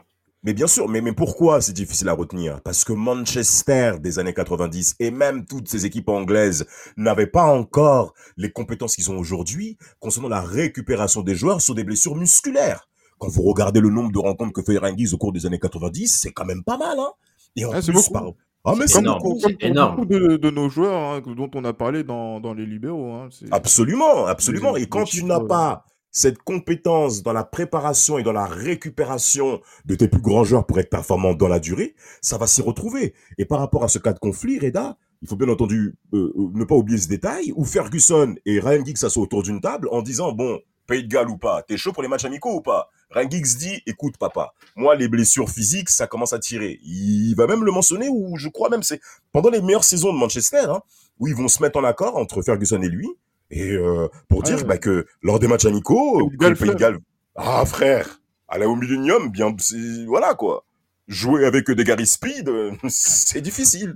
Mais 0.46 0.54
bien 0.54 0.68
sûr, 0.68 0.90
mais, 0.90 1.00
mais 1.00 1.14
pourquoi 1.14 1.62
c'est 1.62 1.72
difficile 1.72 2.10
à 2.10 2.14
retenir? 2.14 2.60
Parce 2.62 2.84
que 2.84 2.92
Manchester 2.92 3.94
des 4.02 4.20
années 4.20 4.34
90 4.34 4.96
et 5.00 5.10
même 5.10 5.46
toutes 5.46 5.70
ces 5.70 5.86
équipes 5.86 6.10
anglaises 6.10 6.66
n'avaient 6.98 7.28
pas 7.28 7.46
encore 7.46 8.14
les 8.36 8.52
compétences 8.52 8.96
qu'ils 8.96 9.10
ont 9.10 9.18
aujourd'hui 9.18 9.78
concernant 10.00 10.28
la 10.28 10.42
récupération 10.42 11.22
des 11.22 11.36
joueurs 11.36 11.62
sur 11.62 11.76
des 11.76 11.86
blessures 11.86 12.16
musculaires. 12.16 12.90
Quand 13.20 13.30
vous 13.30 13.44
regardez 13.44 13.80
le 13.80 13.90
nombre 13.90 14.12
de 14.12 14.20
rencontres 14.20 14.52
que 14.52 14.62
fait 14.62 14.78
Ryan 14.78 14.98
Giggs 14.98 15.14
au 15.14 15.18
cours 15.18 15.32
des 15.32 15.46
années 15.46 15.60
90, 15.60 16.08
c'est 16.10 16.32
quand 16.32 16.44
même 16.46 16.64
pas 16.64 16.78
mal, 16.78 17.00
hein 17.00 17.12
Et 17.56 17.64
en 17.64 17.72
Ah, 17.72 17.82
c'est 17.82 17.94
plus, 17.94 18.10
beaucoup. 18.10 18.14
par... 18.14 18.32
Ah, 18.66 18.74
mais 18.78 18.88
C'est 18.88 19.02
beaucoup. 19.02 19.40
Beaucoup 19.40 20.06
de, 20.06 20.36
de 20.36 20.50
nos 20.50 20.68
joueurs 20.70 21.02
hein, 21.02 21.22
dont 21.26 21.50
on 21.56 21.64
a 21.64 21.72
parlé 21.72 22.04
dans, 22.04 22.42
dans 22.42 22.54
les 22.54 22.66
libéraux. 22.66 23.14
Hein, 23.14 23.30
Absolument, 23.52 24.26
absolument. 24.26 24.76
Et 24.76 24.88
quand 24.88 25.06
tu 25.06 25.24
n'as 25.24 25.40
euh, 25.40 25.48
pas 25.48 25.86
cette 26.13 26.38
compétence 26.43 27.23
dans 27.23 27.34
la 27.34 27.43
préparation 27.43 28.19
et 28.19 28.23
dans 28.23 28.32
la 28.32 28.45
récupération 28.45 29.60
de 29.86 29.95
tes 29.95 30.08
plus 30.08 30.21
grands 30.21 30.43
joueurs 30.43 30.65
pour 30.65 30.80
être 30.80 30.91
performant 30.91 31.34
dans 31.34 31.47
la 31.47 31.60
durée, 31.60 31.95
ça 32.21 32.38
va 32.38 32.45
s'y 32.47 32.62
retrouver. 32.62 33.15
Et 33.39 33.45
par 33.45 33.60
rapport 33.60 33.84
à 33.84 33.88
ce 33.88 33.97
cas 33.97 34.13
de 34.13 34.19
conflit, 34.19 34.60
Reda, 34.60 34.97
il 35.23 35.28
faut 35.28 35.36
bien 35.36 35.49
entendu 35.49 35.95
euh, 36.13 36.32
euh, 36.38 36.49
ne 36.54 36.63
pas 36.65 36.76
oublier 36.76 36.99
ce 36.99 37.08
détail 37.08 37.52
où 37.56 37.65
Ferguson 37.65 38.36
et 38.45 38.60
Ryan 38.60 38.86
Giggs 38.86 38.97
s'assoient 38.97 39.23
autour 39.23 39.41
d'une 39.41 39.60
table 39.60 39.88
en 39.91 40.04
disant 40.04 40.34
bon, 40.34 40.60
Pays 40.86 41.04
de 41.04 41.08
Galles 41.08 41.30
ou 41.30 41.38
pas, 41.38 41.63
t'es 41.63 41.78
chaud 41.78 41.93
pour 41.93 42.04
les 42.04 42.10
matchs 42.10 42.26
amicaux 42.26 42.58
ou 42.58 42.62
pas? 42.62 42.89
Ryan 43.10 43.30
Giggs 43.30 43.58
dit 43.58 43.82
écoute 43.88 44.17
papa, 44.17 44.54
moi 44.76 44.95
les 44.95 45.08
blessures 45.08 45.49
physiques 45.49 45.89
ça 45.89 46.08
commence 46.08 46.34
à 46.34 46.39
tirer. 46.39 46.80
Il 46.84 47.34
va 47.36 47.47
même 47.47 47.63
le 47.63 47.71
mentionner 47.71 48.10
ou 48.10 48.38
je 48.38 48.49
crois 48.49 48.69
même 48.69 48.84
c'est 48.84 48.99
pendant 49.32 49.49
les 49.49 49.62
meilleures 49.62 49.84
saisons 49.84 50.12
de 50.12 50.17
Manchester 50.17 50.65
hein, 50.67 50.82
où 51.19 51.28
ils 51.28 51.36
vont 51.36 51.47
se 51.47 51.62
mettre 51.62 51.80
en 51.80 51.86
accord 51.86 52.17
entre 52.17 52.41
Ferguson 52.41 52.82
et 52.82 52.89
lui 52.89 53.08
et 53.54 53.72
euh, 53.72 54.08
pour 54.28 54.44
dire 54.44 54.58
ouais. 54.58 54.63
bah, 54.63 54.78
que 54.78 55.06
lors 55.22 55.39
des 55.39 55.48
matchs 55.48 55.66
amicaux, 55.66 56.30
le 56.39 56.56
Pays 56.56 56.70
de. 56.70 56.74
Galles, 56.76 56.98
ah 57.36 57.63
frère, 57.66 58.20
aller 58.48 58.66
au 58.66 58.76
Millennium, 58.76 59.30
bien, 59.30 59.56
c'est- 59.60 60.06
voilà 60.06 60.34
quoi. 60.34 60.66
Jouer 61.08 61.46
avec 61.46 61.70
des 61.70 61.84
Gary 61.84 62.08
Speed, 62.08 62.50
euh, 62.50 62.72
c'est 62.89 63.42
difficile. 63.42 63.96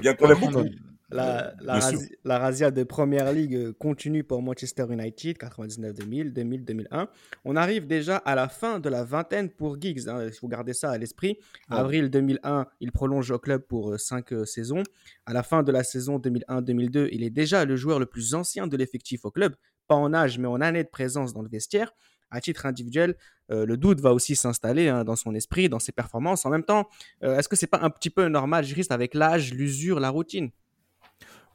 Bien 0.00 0.14
qu'on 0.14 0.28
aime 0.30 0.40
beaucoup. 0.40 0.68
La, 1.10 1.54
rasi- 1.80 2.12
la 2.24 2.38
razzia 2.38 2.70
de 2.70 2.82
Première 2.82 3.32
Ligue 3.32 3.54
euh, 3.54 3.72
continue 3.72 4.24
pour 4.24 4.42
Manchester 4.42 4.86
United, 4.90 5.36
99-2000, 5.36 6.32
2000-2001. 6.32 7.08
On 7.44 7.56
arrive 7.56 7.86
déjà 7.86 8.16
à 8.16 8.34
la 8.34 8.48
fin 8.48 8.80
de 8.80 8.88
la 8.88 9.04
vingtaine 9.04 9.50
pour 9.50 9.80
Giggs. 9.80 10.08
hein, 10.08 10.24
Il 10.26 10.32
faut 10.32 10.48
garder 10.48 10.72
ça 10.72 10.90
à 10.90 10.98
l'esprit. 10.98 11.38
Avril 11.78 12.10
2001, 12.10 12.66
il 12.80 12.90
prolonge 12.90 13.30
au 13.30 13.38
club 13.38 13.62
pour 13.62 13.98
5 14.00 14.46
saisons. 14.46 14.82
À 15.26 15.32
la 15.34 15.42
fin 15.42 15.62
de 15.62 15.70
la 15.72 15.84
saison 15.84 16.18
2001-2002, 16.18 17.08
il 17.12 17.22
est 17.22 17.30
déjà 17.30 17.64
le 17.64 17.76
joueur 17.76 17.98
le 17.98 18.06
plus 18.06 18.34
ancien 18.34 18.66
de 18.66 18.76
l'effectif 18.76 19.24
au 19.24 19.30
club. 19.30 19.54
Pas 19.86 19.94
en 19.96 20.14
âge, 20.14 20.38
mais 20.38 20.48
en 20.48 20.60
année 20.60 20.82
de 20.84 20.88
présence 20.88 21.32
dans 21.34 21.42
le 21.42 21.48
vestiaire. 21.48 21.92
À 22.30 22.40
titre 22.40 22.66
individuel, 22.66 23.14
euh, 23.52 23.64
le 23.66 23.76
doute 23.76 24.00
va 24.00 24.12
aussi 24.14 24.34
s'installer 24.34 24.88
hein, 24.88 25.04
dans 25.04 25.14
son 25.14 25.34
esprit, 25.34 25.68
dans 25.68 25.78
ses 25.78 25.92
performances. 25.92 26.46
En 26.46 26.50
même 26.50 26.64
temps, 26.64 26.88
euh, 27.22 27.38
est-ce 27.38 27.48
que 27.48 27.54
c'est 27.56 27.66
pas 27.68 27.78
un 27.82 27.90
petit 27.90 28.10
peu 28.10 28.26
normal, 28.28 28.64
Juriste, 28.64 28.90
avec 28.90 29.14
l'âge, 29.14 29.52
l'usure, 29.54 30.00
la 30.00 30.08
routine? 30.10 30.50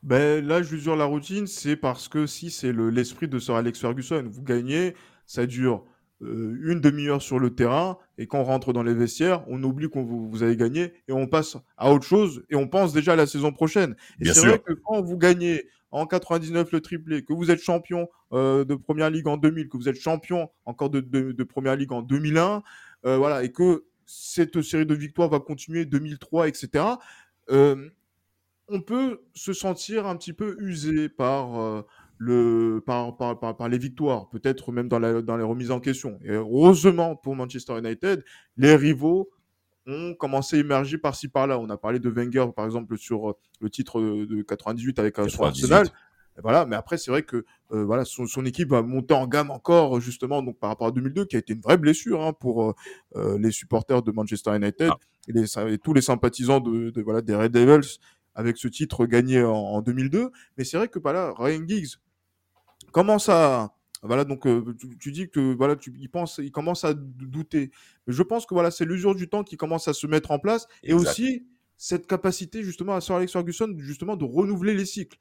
Ben, 0.04 0.46
là, 0.46 0.62
je 0.64 0.74
l'usure 0.74 0.96
la 0.96 1.06
routine, 1.06 1.46
c'est 1.48 1.76
parce 1.76 2.08
que 2.08 2.26
si 2.26 2.52
c'est 2.52 2.72
le- 2.72 2.90
l'esprit 2.90 3.28
de 3.28 3.38
Sir 3.38 3.56
Alex 3.56 3.80
Ferguson, 3.80 4.24
vous 4.30 4.44
gagnez, 4.44 4.96
ça 5.26 5.46
dure 5.46 5.84
euh, 6.22 6.58
une 6.64 6.82
demi-heure 6.82 7.22
sur 7.22 7.40
le 7.40 7.56
terrain, 7.56 7.98
et 8.18 8.28
quand 8.28 8.40
on 8.40 8.44
rentre 8.44 8.74
dans 8.74 8.84
les 8.84 8.94
vestiaires, 8.94 9.44
on 9.48 9.64
oublie 9.64 9.90
qu'on 9.90 10.04
vous, 10.04 10.30
vous 10.30 10.44
avez 10.44 10.58
gagné, 10.58 10.94
et 11.08 11.14
on 11.14 11.28
passe 11.28 11.56
à 11.78 11.92
autre 11.94 12.06
chose, 12.06 12.44
et 12.50 12.56
on 12.56 12.68
pense 12.68 12.92
déjà 12.94 13.14
à 13.14 13.16
la 13.16 13.26
saison 13.26 13.54
prochaine. 13.54 13.96
Et 14.20 14.24
Bien 14.26 14.34
c'est 14.34 14.42
sûr. 14.42 14.50
vrai 14.50 14.60
que 14.60 14.74
quand 14.84 15.02
vous 15.02 15.18
gagnez 15.18 15.66
en 15.92 16.06
99 16.06 16.72
le 16.74 16.82
triplé, 16.82 17.24
que 17.24 17.32
vous 17.34 17.52
êtes 17.52 17.62
champion 17.62 18.10
euh, 18.34 18.66
de 18.66 18.76
Première 18.76 19.10
Ligue 19.10 19.28
en 19.28 19.38
2000, 19.38 19.70
que 19.70 19.78
vous 19.78 19.88
êtes 19.88 19.96
champion 20.00 20.50
encore 20.66 20.90
de, 20.90 21.00
de, 21.00 21.32
de 21.32 21.44
Première 21.44 21.76
Ligue 21.78 21.94
en 21.94 22.02
2001, 22.02 22.64
euh, 23.06 23.18
voilà, 23.18 23.44
et 23.44 23.52
que 23.54 23.86
cette 24.06 24.62
série 24.62 24.86
de 24.86 24.96
victoires 24.96 25.30
va 25.30 25.40
continuer 25.40 25.86
2003, 25.86 26.48
etc. 26.50 26.84
euh, 27.50 27.90
on 28.70 28.82
peut 28.82 29.22
se 29.34 29.54
sentir 29.54 30.06
un 30.08 30.16
petit 30.16 30.34
peu 30.34 30.56
usé 30.60 31.10
par, 31.10 31.60
euh, 31.60 31.82
le, 32.18 32.82
par, 32.86 33.16
par, 33.18 33.40
par, 33.40 33.56
par 33.58 33.70
les 33.70 33.78
victoires, 33.78 34.30
peut-être 34.30 34.72
même 34.72 34.88
dans, 34.90 35.00
la, 35.00 35.22
dans 35.22 35.38
les 35.38 35.44
remises 35.44 35.72
en 35.72 35.80
question. 35.80 36.20
Et 36.24 36.32
heureusement 36.32 37.16
pour 37.16 37.36
Manchester 37.36 37.78
United, 37.80 38.24
les 38.58 38.76
rivaux 38.76 39.30
ont 39.88 40.14
commencé 40.14 40.58
à 40.58 40.60
émerger 40.60 40.98
par-ci 40.98 41.30
par-là. 41.30 41.58
On 41.60 41.70
a 41.70 41.78
parlé 41.78 42.00
de 42.00 42.10
Wenger, 42.10 42.48
par 42.56 42.66
exemple, 42.66 42.98
sur 42.98 43.30
euh, 43.30 43.34
le 43.62 43.70
titre 43.70 44.02
de, 44.02 44.26
de 44.26 44.42
98 44.44 45.00
avec 45.00 45.18
euh, 45.20 45.28
son 45.30 45.44
98. 45.44 45.72
Arsenal. 45.72 45.88
Et 46.38 46.42
Voilà, 46.42 46.66
mais 46.66 46.76
après, 46.76 46.98
c'est 46.98 47.10
vrai 47.10 47.24
que 47.24 47.44
euh, 47.72 47.84
voilà, 47.86 48.06
son, 48.06 48.28
son 48.28 48.46
équipe 48.46 48.70
va 48.70 48.82
monter 48.84 49.14
en 49.14 49.26
gamme 49.28 49.50
encore, 49.52 50.00
justement, 50.00 50.44
donc 50.44 50.60
par 50.60 50.70
rapport 50.70 50.88
à 50.88 50.92
2002, 50.92 51.26
qui 51.26 51.36
a 51.36 51.40
été 51.40 51.54
une 51.54 51.62
vraie 51.62 51.78
blessure 51.78 52.22
hein, 52.24 52.34
pour 52.34 52.64
euh, 52.70 52.74
euh, 53.16 53.38
les 53.40 53.52
supporters 53.52 54.04
de 54.04 54.12
Manchester 54.12 54.56
United 54.56 54.90
Ah. 54.92 54.98
et, 55.28 55.34
les- 55.34 55.74
et 55.74 55.78
tous 55.80 55.94
les 55.94 56.02
sympathisants 56.02 56.60
de, 56.60 56.92
de- 56.92 57.02
voilà, 57.02 57.22
des 57.22 57.36
Red 57.36 57.52
Devils 57.52 57.98
avec 58.36 58.58
ce 58.58 58.68
titre 58.68 59.06
gagné 59.06 59.44
en, 59.44 59.54
en 59.54 59.82
2002. 59.82 60.32
Mais 60.58 60.64
c'est 60.64 60.78
vrai 60.78 60.88
que 60.88 61.00
bah, 61.00 61.14
là, 61.14 61.34
Ryan 61.38 61.62
Giggs 61.68 61.96
commence 62.92 63.30
à. 63.30 63.74
Voilà, 64.02 64.24
donc 64.24 64.48
euh, 64.48 64.74
tu, 64.80 64.98
tu 64.98 65.12
dis 65.12 65.30
que 65.30 65.54
voilà, 65.56 65.76
tu, 65.76 65.94
il, 66.00 66.10
pense, 66.10 66.40
il 66.42 66.52
commence 66.52 66.86
à 66.86 66.94
douter. 66.94 67.70
Mais 68.08 68.14
je 68.14 68.24
pense 68.24 68.46
que 68.46 68.54
voilà, 68.54 68.72
c'est 68.72 68.86
l'usure 68.86 69.14
du 69.14 69.28
temps 69.28 69.44
qui 69.44 69.58
commence 69.58 69.90
à 69.90 69.94
se 69.94 70.08
mettre 70.08 70.32
en 70.32 70.40
place 70.40 70.68
et 70.84 70.94
aussi 70.94 71.46
cette 71.76 72.08
capacité 72.08 72.64
justement 72.64 72.96
à 72.96 73.02
Sir 73.02 73.16
Alex 73.16 73.34
Ferguson 73.34 73.74
justement 73.78 74.16
de 74.16 74.24
renouveler 74.24 74.74
les 74.74 74.86
cycles. 74.86 75.20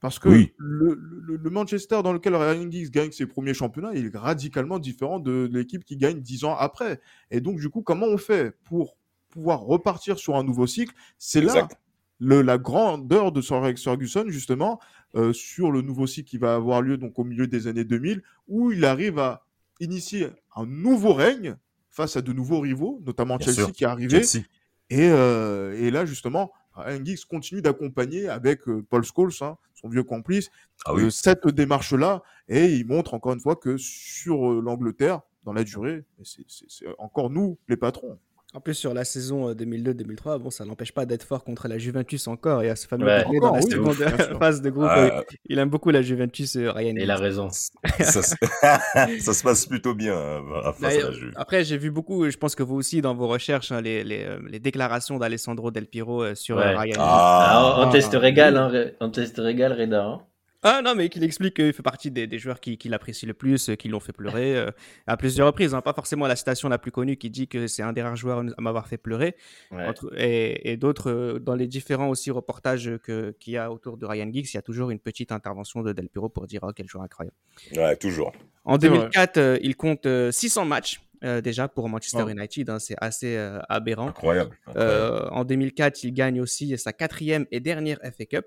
Parce 0.00 0.20
que 0.20 0.28
Oui. 0.28 0.52
le, 0.58 0.94
le- 0.94 1.36
le 1.38 1.50
Manchester 1.50 2.02
dans 2.04 2.12
lequel 2.12 2.36
Ryan 2.36 2.70
Giggs 2.70 2.90
gagne 2.90 3.10
ses 3.10 3.26
premiers 3.26 3.52
championnats, 3.52 3.90
il 3.94 4.06
est 4.06 4.16
radicalement 4.16 4.78
différent 4.78 5.18
de 5.18 5.50
l'équipe 5.52 5.84
qui 5.84 5.96
gagne 5.96 6.20
dix 6.20 6.44
ans 6.44 6.54
après. 6.56 7.00
Et 7.32 7.40
donc, 7.40 7.58
du 7.58 7.68
coup, 7.68 7.82
comment 7.82 8.06
on 8.06 8.16
fait 8.16 8.52
pour 8.62 8.96
pouvoir 9.28 9.62
repartir 9.62 10.20
sur 10.20 10.36
un 10.36 10.44
nouveau 10.44 10.68
cycle? 10.68 10.94
C'est 11.18 11.40
là. 11.40 11.66
Le- 12.18 12.42
la 12.42 12.58
grandeur 12.58 13.32
de 13.32 13.40
Sir 13.40 13.56
Alex 13.56 13.82
Ferguson, 13.84 14.24
justement, 14.28 14.80
euh, 15.14 15.32
sur 15.32 15.70
le 15.70 15.82
nouveau 15.82 16.06
cycle 16.06 16.28
qui 16.28 16.38
va 16.38 16.54
avoir 16.54 16.82
lieu 16.82 16.96
donc 16.96 17.18
au 17.18 17.24
milieu 17.24 17.46
des 17.46 17.66
années 17.66 17.84
2000, 17.84 18.22
où 18.48 18.72
il 18.72 18.84
arrive 18.84 19.18
à 19.18 19.44
initier 19.80 20.28
un 20.56 20.66
nouveau 20.66 21.12
règne 21.14 21.56
face 21.90 22.16
à 22.16 22.22
de 22.22 22.32
nouveaux 22.32 22.60
rivaux, 22.60 23.00
notamment 23.06 23.36
Bien 23.36 23.46
Chelsea 23.46 23.64
sûr. 23.66 23.72
qui 23.72 23.84
est 23.84 23.86
arrivé. 23.86 24.22
Et, 24.90 25.08
euh, 25.10 25.74
et 25.78 25.90
là, 25.90 26.04
justement, 26.06 26.52
Giggs 27.04 27.24
continue 27.28 27.60
d'accompagner 27.62 28.28
avec 28.28 28.68
euh, 28.68 28.84
Paul 28.88 29.02
Scholes, 29.04 29.32
hein, 29.40 29.56
son 29.74 29.88
vieux 29.88 30.04
complice, 30.04 30.50
Ah 30.84 30.94
oui. 30.94 31.10
cette 31.10 31.46
démarche-là. 31.48 32.22
Et 32.48 32.74
il 32.74 32.86
montre 32.86 33.14
encore 33.14 33.32
une 33.32 33.40
fois 33.40 33.56
que 33.56 33.76
sur 33.76 34.52
l'Angleterre, 34.62 35.20
dans 35.44 35.52
la 35.52 35.64
durée, 35.64 36.04
c'est 36.22 36.86
encore 36.98 37.30
nous, 37.30 37.58
les 37.68 37.76
patrons. 37.76 38.18
En 38.54 38.60
plus, 38.60 38.72
sur 38.74 38.94
la 38.94 39.04
saison 39.04 39.50
euh, 39.50 39.54
2002-2003, 39.54 40.38
bon, 40.38 40.48
ça 40.50 40.64
n'empêche 40.64 40.92
pas 40.92 41.04
d'être 41.04 41.22
fort 41.22 41.44
contre 41.44 41.68
la 41.68 41.76
Juventus 41.76 42.26
encore. 42.28 42.62
Et 42.62 42.70
à 42.70 42.76
ce 42.76 42.86
fameux 42.88 43.04
Ouais. 43.04 43.22
doublé 43.24 43.40
dans 43.40 43.52
la 43.52 43.60
oui, 43.60 43.70
seconde 43.70 43.96
phase 44.38 44.62
de 44.62 44.70
groupe. 44.70 44.88
Ah, 44.88 44.98
euh, 45.18 45.22
Il 45.50 45.58
aime 45.58 45.68
beaucoup 45.68 45.90
la 45.90 46.00
Juventus, 46.00 46.56
euh, 46.56 46.72
Ryan. 46.72 46.94
Et 46.96 47.02
il 47.02 47.10
a 47.10 47.16
raison. 47.16 47.50
ça, 48.00 48.22
se... 48.22 48.34
ça 49.20 49.34
se 49.34 49.42
passe 49.42 49.66
plutôt 49.66 49.94
bien 49.94 50.16
hein, 50.16 50.72
face 50.72 50.96
à 50.96 51.00
la 51.02 51.12
Juve. 51.12 51.32
Après, 51.36 51.62
j'ai 51.62 51.76
vu 51.76 51.90
beaucoup, 51.90 52.30
je 52.30 52.36
pense 52.38 52.54
que 52.54 52.62
vous 52.62 52.76
aussi, 52.76 53.02
dans 53.02 53.14
vos 53.14 53.28
recherches, 53.28 53.70
hein, 53.70 53.82
les, 53.82 54.02
les, 54.02 54.24
euh, 54.24 54.38
les 54.48 54.60
déclarations 54.60 55.18
d'Alessandro 55.18 55.70
Del 55.70 55.84
Piro 55.86 56.22
euh, 56.22 56.34
sur 56.34 56.56
Ouais. 56.56 56.74
euh, 56.74 56.78
Ryan. 56.78 56.96
Ah, 57.00 57.48
Ah, 57.50 57.74
on 57.80 57.88
Ah, 57.90 57.92
teste 57.92 58.14
régal, 58.14 58.56
hein, 58.56 58.68
Ré- 58.68 58.94
on 59.00 59.10
teste 59.10 59.36
régal, 59.38 59.74
Reda. 59.74 60.04
hein. 60.06 60.20
Ah 60.64 60.82
non, 60.82 60.96
mais 60.96 61.08
qu'il 61.08 61.22
explique 61.22 61.54
qu'il 61.54 61.72
fait 61.72 61.84
partie 61.84 62.10
des, 62.10 62.26
des 62.26 62.38
joueurs 62.40 62.58
qui, 62.58 62.78
qui 62.78 62.88
l'apprécient 62.88 63.28
le 63.28 63.34
plus, 63.34 63.68
euh, 63.68 63.74
qui 63.76 63.88
l'ont 63.88 64.00
fait 64.00 64.12
pleurer 64.12 64.56
euh, 64.56 64.70
à 65.06 65.16
plusieurs 65.16 65.46
reprises. 65.46 65.72
hein. 65.72 65.80
Pas 65.82 65.92
forcément 65.92 66.26
la 66.26 66.34
citation 66.34 66.68
la 66.68 66.78
plus 66.78 66.90
connue 66.90 67.16
qui 67.16 67.30
dit 67.30 67.46
que 67.46 67.68
c'est 67.68 67.82
un 67.82 67.92
des 67.92 68.02
rares 68.02 68.16
joueurs 68.16 68.40
à 68.56 68.60
m'avoir 68.60 68.88
fait 68.88 68.96
pleurer. 68.98 69.36
Ouais. 69.70 69.86
Entre- 69.86 70.12
et 70.18 70.72
et 70.72 70.76
d'autres, 70.76 71.10
euh, 71.10 71.38
dans 71.38 71.54
les 71.54 71.68
différents 71.68 72.08
aussi 72.08 72.32
reportages 72.32 72.90
qu'il 73.06 73.52
y 73.52 73.56
a 73.56 73.70
autour 73.70 73.96
de 73.98 74.04
Ryan 74.06 74.30
Giggs, 74.32 74.48
il 74.52 74.54
y 74.54 74.58
a 74.58 74.62
toujours 74.62 74.90
une 74.90 74.98
petite 74.98 75.30
intervention 75.30 75.82
de 75.82 75.92
Del 75.92 76.08
Piro 76.08 76.28
pour 76.28 76.46
dire 76.48 76.60
oh, 76.64 76.72
quel 76.74 76.88
joueur 76.88 77.04
incroyable. 77.04 77.36
Ouais, 77.76 77.94
toujours. 77.96 78.32
En 78.64 78.80
C'est 78.80 78.88
vrai. 78.88 78.98
2004, 78.98 79.36
euh, 79.36 79.58
il 79.62 79.76
compte 79.76 80.06
euh, 80.06 80.32
600 80.32 80.64
matchs 80.64 81.00
euh, 81.22 81.40
déjà 81.40 81.68
pour 81.68 81.88
Manchester. 81.88 82.24
United. 82.28 82.68
hein, 82.70 82.78
c'est 82.80 82.96
assez 83.00 83.36
euh, 83.36 83.60
aberrant. 83.68 84.08
Incroyable. 84.08 84.56
incroyable. 84.66 84.92
Euh, 84.92 85.28
en 85.30 85.44
2004, 85.44 86.02
il 86.02 86.12
gagne 86.12 86.40
aussi 86.40 86.76
sa 86.78 86.92
quatrième 86.92 87.46
et 87.52 87.60
dernière 87.60 87.98
FA 88.02 88.24
Cup. 88.26 88.46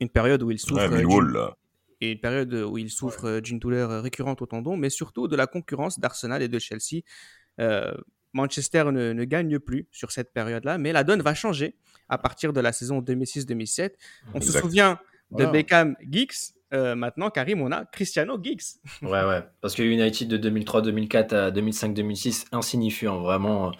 Une 0.00 0.08
période 0.08 0.42
où 0.42 0.50
il 0.50 0.58
souffre 0.58 0.86
Ouais, 0.88 0.92
euh, 0.92 0.98
Millwall, 0.98 1.54
et 2.00 2.12
une 2.12 2.20
période 2.20 2.52
où 2.52 2.78
il 2.78 2.90
souffre 2.90 3.24
euh, 3.26 3.40
d'une 3.40 3.58
douleur 3.58 3.90
euh, 3.90 4.00
récurrente 4.00 4.42
au 4.42 4.46
tendon, 4.46 4.76
mais 4.76 4.90
surtout 4.90 5.28
de 5.28 5.36
la 5.36 5.46
concurrence 5.46 5.98
d'Arsenal 5.98 6.42
et 6.42 6.48
de 6.48 6.58
Chelsea. 6.58 7.02
Euh, 7.60 7.94
Manchester 8.32 8.84
ne, 8.92 9.12
ne 9.12 9.24
gagne 9.24 9.58
plus 9.58 9.88
sur 9.92 10.10
cette 10.10 10.32
période-là, 10.32 10.76
mais 10.76 10.92
la 10.92 11.04
donne 11.04 11.22
va 11.22 11.34
changer 11.34 11.76
à 12.08 12.18
partir 12.18 12.52
de 12.52 12.60
la 12.60 12.72
saison 12.72 13.00
2006-2007. 13.00 13.92
On 14.34 14.40
se 14.40 14.52
souvient 14.52 14.98
de 15.30 15.36
Voilà. 15.36 15.50
Beckham 15.52 15.96
Giggs. 16.08 16.52
Euh, 16.74 16.94
maintenant, 16.94 17.30
Karim, 17.30 17.62
on 17.62 17.70
a 17.70 17.86
Cristiano 17.86 18.38
Giggs. 18.42 18.78
Ouais, 19.00 19.24
ouais. 19.24 19.42
Parce 19.60 19.74
que 19.74 19.82
United 19.82 20.28
de 20.28 20.50
2003-2004 20.50 21.34
à 21.34 21.50
2005-2006, 21.50 22.46
insignifiant, 22.52 23.20
vraiment. 23.20 23.72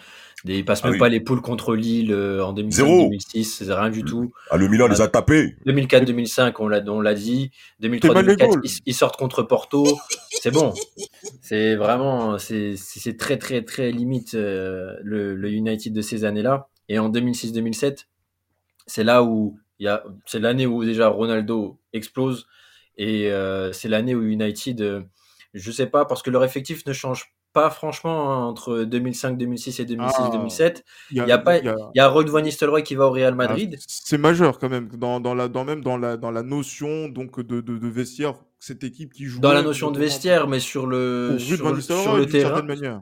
Euh, 0.45 0.47
Des, 0.47 0.57
ils 0.59 0.65
passent 0.65 0.81
Ah 0.83 0.87
même 0.87 0.93
oui. 0.93 0.99
pas 0.99 1.09
les 1.09 1.19
poules 1.19 1.41
contre 1.41 1.75
Lille 1.75 2.11
euh, 2.11 2.43
en 2.45 2.55
Zéro. 2.69 3.09
2005-2006, 3.09 3.43
c'est 3.43 3.73
rien 3.73 3.89
du 3.89 4.03
tout. 4.03 4.31
Ah, 4.49 4.57
le 4.57 4.67
Milan 4.67 4.87
les 4.87 5.01
a 5.01 5.07
tapés. 5.07 5.55
2004-2005, 5.65 6.53
on 6.59 6.67
l'a, 6.67 6.81
on 6.87 7.01
l'a 7.01 7.13
dit. 7.13 7.51
mal 7.81 7.91
les 7.91 7.99
2003-2004, 7.99 8.47
goals. 8.47 8.61
ils, 8.63 8.71
ils 8.85 8.93
sortent 8.93 9.17
contre 9.17 9.43
Porto. 9.43 9.85
C'est 10.29 10.51
bon. 10.51 10.73
C'est 11.41 11.75
vraiment, 11.75 12.37
c'est, 12.37 12.75
c'est 12.75 12.99
c'est 12.99 13.17
très, 13.17 13.37
très, 13.37 13.63
très 13.63 13.91
limite 13.91 14.33
euh, 14.35 14.95
le, 15.03 15.35
le 15.35 15.49
United 15.51 15.93
de 15.93 16.01
ces 16.01 16.25
années-là. 16.25 16.69
Et 16.89 16.99
en 16.99 17.09
2006-2007, 17.09 18.05
c'est 18.85 19.03
là 19.03 19.23
où 19.23 19.57
il 19.79 19.85
y 19.85 19.89
a, 19.89 20.03
c'est 20.25 20.39
l'année 20.39 20.65
où 20.65 20.83
déjà 20.85 21.07
Ronaldo 21.09 21.79
explose. 21.93 22.47
Et 22.97 23.31
euh, 23.31 23.71
c'est 23.73 23.89
l'année 23.89 24.15
où 24.15 24.23
United, 24.23 24.81
euh, 24.81 25.01
je 25.53 25.71
sais 25.71 25.85
pas, 25.87 26.05
parce 26.05 26.23
que 26.23 26.29
leur 26.29 26.43
effectif 26.43 26.85
ne 26.85 26.93
change 26.93 27.33
pas 27.61 27.69
franchement 27.71 28.31
hein, 28.33 28.45
entre 28.45 28.83
2005, 28.83 29.37
2006 29.37 29.79
et 29.79 29.85
2006, 29.85 30.15
Ah. 30.19 30.29
2007. 30.31 30.85
Il 31.11 31.17
y 31.17 31.19
y 31.27 31.31
a 31.31 31.37
pas- 31.37 31.57
il 31.57 31.65
y 31.65 31.69
a- 31.69 31.75
Il 31.95 31.97
y 31.97 32.01
a 32.01 32.07
Rod 32.07 32.29
Van 32.29 32.41
Nistelrooy 32.41 32.83
qui 32.83 32.95
va 32.95 33.05
au 33.07 33.11
Real 33.11 33.33
Madrid. 33.35 33.75
Ah, 33.77 33.83
c'est 33.87 34.17
majeur 34.17 34.59
quand 34.59 34.69
même, 34.69 34.87
dans, 34.97 35.19
dans 35.19 35.33
la, 35.33 35.47
dans, 35.47 35.65
même 35.65 35.81
dans 35.81 35.97
la, 35.97 36.17
dans 36.17 36.31
la 36.31 36.43
notion 36.43 37.09
donc, 37.09 37.39
de, 37.39 37.61
de, 37.61 37.77
de 37.77 37.87
vestiaire, 37.87 38.35
cette 38.59 38.83
équipe 38.83 39.11
qui 39.13 39.25
joue. 39.25 39.39
dans 39.39 39.53
la 39.53 39.61
notion 39.63 39.89
de 39.91 39.97
vestiaire, 39.99 40.47
mais 40.47 40.59
sur 40.59 40.85
le, 40.87 41.31
van 41.31 41.79
sur, 41.79 41.97
sur 42.03 42.17
le 42.17 42.25
terrain. 42.27 42.61
manière. 42.61 43.01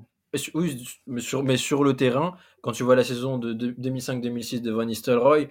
Oui, 0.54 0.86
mais 1.08 1.22
sur, 1.22 1.44
mais 1.44 1.58
sur 1.58 1.84
le 1.84 1.94
terrain, 1.96 2.36
quand 2.62 2.72
tu 2.74 2.84
vois 2.84 2.96
la 2.96 3.04
saison 3.04 3.38
de, 3.38 3.54
de 3.54 3.72
2005-2006 3.72 4.62
de 4.62 4.72
Van 4.72 4.86
Nistelrooy, 4.86 5.48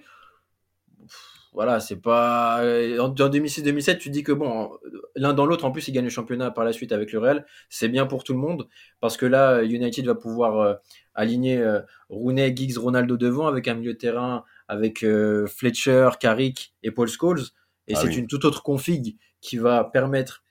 voilà, 1.55 1.79
c'est 1.79 1.95
pas. 1.95 2.61
En, 2.99 3.05
en 3.05 3.29
2006-2007, 3.29 3.97
tu 3.97 4.09
dis 4.09 4.23
que 4.23 4.31
bon, 4.33 4.71
l'un 5.15 5.33
dans 5.33 5.45
l'autre, 5.45 5.65
en 5.65 5.71
plus, 5.71 5.87
ils 5.87 5.93
gagnent 5.93 6.03
le 6.05 6.09
championnat 6.09 6.51
par 6.51 6.65
la 6.65 6.73
suite 6.73 6.91
avec 6.91 7.11
le 7.11 7.19
Real. 7.19 7.45
C'est 7.69 7.87
bien 7.89 8.05
pour 8.05 8.23
tout 8.23 8.33
le 8.33 8.39
monde 8.39 8.67
parce 8.99 9.17
que 9.17 9.25
là, 9.25 9.63
United 9.63 10.05
va 10.05 10.15
pouvoir 10.15 10.59
euh, 10.59 10.73
aligner 11.15 11.57
euh, 11.57 11.81
Rooney, 12.09 12.55
Giggs, 12.55 12.77
Ronaldo 12.77 13.17
devant 13.17 13.47
avec 13.47 13.67
un 13.67 13.75
milieu 13.75 13.93
de 13.93 13.97
terrain 13.97 14.43
avec 14.67 15.03
euh, 15.03 15.47
Fletcher, 15.47 16.09
Carrick 16.19 16.75
et 16.83 16.91
Paul 16.91 17.07
Scholes. 17.07 17.41
Et 17.87 17.95
Ah 17.95 17.99
c'est 18.01 18.07
oui. 18.09 18.17
une 18.17 18.27
toute 18.27 18.45
autre 18.45 18.61
config 18.63 19.17
qui 19.41 19.57
va 19.57 19.83
permettre 19.83 20.43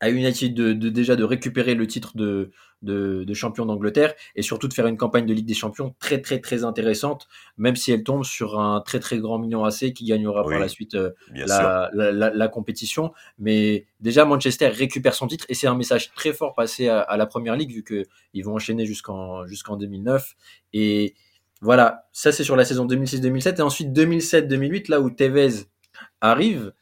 à 0.00 0.10
United 0.10 0.54
de, 0.54 0.72
de- 0.72 0.88
déjà 0.90 1.16
de 1.16 1.24
récupérer 1.24 1.74
le 1.74 1.86
titre 1.86 2.16
de, 2.16 2.50
de, 2.82 3.24
de 3.24 3.34
champion 3.34 3.64
d'Angleterre 3.66 4.14
et 4.34 4.42
surtout 4.42 4.68
de 4.68 4.74
faire 4.74 4.86
une 4.86 4.96
campagne 4.98 5.24
de 5.26 5.32
Ligue 5.32 5.46
des 5.46 5.54
Champions 5.54 5.94
très 5.98 6.20
très 6.20 6.38
très 6.40 6.62
intéressante, 6.64 7.26
même 7.56 7.74
si 7.76 7.92
elle 7.92 8.02
tombe 8.04 8.24
sur 8.24 8.60
un 8.60 8.80
très 8.82 9.00
très 9.00 9.18
grand 9.18 9.38
Milan 9.38 9.64
AC 9.64 9.92
qui 9.94 10.04
gagnera 10.04 10.42
Oui, 10.44 10.50
par 10.52 10.60
la 10.60 10.68
suite 10.68 10.94
euh, 10.94 11.10
la, 11.48 11.90
la, 11.94 12.12
la- 12.12 12.30
la 12.34 12.48
compétition. 12.48 13.12
Mais 13.38 13.86
déjà 14.00 14.24
Manchester 14.24 14.68
récupère 14.68 15.14
son 15.14 15.26
titre 15.26 15.46
et 15.48 15.54
c'est 15.54 15.66
un 15.66 15.74
message 15.74 16.12
très 16.14 16.32
fort 16.32 16.54
passé 16.54 16.88
à, 16.88 17.00
à 17.00 17.16
la 17.16 17.26
Première 17.26 17.56
Ligue 17.56 17.72
vu 17.72 17.82
que 17.82 18.04
ils 18.34 18.44
vont 18.44 18.54
enchaîner 18.54 18.84
jusqu'en 18.86 19.46
jusqu'en 19.46 19.76
2009 19.76 20.34
et 20.74 21.14
voilà, 21.62 22.06
ça 22.12 22.32
c'est 22.32 22.44
sur 22.44 22.54
la 22.54 22.66
saison 22.66 22.86
2006-2007 22.86 23.56
et 23.58 23.62
ensuite 23.62 23.88
2007-2008 23.96 24.90
là 24.90 25.00
où 25.00 25.08
Tevez 25.08 25.64
arrive. 26.20 26.72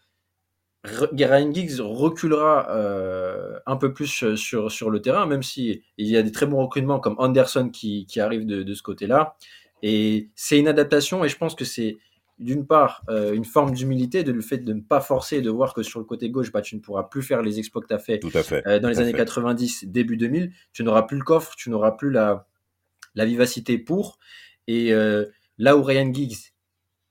Ryan 0.84 1.50
Giggs 1.52 1.80
reculera 1.80 2.70
euh, 2.70 3.58
un 3.66 3.76
peu 3.76 3.94
plus 3.94 4.34
sur, 4.36 4.70
sur 4.70 4.90
le 4.90 5.00
terrain, 5.00 5.26
même 5.26 5.42
si 5.42 5.82
il 5.96 6.06
y 6.06 6.16
a 6.16 6.22
des 6.22 6.32
très 6.32 6.46
bons 6.46 6.62
recrutements 6.62 7.00
comme 7.00 7.14
Anderson 7.18 7.70
qui, 7.70 8.04
qui 8.06 8.20
arrive 8.20 8.44
de, 8.44 8.62
de 8.62 8.74
ce 8.74 8.82
côté-là. 8.82 9.36
Et 9.82 10.28
c'est 10.34 10.58
une 10.58 10.68
adaptation, 10.68 11.24
et 11.24 11.28
je 11.28 11.36
pense 11.36 11.54
que 11.54 11.64
c'est 11.64 11.96
d'une 12.38 12.66
part 12.66 13.02
euh, 13.08 13.32
une 13.32 13.44
forme 13.44 13.72
d'humilité, 13.72 14.24
de 14.24 14.32
le 14.32 14.40
fait 14.42 14.58
de 14.58 14.72
ne 14.72 14.80
pas 14.80 15.00
forcer 15.00 15.36
et 15.36 15.42
de 15.42 15.50
voir 15.50 15.72
que 15.72 15.82
sur 15.82 16.00
le 16.00 16.04
côté 16.04 16.30
gauche, 16.30 16.50
bah, 16.52 16.62
tu 16.62 16.74
ne 16.74 16.80
pourras 16.80 17.04
plus 17.04 17.22
faire 17.22 17.42
les 17.42 17.58
exploits 17.58 17.80
que 17.80 17.86
tu 17.88 17.94
as 17.94 17.98
fait 17.98 18.18
Tout 18.18 18.30
à 18.34 18.42
fait. 18.42 18.66
euh, 18.66 18.78
dans 18.80 18.88
les 18.88 18.98
années 18.98 19.12
fait. 19.12 19.18
90, 19.18 19.84
début 19.86 20.16
2000, 20.16 20.52
tu 20.72 20.82
n'auras 20.84 21.02
plus 21.02 21.16
le 21.16 21.24
coffre, 21.24 21.54
tu 21.56 21.70
n'auras 21.70 21.92
plus 21.92 22.10
la, 22.10 22.46
la 23.14 23.24
vivacité 23.24 23.78
pour. 23.78 24.18
Et 24.66 24.92
euh, 24.92 25.26
là 25.58 25.76
où 25.76 25.82
Ryan 25.82 26.12
Giggs 26.12 26.52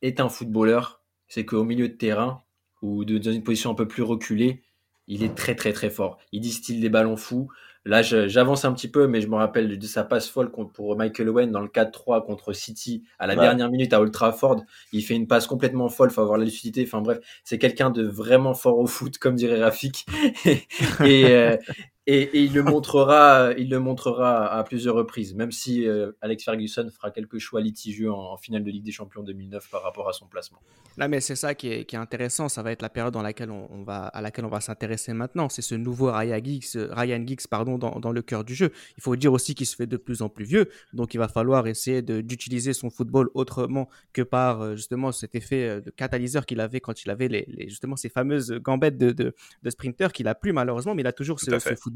est 0.01 0.19
un 0.19 0.29
footballeur, 0.29 1.01
c'est 1.27 1.45
qu'au 1.45 1.63
milieu 1.63 1.88
de 1.88 1.93
terrain, 1.93 2.42
ou 2.84 3.04
de, 3.06 3.17
dans 3.17 3.32
une 3.32 3.41
position 3.43 3.72
un 3.72 3.76
peu 3.76 3.88
plus 3.88 4.04
reculée, 4.04 4.62
il 5.08 5.24
est 5.24 5.34
très 5.36 5.56
très 5.56 5.74
très 5.74 5.89
fort. 5.89 6.19
Il 6.32 6.41
distille 6.41 6.80
des 6.80 6.89
ballons 6.89 7.17
fous. 7.17 7.50
Là, 7.86 8.02
j'avance 8.02 8.63
un 8.63 8.72
petit 8.72 8.88
peu, 8.88 9.08
mais 9.08 9.19
je 9.19 9.28
me 9.28 9.36
rappelle 9.36 9.78
de 9.78 9.86
sa 9.88 10.06
passe 10.06 10.30
folle 10.30 10.50
contre- 10.52 10.72
pour 10.72 10.96
Michael 10.96 11.28
Owen 11.28 11.52
dans 11.52 11.60
le 11.60 11.67
4-3 11.67 12.26
contre 12.26 12.54
City 12.54 13.04
à 13.19 13.28
la 13.28 13.34
Ouais. 13.36 13.41
dernière 13.41 13.69
minute 13.69 13.91
à 13.91 14.00
Old 14.00 14.13
Trafford. 14.13 14.63
Il 14.93 15.02
fait 15.02 15.15
une 15.15 15.28
passe 15.28 15.48
complètement 15.48 15.89
folle, 15.89 16.10
faut 16.10 16.22
avoir 16.22 16.38
la 16.38 16.46
lucidité. 16.46 16.84
Enfin 16.88 17.02
bref, 17.02 17.19
c'est 17.43 17.58
quelqu'un 17.58 17.89
de 17.89 18.04
vraiment 18.08 18.54
fort 18.54 18.78
au 18.80 18.88
foot, 18.88 19.17
comme 19.17 19.36
dirait 19.36 19.62
Rafik. 19.62 20.06
et, 21.06 21.26
euh, 21.26 21.58
et, 22.05 22.21
et 22.21 22.43
il 22.43 22.53
le 22.53 22.63
montrera, 22.63 23.53
il 23.57 23.69
le 23.69 23.79
montrera 23.79 24.47
à 24.47 24.63
plusieurs 24.63 24.95
reprises, 24.95 25.33
même 25.35 25.51
si 25.51 25.87
euh, 25.87 26.11
Alex 26.21 26.43
Ferguson 26.43 26.89
fera 26.93 27.11
quelques 27.11 27.39
choix 27.39 27.61
litigieux 27.61 28.11
en, 28.11 28.33
en 28.33 28.37
finale 28.37 28.63
de 28.63 28.71
Ligue 28.71 28.83
des 28.83 28.91
Champions 28.91 29.23
2009 29.23 29.69
par 29.69 29.83
rapport 29.83 30.09
à 30.09 30.13
son 30.13 30.27
placement. 30.27 30.59
Là, 30.97 31.07
mais 31.07 31.21
c'est 31.21 31.35
ça 31.35 31.55
qui 31.55 31.69
est, 31.69 31.85
qui 31.85 31.95
est 31.95 31.99
intéressant. 31.99 32.49
Ça 32.49 32.61
va 32.61 32.71
être 32.71 32.81
la 32.81 32.89
période 32.89 33.13
dans 33.13 33.21
laquelle 33.21 33.49
on, 33.49 33.67
on 33.71 33.83
va, 33.83 34.05
à 34.07 34.21
laquelle 34.21 34.45
on 34.45 34.49
va 34.49 34.59
s'intéresser 34.61 35.13
maintenant. 35.13 35.49
C'est 35.49 35.61
ce 35.63 35.75
nouveau 35.75 36.11
Ryan 36.11 36.39
Giggs, 36.43 36.65
Ryan 36.91 37.25
Giggs 37.25 37.47
pardon, 37.49 37.77
dans, 37.77 37.99
dans 37.99 38.11
le 38.11 38.21
cœur 38.21 38.43
du 38.43 38.53
jeu. 38.53 38.71
Il 38.97 39.01
faut 39.01 39.15
dire 39.15 39.33
aussi 39.33 39.55
qu'il 39.55 39.65
se 39.65 39.75
fait 39.75 39.87
de 39.87 39.97
plus 39.97 40.21
en 40.21 40.29
plus 40.29 40.45
vieux. 40.45 40.69
Donc, 40.93 41.13
il 41.13 41.17
va 41.17 41.27
falloir 41.27 41.65
essayer 41.67 42.01
d'utiliser 42.01 42.73
son 42.73 42.89
football 42.89 43.29
autrement 43.33 43.89
que 44.11 44.21
par 44.21 44.61
euh, 44.61 44.75
justement 44.75 45.11
cet 45.11 45.35
effet 45.35 45.67
euh, 45.67 45.81
de 45.81 45.89
catalyseur 45.89 46.45
qu'il 46.45 46.59
avait 46.59 46.79
quand 46.79 47.03
il 47.03 47.09
avait 47.09 47.27
les, 47.27 47.45
les- 47.47 47.69
justement 47.69 47.95
ces 47.95 48.09
fameuses 48.09 48.51
gambettes 48.61 48.97
de, 48.97 49.11
de, 49.11 49.33
de 49.63 49.69
sprinter 49.69 50.11
qu'il 50.11 50.27
a 50.27 50.35
plus 50.35 50.53
malheureusement, 50.53 50.93
mais 50.95 51.01
il 51.01 51.07
a 51.07 51.11
toujours 51.13 51.39
ce 51.39 51.49
football. 51.75 51.92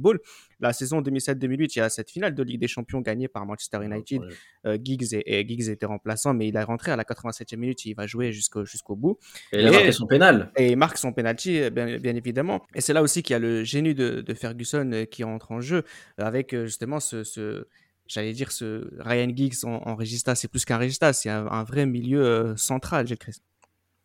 La 0.60 0.74
saison 0.74 1.02
2007-2008, 1.02 1.72
il 1.76 1.80
y 1.80 1.82
a 1.82 1.90
cette 1.90 2.10
finale 2.10 2.34
de 2.34 2.44
Ligue 2.44 2.60
des 2.60 2.68
Champions 2.68 3.02
gagnée 3.02 3.28
par 3.28 3.46
Manchester 3.46 3.78
United. 3.84 4.22
Euh, 4.66 4.78
Giggs, 4.84 5.14
et, 5.14 5.40
et 5.40 5.48
Giggs 5.48 5.70
était 5.70 5.86
remplaçant, 5.86 6.34
mais 6.34 6.48
il 6.48 6.56
est 6.56 6.64
rentré 6.64 6.92
à 6.92 6.96
la 6.96 7.04
87e 7.04 7.58
minute 7.58 7.86
et 7.86 7.90
il 7.90 7.96
va 7.96 8.08
jouer 8.08 8.32
jusqu'au 8.32 8.66
jusqu'au 8.66 8.96
bout. 8.96 9.18
Et 9.52 9.60
il 9.62 9.68
a 9.68 9.72
marqué 9.72 9.92
son 9.92 10.08
pénal. 10.08 10.52
Et 10.58 10.72
il 10.72 10.78
marque 10.78 10.98
son 10.98 11.14
penalty, 11.14 11.60
euh, 11.62 11.70
bien, 11.70 11.98
bien 11.98 12.16
évidemment. 12.16 12.66
Et 12.76 12.82
c'est 12.82 12.94
là 12.94 13.02
aussi 13.02 13.22
qu'il 13.24 13.34
y 13.34 13.36
a 13.36 13.40
le 13.40 13.64
génie 13.64 13.94
de, 13.94 14.22
de 14.22 14.34
Ferguson 14.34 14.90
euh, 14.94 15.06
qui 15.06 15.24
entre 15.24 15.52
en 15.52 15.62
jeu, 15.62 15.84
avec 16.18 16.56
justement 16.64 17.00
ce, 17.00 17.24
ce- 17.24 17.68
j'allais 18.08 18.34
dire, 18.34 18.52
ce 18.52 18.90
Ryan 19.00 19.30
Giggs 19.36 19.64
en, 19.66 19.82
en 19.88 19.96
Regista. 19.96 20.34
C'est 20.36 20.48
plus 20.48 20.66
qu'un 20.66 20.78
Regista, 20.78 21.14
c'est 21.14 21.30
un, 21.30 21.46
un 21.48 21.64
vrai 21.64 21.86
milieu 21.86 22.24
euh, 22.26 22.56
central, 22.56 23.06
Christ. 23.18 23.44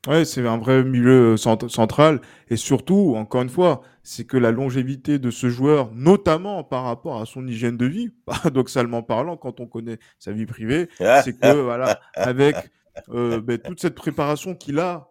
Ouais, 0.08 0.24
c'est 0.24 0.44
un 0.46 0.58
vrai 0.58 0.82
milieu 0.82 1.34
euh, 1.34 1.36
cent- 1.36 1.68
central. 1.68 2.20
Et 2.48 2.56
surtout, 2.56 3.14
encore 3.16 3.42
une 3.42 3.48
fois, 3.48 3.82
c'est 4.02 4.24
que 4.26 4.36
la 4.36 4.50
longévité 4.50 5.20
de 5.20 5.30
ce 5.30 5.48
joueur, 5.48 5.92
notamment 5.94 6.64
par 6.64 6.82
rapport 6.84 7.20
à 7.20 7.26
son 7.26 7.46
hygiène 7.46 7.76
de 7.76 7.86
vie, 7.86 8.08
paradoxalement 8.26 9.02
parlant, 9.04 9.36
quand 9.36 9.60
on 9.60 9.66
connaît 9.66 9.98
sa 10.18 10.32
vie 10.32 10.46
privée, 10.46 10.88
c'est 11.14 11.38
que, 11.38 11.60
voilà, 11.62 12.00
avec 12.20 12.72
euh, 13.10 13.40
ben, 13.40 13.58
toute 13.58 13.80
cette 13.80 13.94
préparation 13.94 14.56
qu'il 14.56 14.80
a, 14.80 15.08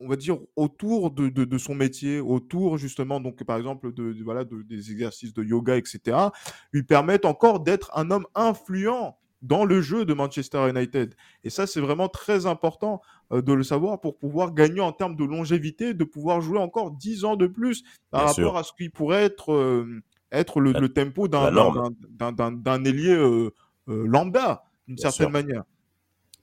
on 0.00 0.08
va 0.08 0.16
dire, 0.16 0.38
autour 0.56 1.10
de, 1.10 1.28
de, 1.28 1.44
de 1.44 1.58
son 1.58 1.74
métier, 1.74 2.20
autour 2.20 2.78
justement, 2.78 3.20
donc 3.20 3.42
par 3.44 3.58
exemple, 3.58 3.92
de, 3.92 4.12
de- 4.12 4.24
voilà, 4.24 4.44
de- 4.44 4.62
des 4.62 4.92
exercices 4.92 5.34
de 5.34 5.42
yoga, 5.44 5.76
etc., 5.76 6.32
lui 6.72 6.84
permettent 6.84 7.24
encore 7.24 7.60
d'être 7.60 7.90
un 7.96 8.10
homme 8.10 8.26
influent 8.34 9.18
dans 9.42 9.64
le 9.64 9.80
jeu 9.80 10.04
de 10.04 10.14
Manchester 10.14 10.68
United. 10.68 11.14
Et 11.44 11.50
ça, 11.50 11.66
c'est 11.66 11.80
vraiment 11.80 12.08
très 12.08 12.46
important 12.46 13.00
euh, 13.32 13.42
de 13.42 13.52
le 13.52 13.62
savoir 13.62 14.00
pour 14.00 14.18
pouvoir 14.18 14.52
gagner 14.52 14.80
en 14.80 14.92
termes 14.92 15.16
de 15.16 15.24
longévité, 15.24 15.94
de 15.94 16.04
pouvoir 16.04 16.40
jouer 16.40 16.58
encore 16.58 16.90
10 16.92 17.24
ans 17.24 17.36
de 17.36 17.46
plus 17.46 17.84
par 18.10 18.22
Bien 18.22 18.28
rapport 18.28 18.52
sûr. 18.52 18.56
à 18.56 18.62
ce 18.64 18.72
qui 18.76 18.88
pourrait 18.88 19.24
être, 19.24 19.52
euh, 19.52 20.02
être 20.32 20.60
le, 20.60 20.88
tempo 20.88 21.28
d'un 21.28 22.84
ailier 22.84 23.14
euh, 23.14 23.50
lambda, 23.86 24.64
d'une 24.86 24.98
certaine 24.98 25.26
sûr. 25.26 25.30
manière. 25.30 25.64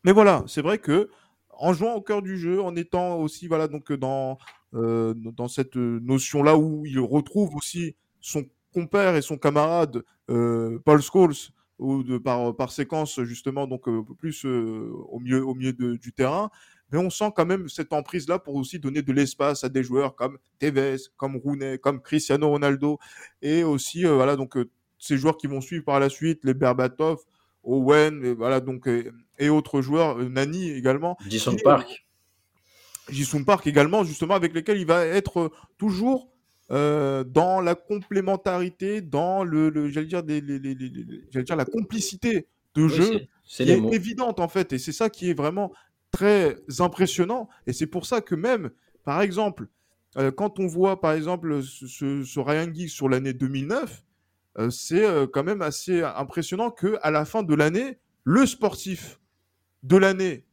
Mais 0.04 0.12
voilà, 0.12 0.44
c'est 0.48 0.62
vrai 0.62 0.78
que 0.78 1.10
en 1.58 1.74
jouant 1.74 1.96
au 1.96 2.02
cœur 2.02 2.22
du 2.22 2.38
jeu, 2.38 2.62
en 2.62 2.76
étant 2.76 3.16
aussi 3.16 3.48
voilà 3.48 3.68
donc 3.68 3.94
dans 3.94 4.38
dans 4.74 5.48
cette 5.48 5.78
notion-là 5.78 6.58
où 6.58 6.86
il 6.86 7.00
retrouve 7.00 7.56
aussi 7.56 7.96
son 8.20 8.44
compère 8.74 9.16
et 9.16 9.22
son 9.22 9.38
camarade 9.38 10.04
Paul 10.28 11.02
Scholes 11.02 11.54
ou 11.80 12.04
de, 12.04 12.18
par, 12.18 12.56
par 12.56 12.72
séquence 12.72 13.22
justement 13.24 13.68
donc 13.68 13.88
euh, 13.88 14.02
plus 14.18 14.46
euh, 14.46 14.90
au 15.10 15.20
milieu 15.20 15.46
au 15.46 15.54
milieu 15.54 15.74
de- 15.74 15.96
du 15.98 16.14
terrain 16.14 16.50
mais 16.92 16.98
on 17.00 17.10
sent 17.10 17.32
quand 17.36 17.46
même 17.46 17.68
cette 17.68 17.92
emprise 17.92 18.28
là 18.30 18.40
pour 18.40 18.56
aussi 18.56 18.80
donner 18.80 19.02
de 19.02 19.12
l'espace 19.12 19.64
à 19.64 19.70
des 19.70 19.84
joueurs 19.84 20.16
comme 20.16 20.38
Tevez 20.60 20.96
comme 21.18 21.36
Rooney 21.36 21.78
comme 21.80 22.02
Cristiano 22.02 22.48
Ronaldo 22.50 22.98
et 23.42 23.64
aussi 23.64 24.06
euh, 24.06 24.16
voilà 24.16 24.36
donc 24.38 24.56
euh, 24.56 24.70
ces 24.98 25.18
joueurs 25.18 25.36
qui 25.38 25.48
vont 25.48 25.60
suivre 25.62 25.84
par 25.84 26.00
la 26.00 26.10
suite 26.10 26.46
les 26.46 26.54
Berbatov 26.54 27.20
Owen 27.64 28.24
et 28.24 28.34
voilà 28.34 28.62
donc 28.62 28.88
euh, 28.88 29.12
et 29.40 29.50
autres 29.50 29.82
joueurs 29.82 30.20
euh, 30.20 30.30
Nani 30.30 30.70
également 30.72 31.18
Jason 31.28 31.56
qui- 31.56 31.64
Park. 31.64 32.06
Jisung 33.10 33.46
Park 33.46 33.68
également, 33.68 34.04
justement, 34.04 34.34
avec 34.34 34.52
lesquels 34.56 34.80
il 34.80 34.88
va 34.88 35.06
être 35.06 35.40
euh, 35.40 35.50
toujours 35.78 36.28
euh, 36.72 37.24
dans 37.24 37.62
la 37.62 37.76
complémentarité, 37.76 39.02
dans 39.02 39.44
le, 39.44 39.70
le- 39.70 39.90
j'allais 39.90 40.08
dire, 40.08 40.24
des- 40.24 40.42
les- 40.42 40.60
les- 40.60 40.74
les- 40.76 40.90
les- 40.90 41.24
j'allais 41.32 41.44
dire 41.46 41.56
la 41.56 41.66
complicité 41.66 42.48
de 42.76 42.84
Oui, 42.84 42.90
jeu 42.90 43.04
c'est- 43.06 43.30
c'est 43.46 43.64
qui 43.66 43.70
les 43.72 43.78
est 43.78 43.82
mots. 43.82 43.92
évidente 43.92 44.40
en 44.40 44.48
fait, 44.48 44.74
et 44.74 44.80
c'est 44.80 44.92
ça 44.92 45.10
qui 45.10 45.30
est 45.30 45.34
vraiment 45.34 45.72
très 46.12 46.58
impressionnant. 46.80 47.50
Et 47.68 47.74
c'est 47.74 47.88
pour 47.88 48.06
ça 48.06 48.22
que 48.22 48.36
même, 48.36 48.72
par 49.04 49.22
exemple, 49.22 49.68
euh, 50.18 50.32
quand 50.32 50.60
on 50.60 50.66
voit 50.68 51.00
par 51.02 51.12
exemple 51.14 51.62
ce, 51.62 51.88
ce- 52.24 52.40
Ryan 52.40 52.74
Giggs 52.74 52.90
sur 52.90 53.10
l'année 53.10 53.34
2009, 53.34 54.04
euh, 54.58 54.70
c'est 54.70 55.06
euh, 55.06 55.28
quand 55.28 55.44
même 55.44 55.62
assez 55.62 56.02
impressionnant 56.02 56.72
que 56.72 56.98
à 57.02 57.12
la 57.12 57.26
fin 57.26 57.44
de 57.44 57.54
l'année, 57.54 58.00
le 58.24 58.46
sportif 58.46 59.20
de 59.84 59.98
l'année 59.98 60.46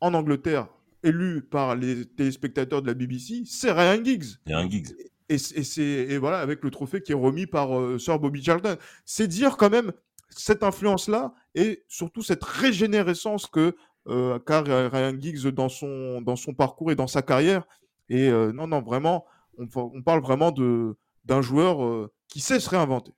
en 0.00 0.12
Angleterre, 0.14 0.68
élu 1.02 1.40
par 1.42 1.76
les 1.76 2.04
téléspectateurs 2.04 2.82
de 2.82 2.88
la 2.88 2.94
BBC, 2.94 3.42
c'est 3.46 3.70
Ryan 3.70 4.02
Giggs. 4.02 4.24
Un 4.48 4.68
Giggs. 4.68 4.88
Et, 5.28 6.18
voilà 6.18 6.38
avec 6.38 6.62
le 6.62 6.70
trophée 6.70 7.00
qui 7.02 7.12
est 7.12 7.16
remis 7.16 7.46
par 7.46 7.78
euh, 7.78 7.98
Sir 7.98 8.18
Bobby 8.18 8.42
Charlton. 8.42 8.76
C'est 9.04 9.26
dire 9.26 9.56
quand 9.56 9.70
même 9.70 9.92
cette 10.28 10.62
influence-là 10.62 11.34
et 11.54 11.84
surtout 11.88 12.22
cette 12.22 12.44
régénérescence 12.44 13.46
que 13.46 13.74
euh, 14.08 14.38
qu'a 14.38 14.60
Ryan 14.60 15.14
Giggs 15.18 15.48
dans 15.48 15.68
son 15.68 16.20
dans 16.20 16.36
son 16.36 16.54
parcours 16.54 16.92
et 16.92 16.94
dans 16.94 17.08
sa 17.08 17.22
carrière. 17.22 17.64
Et 18.08 18.28
euh, 18.28 18.52
non 18.52 18.68
non 18.68 18.80
vraiment, 18.80 19.24
on, 19.58 19.66
on 19.74 20.02
parle 20.02 20.20
vraiment 20.20 20.52
d'un 20.52 21.42
joueur 21.42 21.84
euh, 21.84 22.12
qui 22.28 22.40
sait 22.40 22.60
se 22.60 22.70
réinventer. 22.70 23.12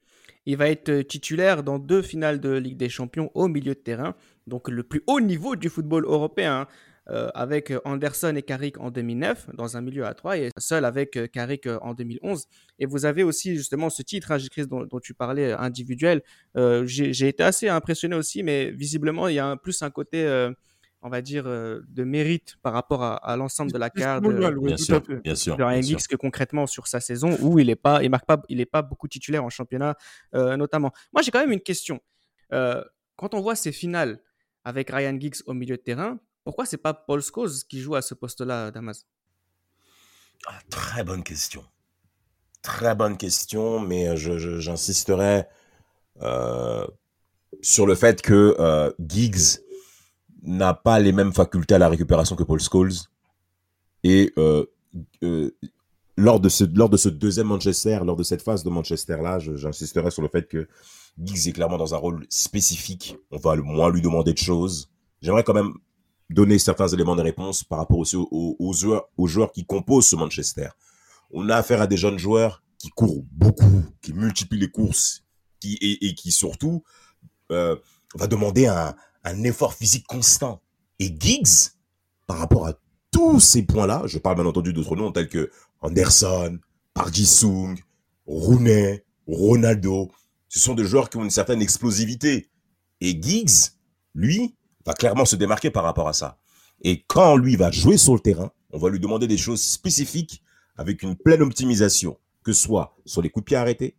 Il 0.47 0.57
va 0.57 0.71
être 0.71 1.03
titulaire 1.03 1.63
dans 1.63 1.79
deux 1.79 2.01
finales 2.01 2.41
de 2.41 2.51
Ligue 2.53 2.79
des 2.79 2.89
Champions 2.89 3.31
au 3.35 3.49
milieu 3.49 3.75
de 3.75 3.81
terrain, 3.81 4.15
donc 4.47 4.69
le 4.71 4.83
plus 4.83 5.03
haut 5.07 5.21
niveau 5.21 5.57
du 5.57 5.69
football 5.69 6.05
européen, 6.07 6.61
hein, 6.63 6.67
euh, 7.11 7.29
avec 7.35 7.71
euh, 7.71 7.81
Anderson 7.85 8.35
et 8.37 8.43
Carrick 8.43 8.79
en 8.79 8.91
2009 8.91 9.49
dans 9.55 9.77
un 9.77 9.81
milieu 9.81 10.05
à 10.05 10.15
3 10.15 10.37
et 10.39 10.51
seul 10.59 10.85
avec 10.85 11.17
euh, 11.17 11.27
Carrick 11.27 11.67
euh, 11.67 11.79
en 11.81 11.95
2011. 11.95 12.45
Et 12.79 12.87
vous 12.87 13.05
avez 13.07 13.23
aussi 13.23 13.57
justement 13.57 13.89
ce 13.91 14.03
titre, 14.03 14.31
hein, 14.33 14.39
Chris, 14.51 14.67
dont, 14.67 14.85
dont 14.85 15.01
tu 15.01 15.15
parlais, 15.15 15.53
euh, 15.53 15.59
individuel. 15.59 16.23
Euh, 16.57 16.85
J'ai 16.87 17.13
j'ai 17.13 17.29
été 17.29 17.43
assez 17.43 17.69
impressionné 17.69 18.15
aussi, 18.17 18.43
mais 18.43 18.71
visiblement, 18.71 19.29
il 19.29 19.35
y 19.37 19.39
a 19.39 19.47
un- 19.47 19.57
plus 19.57 19.81
un 19.83 19.91
côté, 19.91 20.25
euh, 20.27 20.53
on 21.01 21.09
va 21.09 21.23
dire, 21.23 21.45
euh, 21.47 21.81
de 21.89 22.05
mérite 22.05 22.57
par 22.61 22.73
rapport 22.73 23.03
à, 23.05 23.15
à 23.17 23.37
l'ensemble 23.37 23.71
de 23.73 23.79
la 23.79 23.89
carte 23.89 24.23
Bien 24.67 24.77
sûr, 24.77 25.01
bien 25.23 25.35
sûr. 25.35 25.57
de 25.57 25.63
Ryan 25.63 25.73
bien 25.79 25.83
sûr. 25.83 25.99
Giggs 26.01 26.09
que 26.09 26.17
concrètement 26.17 26.67
sur 26.67 26.89
sa 26.89 27.01
saison 27.01 27.37
où 27.41 27.59
il 27.59 27.71
est 27.71 27.77
pas, 27.77 28.03
il 28.03 28.11
marque 28.11 28.27
pas, 28.27 28.43
il 28.49 28.61
est 28.61 28.67
pas 28.67 28.83
beaucoup 28.83 29.07
titulaire 29.09 29.45
en 29.45 29.49
championnat 29.51 29.95
euh, 30.35 30.57
notamment. 30.57 30.91
Moi 31.13 31.23
j'ai 31.23 31.31
quand 31.31 31.41
même 31.41 31.53
une 31.53 31.61
question. 31.61 32.01
Euh, 32.53 32.83
quand 33.17 33.33
on 33.35 33.41
voit 33.41 33.55
ces 33.55 33.73
finales 33.73 34.21
avec 34.65 34.91
Ryan 34.91 35.17
Giggs 35.19 35.37
au 35.47 35.55
milieu 35.55 35.77
de 35.77 35.83
terrain, 35.83 36.19
pourquoi 36.49 36.64
c'est 36.64 36.78
pas 36.78 36.94
Paul 36.94 37.20
Scholes 37.20 37.51
qui 37.68 37.78
joue 37.78 37.94
à 37.94 38.01
ce 38.01 38.14
poste-là, 38.14 38.70
Damas? 38.70 39.05
Ah, 40.46 40.59
très 40.70 41.05
bonne 41.05 41.22
question. 41.22 41.62
Très 42.62 42.94
bonne 42.94 43.18
question, 43.18 43.80
mais 43.80 44.09
euh, 44.09 44.16
j'insisterai 44.59 45.44
euh, 46.22 46.86
sur 47.61 47.84
le 47.84 47.94
fait 47.94 48.22
que 48.22 48.57
euh, 48.59 48.90
Giggs 48.99 49.61
n'a 50.40 50.72
pas 50.72 50.99
les 51.01 51.12
mêmes 51.12 51.34
facultés 51.34 51.74
à 51.74 51.78
la 51.78 51.90
récupération 51.90 52.34
que 52.34 52.44
Paul 52.44 52.61
Scholes. 52.61 52.94
Et 54.03 54.32
lors, 56.16 56.40
de 56.40 56.49
ce, 56.49 56.64
lors 56.64 56.88
de 56.88 56.96
ce 56.96 57.11
deuxième 57.11 57.49
Manchester, 57.49 58.01
lors 58.07 58.16
de 58.16 58.22
cette 58.22 58.40
phase 58.40 58.64
de 58.64 58.70
Manchester-là, 58.70 59.38
j'insisterai 59.38 60.11
sur 60.11 60.22
le 60.22 60.28
fait 60.28 60.49
que 60.49 60.66
Giggs 61.22 61.49
est 61.49 61.53
clairement 61.53 61.76
dans 61.76 61.94
un 61.94 61.99
rôle 61.99 62.24
spécifique. 62.30 63.18
On 63.30 63.36
va 63.36 63.55
le 63.55 63.62
moins 63.62 63.90
lui 63.90 64.01
demander 64.01 64.32
de 64.32 64.38
choses. 64.38 64.88
J'aimerais 65.20 65.44
quand 65.44 65.53
même 65.53 65.74
donner 66.31 66.59
certains 66.59 66.89
éléments 66.89 67.16
de 67.16 67.22
réponse 67.22 67.64
par 67.64 67.79
rapport 67.79 67.99
aussi 67.99 68.16
aux, 68.16 68.57
aux- 68.59 68.72
joueurs, 69.26 69.53
qui 69.53 69.64
composent 69.64 70.09
ce 70.09 70.16
Manchester. 70.16 70.68
On 71.31 71.49
a 71.49 71.57
affaire 71.57 71.81
à 71.81 71.87
des 71.87 71.97
jeunes 71.97 72.18
joueurs 72.18 72.62
qui 72.79 72.91
courent 72.91 73.24
beaucoup, 73.33 73.83
qui 74.03 74.12
multiplient 74.12 74.59
les 74.61 74.70
courses, 74.70 75.24
qui, 75.61 75.79
et, 75.81 76.14
qui 76.14 76.31
surtout 76.31 76.85
euh, 77.51 77.76
va 78.14 78.26
demander 78.26 78.66
un, 78.66 78.95
effort 79.45 79.74
physique 79.74 80.07
constant. 80.07 80.62
Et 80.99 81.14
Giggs, 81.18 81.72
par 82.26 82.39
rapport 82.39 82.66
à 82.66 82.74
tous 83.11 83.41
ces 83.41 83.62
points-là, 83.62 84.03
je 84.07 84.18
parle 84.18 84.37
bien 84.37 84.47
entendu 84.47 84.72
d'autres 84.72 84.97
noms 84.97 85.12
tels 85.12 85.29
que 85.29 85.51
Anderson, 85.81 86.59
Park 86.95 87.14
Ji-sung, 87.14 87.79
Rooney, 88.26 89.05
Ronaldo, 89.26 90.11
ce 90.49 90.59
sont 90.61 90.74
des 90.74 90.85
joueurs 90.85 91.11
qui 91.11 91.18
ont 91.18 91.24
une 91.24 91.31
certaine 91.31 91.61
explosivité. 91.61 92.49
Et 93.01 93.20
Giggs, 93.20 93.72
lui, 94.14 94.57
va 94.89 94.95
clairement 94.95 95.26
se 95.26 95.36
démarquer 95.36 95.70
par 95.70 95.84
rapport 95.84 96.09
à 96.09 96.14
ça. 96.14 96.39
Et 96.80 97.05
quand 97.07 97.36
lui 97.36 97.57
va 97.57 97.70
jouer 97.70 97.99
sur 97.99 98.14
le 98.14 98.20
terrain, 98.20 98.51
on 98.70 98.78
va 98.78 98.89
lui 98.89 98.99
demander 98.99 99.26
des 99.26 99.36
choses 99.36 99.62
spécifiques 99.62 100.43
avec 100.76 101.03
une 101.03 101.14
pleine 101.14 101.43
optimisation, 101.43 102.16
que 102.43 102.55
ce 102.55 102.62
soit 102.62 102.97
sur 103.05 103.20
les 103.20 103.28
coups 103.28 103.45
de 103.45 103.49
pied 103.49 103.57
arrêtés, 103.57 103.99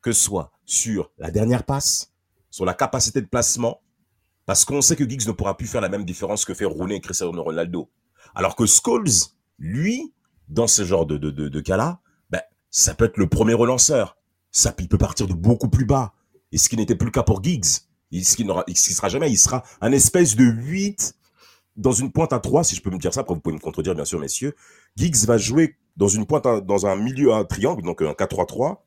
que 0.00 0.12
ce 0.12 0.22
soit 0.22 0.52
sur 0.64 1.10
la 1.18 1.32
dernière 1.32 1.64
passe, 1.64 2.12
sur 2.50 2.64
la 2.64 2.72
capacité 2.72 3.20
de 3.20 3.26
placement, 3.26 3.80
parce 4.46 4.64
qu'on 4.64 4.80
sait 4.80 4.94
que 4.94 5.08
Giggs 5.08 5.26
ne 5.26 5.32
pourra 5.32 5.56
plus 5.56 5.66
faire 5.66 5.80
la 5.80 5.88
même 5.88 6.04
différence 6.04 6.44
que 6.44 6.54
fait 6.54 6.66
Rooney 6.66 6.96
et 6.96 7.00
Cristiano 7.00 7.42
Ronaldo. 7.42 7.90
Alors 8.36 8.54
que 8.54 8.64
Scholes, 8.64 9.32
lui, 9.58 10.14
dans 10.46 10.68
ce 10.68 10.84
genre 10.84 11.04
de, 11.04 11.16
de, 11.18 11.60
cas-là, 11.60 12.00
ben, 12.30 12.42
ça 12.70 12.94
peut 12.94 13.06
être 13.06 13.16
le 13.16 13.28
premier 13.28 13.54
relanceur. 13.54 14.16
Ça, 14.52 14.72
il 14.78 14.88
peut 14.88 14.98
partir 14.98 15.26
de 15.26 15.34
beaucoup 15.34 15.68
plus 15.68 15.84
bas. 15.84 16.14
Et 16.52 16.58
ce 16.58 16.68
qui 16.68 16.76
n'était 16.76 16.94
plus 16.94 17.06
le 17.06 17.12
cas 17.12 17.24
pour 17.24 17.42
Giggs. 17.42 17.82
Et 18.12 18.22
ce 18.22 18.36
qui 18.36 18.46
qui 18.68 18.92
sera 18.94 19.08
jamais, 19.08 19.30
il 19.30 19.36
sera 19.38 19.62
un 19.80 19.90
espèce 19.92 20.36
de 20.36 20.44
8 20.44 21.14
dans 21.76 21.92
une 21.92 22.12
pointe 22.12 22.32
à 22.32 22.38
3, 22.38 22.64
si 22.64 22.76
je 22.76 22.82
peux 22.82 22.90
me 22.90 22.98
dire 22.98 23.14
ça, 23.14 23.20
après 23.20 23.34
vous 23.34 23.40
pouvez 23.40 23.54
me 23.56 23.60
contredire, 23.60 23.94
bien 23.94 24.04
sûr, 24.04 24.20
messieurs. 24.20 24.54
Giggs 24.96 25.24
va 25.26 25.38
jouer 25.38 25.76
dans 25.96 26.08
une 26.08 26.26
pointe, 26.26 26.44
à- 26.46 26.60
dans 26.60 26.86
un 26.86 26.96
milieu 26.96 27.32
à 27.32 27.44
triangle, 27.44 27.82
donc 27.82 28.02
un 28.02 28.12
4-3-3. 28.12 28.84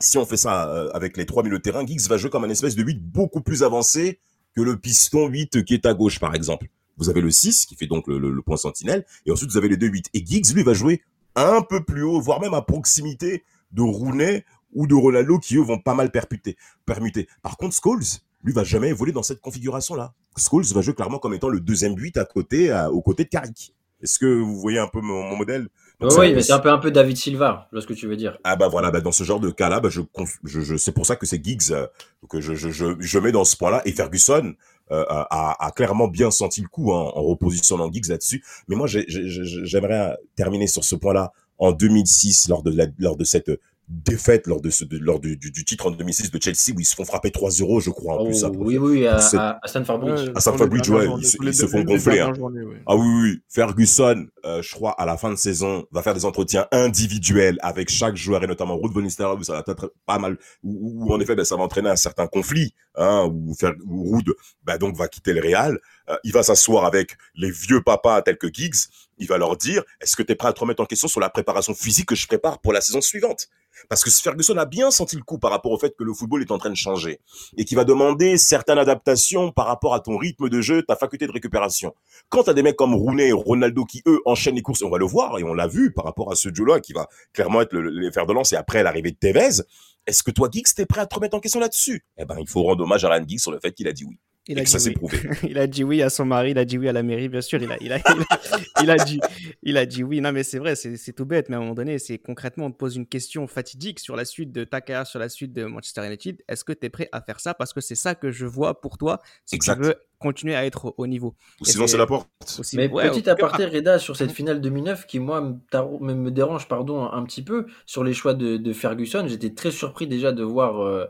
Si 0.00 0.18
on 0.18 0.26
fait 0.26 0.36
ça 0.36 0.68
euh, 0.68 0.90
avec 0.92 1.16
les 1.16 1.26
trois 1.26 1.42
milieux 1.42 1.58
de 1.58 1.62
terrain, 1.62 1.84
Giggs 1.86 2.06
va 2.08 2.18
jouer 2.18 2.30
comme 2.30 2.44
un 2.44 2.50
espèce 2.50 2.76
de 2.76 2.82
8 2.82 3.00
beaucoup 3.02 3.40
plus 3.40 3.62
avancé 3.62 4.20
que 4.54 4.60
le 4.60 4.76
piston 4.78 5.26
8 5.28 5.64
qui 5.64 5.74
est 5.74 5.86
à 5.86 5.94
gauche, 5.94 6.20
par 6.20 6.34
exemple. 6.34 6.66
Vous 6.98 7.08
avez 7.08 7.20
le 7.20 7.30
6, 7.30 7.64
qui 7.66 7.74
fait 7.76 7.86
donc 7.86 8.06
le, 8.06 8.18
le- 8.18 8.30
le 8.32 8.42
point 8.42 8.56
sentinelle, 8.58 9.06
et 9.24 9.30
ensuite 9.32 9.50
vous 9.50 9.56
avez 9.56 9.68
les 9.68 9.76
deux 9.76 9.86
8. 9.88 10.10
Et 10.14 10.24
Giggs, 10.24 10.52
lui, 10.54 10.62
va 10.62 10.74
jouer 10.74 11.02
un 11.34 11.62
peu 11.62 11.82
plus 11.84 12.02
haut, 12.02 12.20
voire 12.20 12.40
même 12.40 12.54
à 12.54 12.62
proximité 12.62 13.44
de 13.72 13.82
Rooney 13.82 14.44
ou 14.74 14.86
de 14.86 14.94
Ronaldo, 14.94 15.38
qui 15.38 15.56
eux 15.56 15.62
vont 15.62 15.78
pas 15.78 15.94
mal 15.94 16.10
permuter. 16.10 16.56
permuter. 16.84 17.28
Par 17.42 17.56
contre, 17.56 17.74
Scholes, 17.74 18.04
lui, 18.44 18.52
va 18.52 18.64
jamais 18.64 18.88
évoluer 18.88 19.12
dans 19.12 19.22
cette 19.22 19.40
configuration-là. 19.40 20.12
Scholes 20.36 20.64
va 20.74 20.80
jouer 20.80 20.94
clairement 20.94 21.18
comme 21.18 21.34
étant 21.34 21.48
le 21.48 21.60
deuxième 21.60 21.96
8 21.96 22.16
à 22.18 22.24
côté, 22.24 22.70
à, 22.70 22.90
aux 22.90 23.02
côtés 23.02 23.24
de 23.24 23.28
Carrick. 23.28 23.74
Est-ce 24.00 24.18
que 24.20 24.26
vous 24.26 24.58
voyez 24.60 24.78
un 24.78 24.86
peu 24.86 25.00
mon, 25.00 25.24
mon 25.24 25.36
modèle? 25.36 25.66
Donc, 26.00 26.12
Oui, 26.16 26.32
mais 26.32 26.42
c'est 26.42 26.52
un 26.52 26.60
peu, 26.60 26.70
un 26.70 26.78
peu 26.78 26.92
David 26.92 27.16
Silva, 27.16 27.68
là, 27.72 27.80
ce 27.80 27.86
que 27.88 27.92
tu 27.94 28.06
veux 28.06 28.14
dire. 28.16 28.38
ah 28.44 28.54
bah 28.54 28.68
voilà, 28.68 28.92
bah 28.92 29.00
dans 29.00 29.10
ce 29.10 29.24
genre 29.24 29.40
de 29.40 29.50
cas-là, 29.50 29.80
bah 29.80 29.88
je, 29.90 30.00
je, 30.44 30.60
je 30.60 30.76
c'est 30.76 30.92
pour 30.92 31.04
ça 31.04 31.16
que 31.16 31.26
c'est 31.26 31.44
Giggs 31.44 31.72
euh, 31.72 31.88
que 32.30 32.40
je, 32.40 32.54
je, 32.54 32.70
je, 32.70 32.94
je 33.00 33.18
mets 33.18 33.32
dans 33.32 33.44
ce 33.44 33.56
point-là. 33.56 33.82
Et 33.84 33.90
Ferguson 33.90 34.54
euh, 34.92 35.04
a, 35.08 35.56
a 35.66 35.70
clairement 35.72 36.06
bien 36.06 36.30
senti 36.30 36.60
le 36.60 36.68
coup 36.68 36.92
hein, 36.94 37.10
en 37.16 37.22
repositionnant 37.24 37.90
Giggs 37.90 38.06
là-dessus. 38.06 38.44
Mais 38.68 38.76
moi, 38.76 38.86
j'ai- 38.86 39.04
j'ai- 39.08 39.28
j'ai- 39.28 39.66
j'aimerais 39.66 40.16
terminer 40.36 40.68
sur 40.68 40.84
ce 40.84 40.94
point-là 40.94 41.32
en 41.58 41.72
2006 41.72 42.48
lors 42.48 42.62
de 42.62 42.70
la, 42.70 42.86
lors 43.00 43.16
de 43.16 43.24
cette 43.24 43.50
défaite 43.88 44.46
lors 44.46 44.60
de 44.60 44.68
ce 44.68 44.84
de, 44.84 44.98
lors 44.98 45.18
du, 45.18 45.36
du, 45.36 45.50
du, 45.50 45.64
titre 45.64 45.86
en 45.86 45.90
2006 45.90 46.30
de 46.30 46.38
Chelsea 46.42 46.76
où 46.76 46.80
ils 46.80 46.84
se 46.84 46.94
font 46.94 47.04
frapper 47.04 47.30
3-0 47.30 47.82
je 47.82 47.90
crois 47.90 48.16
en 48.16 48.18
oh, 48.20 48.24
plus 48.26 48.44
après, 48.44 48.58
oui 48.58 48.76
oui 48.76 49.06
à, 49.06 49.16
à, 49.16 49.58
à 49.62 49.68
Stamford 49.68 49.98
Bridge. 49.98 50.30
À 50.34 50.40
Stamford 50.40 50.68
Bridge 50.68 50.90
ouais 50.90 51.06
ils, 51.06 51.46
ils, 51.46 51.54
se 51.54 51.66
font 51.66 51.82
gonfler 51.82 52.20
hein. 52.20 52.32
ouais. 52.38 52.82
ah 52.86 52.96
oui 52.96 53.08
oui 53.22 53.42
Ferguson 53.48 54.26
euh, 54.44 54.60
je 54.60 54.74
crois 54.74 54.92
à 54.92 55.06
la 55.06 55.16
fin 55.16 55.30
de 55.30 55.36
saison 55.36 55.86
va 55.90 56.02
faire 56.02 56.14
des 56.14 56.26
entretiens 56.26 56.66
individuels 56.70 57.58
avec 57.62 57.88
chaque 57.88 58.16
joueur 58.16 58.44
et 58.44 58.46
notamment 58.46 58.76
Ruud 58.76 58.92
van 58.92 59.00
Nistelrooy 59.00 59.42
ça 59.44 59.54
va 59.54 59.64
être 59.66 59.94
pas 60.04 60.18
mal. 60.18 60.36
Où, 60.62 61.06
où 61.06 61.12
en 61.12 61.20
effet 61.20 61.34
ben, 61.34 61.44
ça 61.44 61.56
va 61.56 61.62
entraîner 61.62 61.88
un 61.88 61.96
certain 61.96 62.26
conflit 62.26 62.74
hein 62.94 63.24
où, 63.24 63.54
où 63.86 64.12
Ruud 64.12 64.34
ben, 64.64 64.76
donc 64.76 64.96
va 64.96 65.08
quitter 65.08 65.32
le 65.32 65.40
Real. 65.40 65.78
Euh, 66.10 66.16
il 66.24 66.32
va 66.32 66.42
s'asseoir 66.42 66.84
avec 66.84 67.16
les 67.34 67.50
vieux 67.50 67.82
papas 67.82 68.22
tels 68.22 68.38
que 68.38 68.52
Giggs. 68.52 68.88
Il 69.18 69.26
va 69.26 69.38
leur 69.38 69.56
dire 69.56 69.82
est-ce 70.00 70.14
que 70.14 70.22
tu 70.22 70.32
es 70.32 70.34
prêt 70.34 70.48
à 70.48 70.52
te 70.52 70.60
remettre 70.60 70.82
en 70.82 70.86
question 70.86 71.08
sur 71.08 71.20
la 71.20 71.30
préparation 71.30 71.74
physique 71.74 72.06
que 72.06 72.14
je 72.14 72.26
prépare 72.26 72.60
pour 72.60 72.72
la 72.72 72.80
saison 72.80 73.00
suivante? 73.00 73.48
Parce 73.88 74.04
que 74.04 74.10
Ferguson 74.10 74.56
a 74.56 74.64
bien 74.64 74.90
senti 74.90 75.16
le 75.16 75.22
coup 75.22 75.38
par 75.38 75.50
rapport 75.50 75.72
au 75.72 75.78
fait 75.78 75.94
que 75.96 76.04
le 76.04 76.12
football 76.12 76.42
est 76.42 76.50
en 76.50 76.58
train 76.58 76.70
de 76.70 76.76
changer 76.76 77.20
et 77.56 77.64
qui 77.64 77.74
va 77.74 77.84
demander 77.84 78.36
certaines 78.36 78.78
adaptations 78.78 79.52
par 79.52 79.66
rapport 79.66 79.94
à 79.94 80.00
ton 80.00 80.16
rythme 80.16 80.48
de 80.48 80.60
jeu, 80.60 80.82
ta 80.82 80.96
faculté 80.96 81.26
de 81.26 81.32
récupération. 81.32 81.94
Quand 82.28 82.44
tu 82.44 82.50
as 82.50 82.54
des 82.54 82.62
mecs 82.62 82.76
comme 82.76 82.94
Rooney 82.94 83.28
et 83.28 83.32
Ronaldo 83.32 83.84
qui, 83.84 84.02
eux, 84.06 84.20
enchaînent 84.24 84.56
les 84.56 84.62
courses, 84.62 84.82
on 84.82 84.90
va 84.90 84.98
le 84.98 85.06
voir 85.06 85.38
et 85.38 85.44
on 85.44 85.54
l'a 85.54 85.66
vu 85.66 85.92
par 85.92 86.04
rapport 86.04 86.30
à 86.32 86.34
ce 86.34 86.48
duo-là 86.48 86.80
qui 86.80 86.92
va 86.92 87.08
clairement 87.32 87.60
être 87.60 87.72
le 87.72 88.10
fer 88.10 88.26
de 88.26 88.32
lance 88.32 88.52
et 88.52 88.56
après 88.56 88.82
l'arrivée 88.82 89.10
de 89.10 89.16
Tevez, 89.16 89.62
est-ce 90.08 90.22
que 90.22 90.30
toi, 90.30 90.48
Geeks, 90.50 90.74
t'es 90.74 90.86
prêt 90.86 91.02
à 91.02 91.06
te 91.06 91.14
remettre 91.14 91.36
en 91.36 91.40
question 91.40 91.60
là-dessus? 91.60 92.02
Eh 92.16 92.24
ben, 92.24 92.36
il 92.40 92.48
faut 92.48 92.62
rendre 92.62 92.82
hommage 92.82 93.04
à 93.04 93.10
Ryan 93.10 93.24
Geeks 93.28 93.40
sur 93.40 93.52
le 93.52 93.60
fait 93.60 93.72
qu'il 93.72 93.86
a 93.88 93.92
dit 93.92 94.04
oui. 94.04 94.18
Il 94.48 94.56
et 94.56 94.60
a 94.60 94.64
que 94.64 94.66
dit 94.66 94.72
ça 94.72 94.78
s'est 94.78 94.88
oui. 94.90 94.94
prouvé. 94.94 95.18
il 95.48 95.58
a 95.58 95.66
dit 95.66 95.84
oui 95.84 96.02
à 96.02 96.10
son 96.10 96.24
mari, 96.24 96.50
il 96.52 96.58
a 96.58 96.64
dit 96.64 96.78
oui 96.78 96.88
à 96.88 96.92
la 96.92 97.02
mairie, 97.02 97.28
bien 97.28 97.40
sûr. 97.42 97.62
Il 97.62 97.70
a, 97.70 97.76
il 97.80 97.92
a, 97.92 97.98
il 97.98 98.02
a, 98.22 98.60
il 98.82 98.90
a 98.90 98.96
dit, 98.96 99.20
il 99.62 99.76
a 99.76 99.86
dit 99.86 100.02
oui. 100.02 100.20
Non, 100.20 100.32
mais 100.32 100.42
c'est 100.42 100.58
vrai, 100.58 100.74
c'est 100.74 101.12
tout 101.12 101.26
bête. 101.26 101.48
Mais 101.48 101.56
à 101.56 101.58
un 101.58 101.62
moment 101.62 101.74
donné, 101.74 101.98
c'est 101.98 102.18
concrètement, 102.18 102.66
on 102.66 102.70
te 102.72 102.76
pose 102.76 102.96
une 102.96 103.06
question 103.06 103.46
fatidique 103.46 104.00
sur 104.00 104.16
la 104.16 104.24
suite 104.24 104.50
de 104.52 104.64
ta 104.64 104.80
carrière, 104.80 105.06
sur 105.06 105.18
la 105.18 105.28
suite 105.28 105.52
de 105.52 105.64
Manchester 105.64 106.06
United. 106.06 106.42
Est-ce 106.48 106.64
que 106.64 106.72
tu 106.72 106.86
es 106.86 106.88
prêt 106.88 107.08
à 107.12 107.20
faire 107.20 107.40
ça? 107.40 107.54
Parce 107.54 107.72
que 107.72 107.80
c'est 107.80 107.94
ça 107.94 108.14
que 108.14 108.30
je 108.30 108.46
vois 108.46 108.80
pour 108.80 108.96
toi 108.98 109.20
si 109.44 109.56
Exact. 109.56 109.76
tu 109.76 109.82
veux 109.88 109.94
continuer 110.18 110.54
à 110.56 110.64
être 110.64 110.86
au, 110.86 110.94
au 110.96 111.06
niveau. 111.06 111.34
Ou 111.60 111.64
Et 111.66 111.70
sinon, 111.70 111.86
c'est- 111.86 111.96
la 111.98 112.06
porte. 112.06 112.28
Aussi- 112.58 112.76
Mais 112.76 112.88
ouais, 112.90 113.10
petit 113.10 113.28
aparté, 113.28 113.66
Reda, 113.66 113.98
sur 113.98 114.16
cette 114.16 114.32
finale 114.32 114.60
2009 114.60 115.06
qui, 115.06 115.18
moi, 115.20 115.40
me, 115.40 116.30
dérange 116.30 116.68
pardon, 116.68 117.04
un 117.04 117.22
petit 117.24 117.42
peu 117.42 117.66
sur 117.86 118.02
les 118.02 118.14
choix 118.14 118.34
de, 118.34 118.56
de 118.56 118.72
Ferguson. 118.72 119.24
J'étais 119.28 119.50
très 119.54 119.70
surpris 119.70 120.06
déjà 120.06 120.32
de 120.32 120.42
voir 120.42 120.80
euh, 120.80 121.04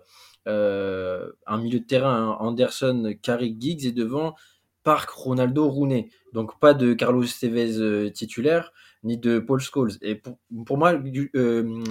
un 0.47 1.59
milieu 1.59 1.81
de 1.81 1.85
terrain, 1.85 2.31
hein, 2.33 2.37
Anderson, 2.41 3.15
Carrick, 3.23 3.61
Giggs 3.61 3.87
et 3.87 3.93
devant 3.93 4.35
Park, 4.85 5.11
Ronaldo, 5.11 5.69
Rooney. 5.69 6.09
Donc 6.33 6.59
pas 6.61 6.75
de 6.75 6.95
Carlos 6.95 7.25
Tevez 7.41 7.79
euh, 7.79 8.11
titulaire 8.11 8.73
ni 9.05 9.17
de 9.17 9.39
Paul 9.39 9.61
Scholes. 9.61 9.93
Et 10.03 10.17
pour, 10.17 10.39
pour 10.67 10.77
moi, 10.77 10.93
euh, 11.37 11.85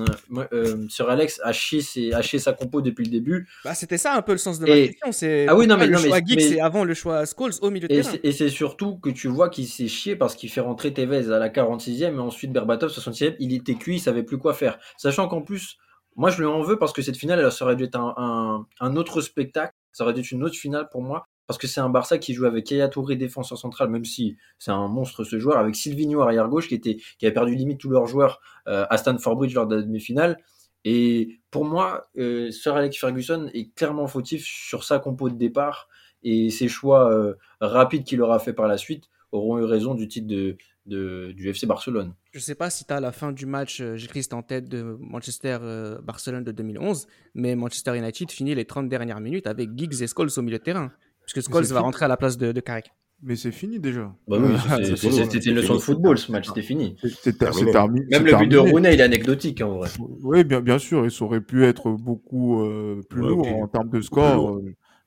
euh, 0.52 0.88
Sir 0.89 1.10
Alex 1.10 1.39
a 1.41 1.54
chié, 1.54 1.80
ses- 1.82 2.12
a 2.14 2.22
chié 2.22 2.38
sa 2.38 2.52
compo 2.52 2.82
depuis 2.82 3.06
le 3.06 3.12
début. 3.12 3.48
Bah, 3.64 3.74
c'était 3.74 3.98
ça 3.98 4.14
un 4.14 4.22
peu 4.22 4.34
le 4.34 4.38
sens 4.38 4.60
de 4.60 4.66
ma 4.66 4.76
Et- 4.76 4.88
question. 4.89 5.12
C'est 5.14 5.48
Ah 5.48 5.56
oui, 5.56 5.68
non, 5.68 5.78
mais- 5.78 5.86
le 5.88 5.93
non, 5.93 6.00
mais- 6.02 6.08
choix 6.10 6.18
Giggs, 6.20 6.36
mais- 6.36 6.41
c'est 6.50 6.60
avant 6.60 6.84
le 6.84 6.93
choix 6.93 7.24
Scholes 7.26 7.54
au 7.62 7.70
milieu 7.72 7.88
de 7.88 7.93
Et 7.93 8.02
terrain. 8.02 8.18
et 8.24 8.32
c'est 8.34 8.50
surtout 8.50 8.98
que 8.98 9.10
tu 9.10 9.30
vois 9.30 9.50
qu'il 9.50 9.68
s'est 9.68 9.88
chié 9.88 10.18
parce 10.18 10.36
qu'il 10.36 10.50
fait 10.50 10.60
rentrer 10.60 10.93
Tevez 10.93 11.32
à 11.32 11.39
la 11.39 11.48
46e 11.50 12.16
et 12.18 12.20
ensuite 12.20 12.52
Berbatov 12.52 12.89
66e. 12.89 13.36
Il 13.39 13.54
était 13.54 13.76
cuit, 13.76 13.95
il 13.95 14.00
savait 14.00 14.24
plus 14.24 14.38
quoi 14.38 14.54
faire. 14.54 14.78
Sachant 14.98 15.30
qu'en 15.30 15.41
plus, 15.41 15.78
moi 16.18 16.32
je 16.32 16.39
lui 16.39 16.45
en 16.45 16.61
veux 16.61 16.78
parce 16.78 16.93
que 16.93 17.01
cette 17.01 17.15
finale, 17.15 17.39
elle, 17.39 17.51
ça 17.51 17.63
aurait 17.63 17.76
dû 17.76 17.86
être 17.86 17.95
un, 17.97 18.95
autre 18.95 19.22
spectacle. 19.22 19.74
Ça 19.93 20.03
aurait 20.03 20.13
dû 20.13 20.22
être 20.22 20.32
une 20.32 20.43
autre 20.43 20.55
finale 20.55 20.89
pour 20.91 21.01
moi. 21.01 21.26
Parce 21.45 21.57
que 21.57 21.68
c'est 21.68 21.80
un 21.80 21.89
Barça 21.89 22.18
qui 22.18 22.34
joue 22.34 22.45
avec 22.45 22.70
Yaya 22.70 22.89
Touré 22.89 23.15
défenseur 23.15 23.57
central, 23.57 23.89
même 23.89 24.03
si 24.03 24.36
c'est 24.59 24.72
un 24.72 24.89
monstre 24.89 25.24
ce 25.24 25.39
joueur, 25.39 25.57
avec 25.57 25.76
Silvino 25.76 26.20
arrière 26.22 26.49
gauche 26.49 26.68
qui 26.68 26.76
était 26.76 26.97
qui 27.18 27.26
avait 27.26 27.34
perdu 27.34 27.55
limite 27.55 27.80
tous 27.80 27.89
leurs 27.89 28.05
joueurs 28.05 28.41
euh, 28.68 28.86
à 28.89 28.97
Stanford 28.97 29.38
Bridge 29.38 29.53
lors 29.53 29.65
de 29.65 29.78
la 29.78 29.82
demi-finale. 29.82 30.38
Et 30.84 31.39
pour 31.51 31.63
moi, 31.63 32.09
euh, 32.18 32.51
Sir 32.51 32.76
Alex 32.76 32.97
Ferguson 32.97 33.49
est 33.53 33.74
clairement 33.76 34.07
fautif 34.07 34.43
sur 34.45 34.84
sa 34.84 34.99
compo 34.99 35.30
de 35.30 35.36
départ 35.36 35.88
et 36.24 36.49
ses 36.49 36.68
choix 36.68 37.11
euh, 37.11 37.36
rapides 37.61 38.03
qu'il 38.03 38.22
aura 38.22 38.39
fait 38.39 38.53
par 38.53 38.68
la 38.68 38.78
suite 38.78 39.05
auront 39.32 39.57
eu 39.59 39.63
raison 39.63 39.93
du 39.93 40.07
titre 40.07 40.28
de, 40.28 40.57
de- 40.88 41.31
du 41.35 41.49
FC 41.49 41.67
Barcelone. 41.67 42.13
Je 42.31 42.39
sais 42.39 42.55
pas 42.55 42.69
si 42.69 42.85
tu 42.85 42.93
as 42.93 42.99
la 42.99 43.11
fin 43.11 43.31
du 43.31 43.45
match, 43.45 43.81
euh, 43.81 43.95
j'ai 43.95 44.07
Christ 44.07 44.33
en 44.33 44.41
tête 44.41 44.67
de 44.69 44.97
Manchester-Barcelone 44.99 46.43
de 46.43 46.51
2011, 46.51 47.07
mais 47.35 47.55
Manchester 47.55 47.97
United 47.97 48.31
finit 48.31 48.55
les 48.55 48.65
30 48.65 48.89
dernières 48.89 49.19
minutes 49.19 49.47
avec 49.47 49.69
Giggs 49.77 50.01
et 50.01 50.07
Scholes 50.07 50.29
au 50.38 50.41
milieu 50.41 50.57
de 50.57 50.63
terrain. 50.63 50.91
Puisque 51.25 51.49
Scholes 51.49 51.63
va 51.63 51.67
fini. 51.67 51.79
rentrer 51.79 52.05
à 52.05 52.07
la 52.07 52.17
place 52.17 52.38
de, 52.38 52.51
de 52.51 52.59
Carrick. 52.61 52.85
Mais 53.23 53.35
c'est 53.35 53.51
fini 53.51 53.79
déjà. 53.79 54.13
Bah 54.27 54.38
oui, 54.39 54.53
Ah, 54.69 54.77
c'était 54.83 55.39
une 55.39 55.55
leçon 55.55 55.73
de 55.73 55.79
football 55.79 56.17
ce 56.19 56.31
match, 56.31 56.47
c'était 56.47 56.61
fini. 56.61 56.95
C'est- 57.01 57.09
c'est 57.09 57.38
Terminé. 57.38 57.71
terminé. 57.71 58.05
Même 58.11 58.25
le 58.25 58.38
but 58.38 58.47
de. 58.47 58.57
Rooney, 58.59 58.93
il 58.93 58.99
est 58.99 59.03
anecdotique 59.03 59.59
en 59.61 59.77
vrai. 59.79 59.89
Oui, 60.21 60.43
bien, 60.43 60.61
bien 60.61 60.77
sûr, 60.77 61.03
et 61.05 61.09
ça 61.09 61.25
aurait 61.25 61.41
pu 61.41 61.65
être 61.65 61.89
beaucoup 61.91 62.61
euh, 62.61 63.01
plus 63.09 63.21
Ouais, 63.23 63.29
lourd 63.29 63.47
en 63.47 63.67
termes 63.67 63.89
de 63.89 64.01
score. 64.01 64.59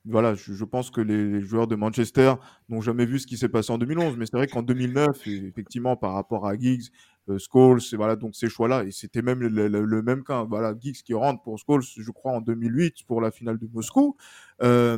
Voilà, 0.05 0.33
je, 0.33 0.63
pense 0.63 0.89
que 0.89 0.99
les, 0.99 1.41
joueurs 1.41 1.67
de 1.67 1.75
Manchester 1.75 2.33
n'ont 2.69 2.81
jamais 2.81 3.05
vu 3.05 3.19
ce 3.19 3.27
qui 3.27 3.37
s'est 3.37 3.49
passé 3.49 3.71
en 3.71 3.77
2011, 3.77 4.17
mais 4.17 4.25
c'est 4.25 4.35
vrai 4.35 4.47
qu'en 4.47 4.63
2009, 4.63 5.27
et 5.27 5.45
effectivement, 5.45 5.95
par 5.95 6.13
rapport 6.13 6.47
à 6.47 6.57
Giggs, 6.57 6.89
euh, 7.29 7.37
Scholes, 7.37 7.81
voilà, 7.93 8.15
donc 8.15 8.35
ces 8.35 8.49
choix-là, 8.49 8.83
et 8.83 8.91
c'était 8.91 9.21
même 9.21 9.39
le, 9.41 10.01
même 10.01 10.23
cas. 10.23 10.43
Voilà, 10.43 10.73
Giggs 10.79 11.03
qui 11.03 11.13
rentre 11.13 11.43
pour 11.43 11.59
Scholes, 11.59 11.83
je 11.83 12.11
crois, 12.11 12.31
en 12.31 12.41
2008 12.41 13.03
pour 13.05 13.21
la 13.21 13.29
finale 13.29 13.59
de 13.59 13.67
Moscou. 13.71 14.15
Euh, 14.63 14.97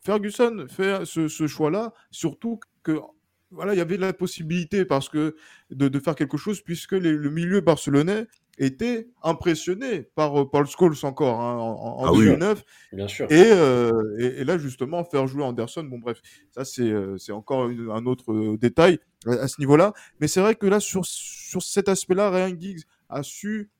Ferguson 0.00 0.66
fait 0.68 1.04
ce, 1.04 1.46
choix-là, 1.48 1.92
surtout 2.12 2.60
que 2.84 3.00
voilà, 3.50 3.74
il 3.74 3.78
y 3.78 3.80
avait 3.80 3.96
la 3.96 4.12
possibilité 4.12 4.84
parce 4.84 5.08
que 5.08 5.34
de, 5.70 5.98
faire 5.98 6.14
quelque 6.14 6.36
chose 6.36 6.60
puisque 6.60 6.92
le 6.92 7.30
milieu 7.30 7.60
barcelonais 7.60 8.26
était 8.58 9.08
impressionné 9.22 10.02
par 10.14 10.40
euh, 10.40 10.50
Paul 10.50 10.66
Scholes 10.66 10.94
encore 11.02 11.40
hein, 11.40 11.56
en, 11.58 12.00
en 12.00 12.04
Ah 12.06 12.12
oui. 12.12 12.24
2009 12.24 12.64
Bien 12.92 13.06
sûr. 13.08 13.26
et, 13.30 13.42
euh, 13.52 13.90
et, 14.18 14.40
et 14.40 14.44
là 14.44 14.56
justement 14.58 15.04
faire 15.04 15.26
jouer 15.26 15.42
Anderson 15.44 15.84
bon 15.84 15.98
bref 15.98 16.20
ça 16.50 16.64
c'est 16.64 16.82
euh, 16.90 17.18
c'est 17.18 17.32
encore 17.32 17.68
une- 17.68 17.90
un 17.90 18.06
autre 18.06 18.32
euh, 18.32 18.56
détail 18.56 18.98
à, 19.26 19.32
à 19.32 19.48
ce 19.48 19.60
niveau-là 19.60 19.92
mais 20.20 20.28
c'est 20.28 20.40
vrai 20.40 20.54
que 20.54 20.66
là 20.66 20.80
sur 20.80 21.04
sur 21.04 21.62
cet 21.62 21.88
aspect-là 21.90 22.30
Ryan 22.30 22.54
Giggs 22.58 22.82
a 23.10 23.22
su 23.22 23.70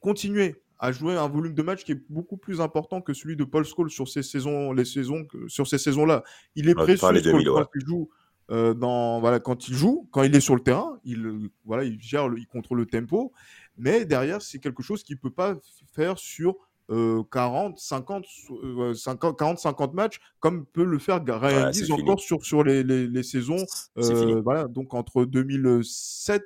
continuer 0.00 0.56
à 0.78 0.90
jouer 0.90 1.14
un 1.16 1.28
volume 1.28 1.54
de 1.54 1.62
match 1.62 1.84
qui 1.84 1.92
est 1.92 2.02
beaucoup 2.08 2.36
plus 2.36 2.60
important 2.60 3.00
que 3.02 3.12
celui 3.12 3.36
de 3.36 3.44
Paul 3.44 3.64
Scholes 3.64 3.90
sur 3.90 4.08
ces 4.08 4.22
saisons 4.22 4.72
les 4.72 4.84
saisons 4.84 5.26
sur 5.46 5.66
ces 5.68 5.78
saisons-là 5.78 6.24
il 6.56 6.68
est 6.68 6.76
Ouais, 6.76 6.82
précieux 6.84 7.06
Scholes, 7.08 7.22
2000, 7.22 7.50
ouais. 7.50 7.62
quand 7.62 7.68
il 7.74 7.86
joue 7.86 8.10
euh, 8.52 8.74
dans 8.74 9.18
voilà 9.20 9.40
quand 9.40 9.68
il 9.68 9.74
joue 9.74 10.08
quand 10.12 10.22
il 10.22 10.34
est 10.36 10.40
sur 10.40 10.54
le 10.54 10.60
terrain 10.62 10.98
il 11.04 11.26
euh, 11.26 11.50
voilà 11.64 11.82
il 11.84 12.00
gère 12.00 12.28
le- 12.28 12.38
il 12.38 12.46
contrôle 12.46 12.78
le 12.78 12.86
tempo. 12.86 13.32
Mais 13.76 14.04
derrière 14.04 14.40
c'est 14.42 14.58
quelque 14.60 14.82
chose 14.82 15.02
qu'il 15.02 15.18
peut 15.18 15.30
pas 15.30 15.56
faire 15.94 16.18
sur 16.18 16.54
euh, 16.90 17.22
40 17.32 17.78
50 17.78 18.24
euh, 18.62 18.92
50 18.94 19.38
40 19.38 19.58
50 19.58 19.94
matchs 19.94 20.18
comme 20.40 20.66
peut 20.66 20.84
le 20.84 20.98
faire 20.98 21.20
Ryan 21.38 21.66
Ouais, 21.66 21.72
encore 22.02 22.20
sur 22.20 22.44
sur 22.44 22.62
les, 22.64 22.82
les, 22.82 23.06
les 23.06 23.22
saisons 23.22 23.64
euh, 23.98 24.40
voilà 24.42 24.68
donc 24.68 24.92
entre 24.94 25.24
2007 25.24 26.42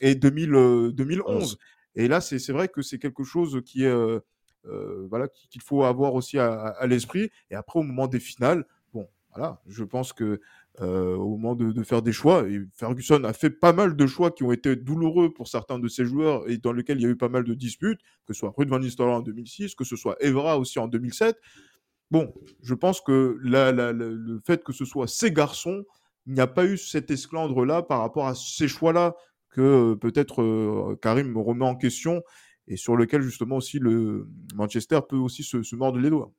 et 0.00 0.14
2000, 0.14 0.54
euh, 0.54 0.92
2011 0.92 1.36
11. 1.42 1.58
et 1.96 2.08
là 2.08 2.20
c'est 2.20 2.52
vrai 2.52 2.68
que 2.68 2.82
c'est 2.82 2.98
quelque 2.98 3.22
chose 3.24 3.60
qui 3.64 3.84
est 3.84 3.88
euh, 3.88 4.18
euh, 4.66 5.06
voilà 5.10 5.28
qui- 5.28 5.48
qu'il 5.48 5.60
faut 5.62 5.84
avoir 5.84 6.14
aussi 6.14 6.38
à, 6.38 6.52
à- 6.52 6.68
à 6.82 6.86
l'esprit. 6.86 7.30
Et 7.50 7.54
après 7.54 7.78
au 7.78 7.82
moment 7.82 8.06
des 8.08 8.20
finales 8.20 8.66
bon 8.92 9.06
voilà 9.34 9.60
je 9.66 9.84
pense 9.84 10.12
que 10.12 10.40
euh, 10.80 11.14
au 11.16 11.36
moment 11.36 11.54
de, 11.54 11.82
faire 11.84 12.02
des 12.02 12.12
choix. 12.12 12.48
Et 12.48 12.60
Ferguson 12.74 13.22
a 13.24 13.32
fait 13.32 13.50
pas 13.50 13.72
mal 13.72 13.96
de 13.96 14.06
choix 14.06 14.30
qui 14.30 14.42
ont 14.42 14.52
été 14.52 14.74
douloureux 14.76 15.32
pour 15.32 15.48
certains 15.48 15.78
de 15.78 15.88
ses 15.88 16.04
joueurs 16.04 16.48
et 16.48 16.58
dans 16.58 16.72
lesquels 16.72 16.98
il 16.98 17.04
y 17.04 17.06
a 17.06 17.10
eu 17.10 17.16
pas 17.16 17.28
mal 17.28 17.44
de 17.44 17.54
disputes, 17.54 18.00
que 18.26 18.34
ce 18.34 18.40
soit 18.40 18.54
Ruud 18.56 18.68
van 18.68 18.80
Nistelrooy 18.80 19.14
en 19.14 19.20
2006, 19.20 19.74
que 19.74 19.84
ce 19.84 19.96
soit 19.96 20.16
Evra 20.20 20.58
aussi 20.58 20.78
en 20.78 20.88
2007. 20.88 21.36
Bon, 22.10 22.32
je 22.62 22.74
pense 22.74 23.00
que 23.00 23.38
la- 23.42 23.72
le 23.72 24.40
fait 24.46 24.62
que 24.64 24.72
ce 24.72 24.84
soit 24.84 25.06
ces 25.08 25.30
garçons, 25.32 25.84
il 26.26 26.34
n'y 26.34 26.40
a 26.40 26.46
pas 26.46 26.64
eu 26.66 26.76
cet 26.76 27.10
esclandre-là 27.10 27.82
par 27.82 28.00
rapport 28.00 28.26
à 28.26 28.34
ces 28.34 28.68
choix-là 28.68 29.14
que 29.50 29.60
euh, 29.60 29.96
peut-être 29.96 30.42
euh, 30.42 30.98
Karim 31.00 31.28
me 31.32 31.40
remet 31.40 31.64
en 31.64 31.76
question 31.76 32.22
et 32.66 32.76
sur 32.76 32.96
lequel 32.96 33.22
justement 33.22 33.56
aussi 33.56 33.78
le 33.78 34.28
Manchester 34.54 35.00
peut 35.08 35.16
aussi 35.16 35.44
se 35.44 35.76
mordre 35.76 35.98
les 35.98 36.10
doigts. 36.10 36.32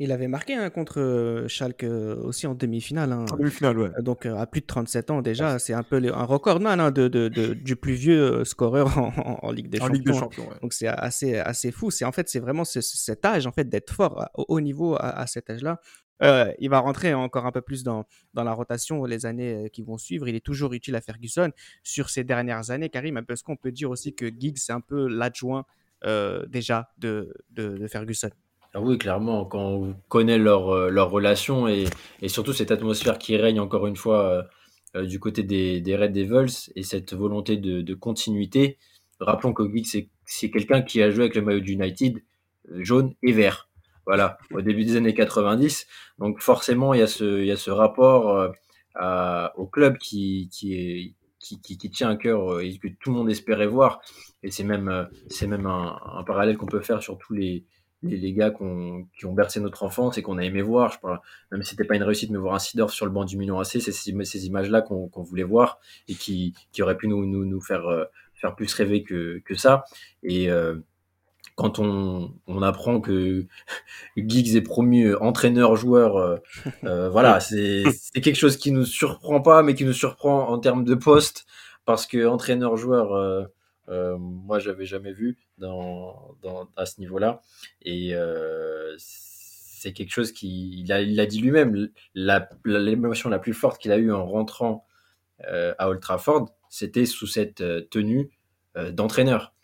Il 0.00 0.12
avait 0.12 0.28
marqué 0.28 0.54
hein, 0.54 0.70
contre 0.70 1.00
euh, 1.00 1.48
Schalke 1.48 1.82
euh, 1.82 2.14
aussi 2.22 2.46
en 2.46 2.54
demi-finale. 2.54 3.12
hein. 3.12 3.24
En 3.32 3.36
demi-finale, 3.36 3.78
ouais. 3.78 3.90
Euh, 3.98 4.02
Donc 4.02 4.26
à 4.26 4.46
plus 4.46 4.60
de 4.60 4.66
37 4.66 5.10
ans 5.10 5.22
déjà, 5.22 5.58
c'est 5.58 5.72
un 5.72 5.82
peu 5.82 5.96
un 6.14 6.24
recordman 6.24 6.78
hein, 6.78 6.90
de, 6.92 7.08
de- 7.08 7.26
de- 7.28 7.52
du 7.54 7.74
plus 7.74 7.94
vieux 7.94 8.44
scoreur 8.44 8.96
en, 8.96 9.08
en- 9.18 9.38
en 9.42 9.50
Ligue 9.50 9.68
des 9.68 9.80
En 9.80 9.86
Champions. 9.86 9.94
Ligue 9.94 10.06
des 10.06 10.16
hein. 10.16 10.20
Champions, 10.20 10.48
ouais. 10.48 10.54
Donc 10.62 10.72
c'est 10.72 10.86
assez, 10.86 11.36
assez 11.38 11.72
fou. 11.72 11.90
C'est 11.90 12.04
en 12.04 12.12
fait 12.12 12.28
c'est 12.28 12.38
vraiment 12.38 12.64
ce- 12.64 12.80
cet 12.80 13.24
âge 13.24 13.46
en 13.48 13.52
fait 13.52 13.68
d'être 13.68 13.92
fort 13.92 14.20
à- 14.22 14.30
au 14.36 14.44
haut 14.48 14.60
niveau 14.60 14.94
à, 14.94 15.18
à 15.18 15.26
cet 15.26 15.50
âge-là. 15.50 15.80
Euh, 16.22 16.52
il 16.58 16.68
va 16.70 16.78
rentrer 16.80 17.14
encore 17.14 17.46
un 17.46 17.52
peu 17.52 17.60
plus 17.60 17.82
dans, 17.84 18.04
dans 18.34 18.42
la 18.44 18.52
rotation 18.52 19.04
les 19.04 19.24
années 19.26 19.68
qui 19.72 19.82
vont 19.82 19.98
suivre. 19.98 20.26
Il 20.28 20.34
est 20.34 20.44
toujours 20.44 20.72
utile 20.72 20.96
à 20.96 21.00
Ferguson 21.00 21.50
sur 21.84 22.10
ces 22.10 22.22
dernières 22.24 22.70
années. 22.70 22.88
Karim, 22.88 23.22
parce 23.26 23.42
qu'on 23.42 23.56
peut 23.56 23.70
dire 23.72 23.90
aussi 23.90 24.14
que 24.14 24.26
Giggs 24.26 24.58
c'est 24.58 24.72
un 24.72 24.80
peu 24.80 25.06
l'adjoint 25.08 25.64
euh, 26.04 26.44
déjà 26.46 26.90
de, 26.98 27.32
de, 27.50 27.76
de 27.78 27.86
Ferguson? 27.88 28.30
Ah 28.74 28.80
oui, 28.82 28.98
clairement, 28.98 29.46
quand 29.46 29.60
on 29.60 29.94
connaît 30.08 30.36
leur, 30.38 30.68
euh, 30.70 30.90
leur 30.90 31.10
relation 31.10 31.68
et, 31.68 31.86
surtout 32.26 32.52
cette 32.52 32.70
atmosphère 32.70 33.18
qui 33.18 33.36
règne 33.36 33.60
encore 33.60 33.86
une 33.86 33.96
fois 33.96 34.28
euh, 34.28 34.42
euh, 34.96 35.06
du 35.06 35.18
côté 35.18 35.42
des, 35.42 35.80
des 35.80 35.96
Red 35.96 36.12
Devils 36.12 36.70
et 36.76 36.82
cette 36.82 37.14
volonté 37.14 37.56
de, 37.56 37.94
continuité. 37.94 38.78
Rappelons 39.20 39.54
que 39.54 39.62
c'est 40.26 40.50
quelqu'un 40.50 40.82
qui 40.82 41.02
a 41.02 41.10
joué 41.10 41.24
avec 41.24 41.34
le 41.34 41.42
maillot 41.42 41.60
du 41.60 41.72
United 41.72 42.22
jaune 42.80 43.14
et 43.22 43.32
vert. 43.32 43.68
Voilà, 44.06 44.38
au 44.52 44.60
début 44.60 44.84
des 44.84 44.96
années 44.96 45.14
90. 45.14 45.86
Donc 46.18 46.40
forcément, 46.40 46.94
il 46.94 47.00
y 47.00 47.02
a 47.02 47.06
ce, 47.06 47.40
il 47.40 47.46
y 47.46 47.50
a 47.50 47.56
ce 47.56 47.70
rapport 47.70 48.52
au 49.56 49.66
club 49.66 49.98
qui, 49.98 50.48
qui, 50.52 51.16
qui, 51.40 51.60
qui, 51.60 51.90
tient 51.90 52.10
à 52.10 52.16
cœur 52.16 52.60
et 52.60 52.76
que 52.78 52.88
tout 53.00 53.10
le 53.10 53.16
monde 53.16 53.30
espérait 53.30 53.66
voir. 53.66 54.00
Et 54.42 54.50
c'est 54.50 54.64
même, 54.64 55.08
même 55.42 55.66
un 55.66 56.24
parallèle 56.26 56.56
qu'on 56.56 56.66
peut 56.66 56.80
faire 56.80 57.02
sur 57.02 57.18
tous 57.18 57.34
les, 57.34 57.64
les, 58.02 58.16
les 58.16 58.32
gars 58.32 58.50
qui 58.50 59.26
ont 59.26 59.32
bercé 59.32 59.60
notre 59.60 59.82
enfance 59.82 60.18
et 60.18 60.22
qu'on 60.22 60.38
a 60.38 60.44
aimé 60.44 60.62
voir. 60.62 60.92
Je 60.92 60.98
parle, 61.00 61.20
même 61.50 61.62
si 61.62 61.70
c'était 61.70 61.84
pas 61.84 61.96
une 61.96 62.02
réussite, 62.02 62.30
mais 62.30 62.38
voir 62.38 62.54
un 62.54 62.58
Sidorf 62.58 62.92
sur 62.92 63.06
le 63.06 63.12
banc 63.12 63.24
du 63.24 63.36
Milan 63.36 63.58
AC, 63.60 63.80
c'est 63.80 63.92
ces, 63.92 64.24
ces 64.24 64.46
images-là 64.46 64.82
qu'on 64.82 65.22
voulait 65.22 65.42
voir 65.42 65.78
et 66.08 66.14
qui, 66.14 66.54
qui 66.72 66.82
auraient 66.82 66.96
pu 66.96 67.08
nous, 67.08 67.26
nous, 67.26 67.44
nous 67.44 67.60
faire, 67.60 67.86
euh, 67.86 68.04
faire 68.34 68.54
plus 68.54 68.72
rêver 68.74 69.02
que, 69.02 69.40
que 69.44 69.54
ça. 69.54 69.84
Et 70.22 70.50
euh, 70.50 70.76
quand 71.58 71.80
on, 71.80 72.32
on, 72.46 72.62
apprend 72.62 73.00
que 73.00 73.46
Giggs 74.16 74.54
est 74.54 74.62
promu 74.62 75.14
entraîneur-joueur, 75.16 76.16
euh, 76.16 76.36
euh 76.84 77.08
voilà, 77.10 77.40
c'est 77.40 77.82
quelque 78.14 78.36
chose 78.36 78.56
qui 78.56 78.70
nous 78.70 78.84
surprend 78.84 79.40
pas, 79.40 79.62
mais 79.64 79.74
qui 79.74 79.84
nous 79.84 79.92
surprend 79.92 80.48
en 80.48 80.58
termes 80.58 80.84
de 80.84 80.94
poste, 80.94 81.46
parce 81.84 82.06
que 82.06 82.26
entraîneur-joueur, 82.26 83.12
euh, 83.12 83.44
moi, 83.88 84.58
j'avais 84.58 84.84
jamais 84.84 85.12
vu 85.12 85.38
dans, 85.58 86.36
dans, 86.42 86.68
à 86.76 86.86
ce 86.86 87.00
niveau-là. 87.00 87.40
Et 87.82 88.14
euh, 88.14 88.94
c'est 88.98 89.92
quelque 89.92 90.10
chose 90.12 90.32
qui, 90.32 90.80
il 90.80 90.92
a, 90.92 91.00
il 91.00 91.20
a 91.20 91.26
dit 91.26 91.40
lui-même, 91.40 91.88
l'émotion 92.14 93.30
la, 93.30 93.36
la, 93.36 93.40
plus 93.40 93.54
forte 93.54 93.80
qu'il 93.80 93.92
a 93.92 93.98
eue 93.98 94.12
en 94.12 94.26
rentrant 94.26 94.84
euh, 95.46 95.72
à 95.78 95.88
Old 95.88 96.00
Trafford, 96.00 96.48
c'était 96.68 97.06
sous 97.06 97.26
cette 97.28 97.60
euh, 97.60 97.82
tenue 97.90 98.30
euh, 98.76 98.90
d'entraîneur. 98.90 99.54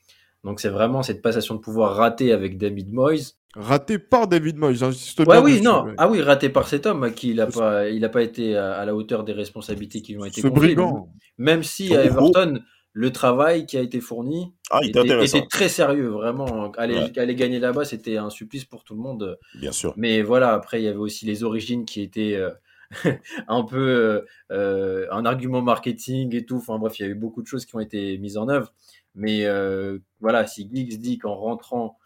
Donc 0.45 0.61
c'est 0.61 0.68
vraiment 0.68 1.03
cette 1.03 1.20
passation 1.20 1.55
de 1.57 1.61
pouvoir 1.61 1.97
ratée 1.97 2.33
avec 2.33 2.59
David 2.59 2.93
Moyes. 2.93 3.35
Raté 3.57 3.99
par 3.99 4.29
David 4.29 4.57
Moyes, 4.57 4.77
j'insiste 4.77 5.20
ouais, 5.20 5.39
oui, 5.39 5.61
non. 5.61 5.85
Ouais. 5.85 5.95
Ah 5.97 6.09
oui, 6.09 6.20
raté 6.22 6.49
par 6.49 6.68
cet 6.68 6.87
homme 6.87 7.12
qui 7.12 7.31
il 7.31 7.41
a 7.41 7.47
pas, 7.47 7.89
il 7.89 8.05
a 8.05 8.09
pas 8.09 8.22
été 8.22 8.57
à, 8.57 8.75
à, 8.75 8.85
la 8.85 8.95
hauteur 8.95 9.25
des 9.25 9.33
responsabilités 9.33 10.01
qui 10.01 10.12
lui 10.12 10.20
ont 10.20 10.25
été 10.25 10.43
Ce 10.43 10.47
confiées. 10.47 10.75
brigand. 10.75 11.09
Même 11.39 11.62
si 11.62 11.95
à 11.97 12.05
Everton, 12.05 12.61
le 12.97 13.11
travail 13.11 13.67
qui 13.67 13.77
a 13.77 13.81
été 13.81 14.01
fourni 14.01 14.55
ah, 14.71 14.79
était, 14.83 15.25
était, 15.25 15.47
très 15.51 15.69
sérieux, 15.69 16.09
vraiment. 16.09 16.71
Aller, 16.73 16.95
ouais. 16.95 17.19
aller 17.19 17.35
gagner 17.35 17.59
là-bas, 17.59 17.85
c'était 17.85 18.19
un 18.19 18.31
supplice 18.31 18.65
pour 18.65 18.85
tout 18.85 18.95
le 18.95 19.01
monde. 19.01 19.37
Bien 19.57 19.73
sûr. 19.73 19.93
Mais 19.97 20.23
voilà, 20.23 20.55
après, 20.55 20.81
il 20.81 20.85
y 20.85 20.89
avait 20.89 20.97
aussi 20.97 21.27
les 21.27 21.43
origines 21.43 21.87
qui 21.87 22.03
étaient 22.03 22.37
euh, 22.37 22.51
un 23.49 23.65
peu 23.65 24.25
euh, 24.53 25.07
un 25.11 25.27
argument 25.27 25.61
marketing 25.61 26.37
et 26.37 26.47
tout. 26.47 26.57
Enfin 26.57 26.79
bref, 26.79 27.01
il 27.01 27.03
y 27.03 27.05
a 27.05 27.09
eu 27.09 27.17
beaucoup 27.17 27.43
de 27.43 27.49
choses 27.49 27.67
qui 27.67 27.75
ont 27.75 27.81
été 27.81 28.17
mises 28.19 28.37
en 28.37 28.49
œuvre. 28.49 28.73
Mais 29.17 29.45
euh, 29.45 29.99
voilà, 30.21 30.47
si 30.47 30.71
Giggs 30.73 30.97
dit 31.01 31.19
qu'en 31.19 31.35
rentrant 31.35 31.99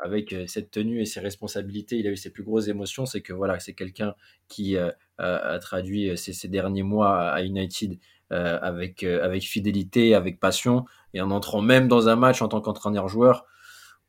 avec 0.00 0.34
cette 0.48 0.70
tenue 0.70 1.00
et 1.00 1.04
ses 1.06 1.20
responsabilités, 1.20 1.96
il 1.96 2.06
a 2.06 2.10
eu 2.10 2.16
ses 2.16 2.30
plus 2.30 2.42
grosses 2.42 2.68
émotions, 2.68 3.06
c'est 3.06 3.20
que 3.20 3.32
voilà, 3.32 3.60
c'est 3.60 3.74
quelqu'un 3.74 4.14
qui 4.48 4.76
a, 4.76 4.94
a, 5.18 5.58
traduit 5.60 6.18
ces, 6.18 6.32
ces, 6.32 6.48
derniers 6.48 6.82
mois 6.82 7.30
à 7.30 7.42
United 7.42 7.96
euh, 8.32 8.58
avec, 8.62 9.02
euh, 9.02 9.24
avec 9.24 9.42
fidélité, 9.42 10.14
avec 10.14 10.40
passion, 10.40 10.84
et 11.12 11.20
en 11.20 11.30
entrant 11.30 11.60
même 11.60 11.88
dans 11.88 12.08
un 12.08 12.16
match 12.16 12.42
en 12.42 12.48
tant 12.48 12.60
qu'entraîneur-joueur, 12.60 13.44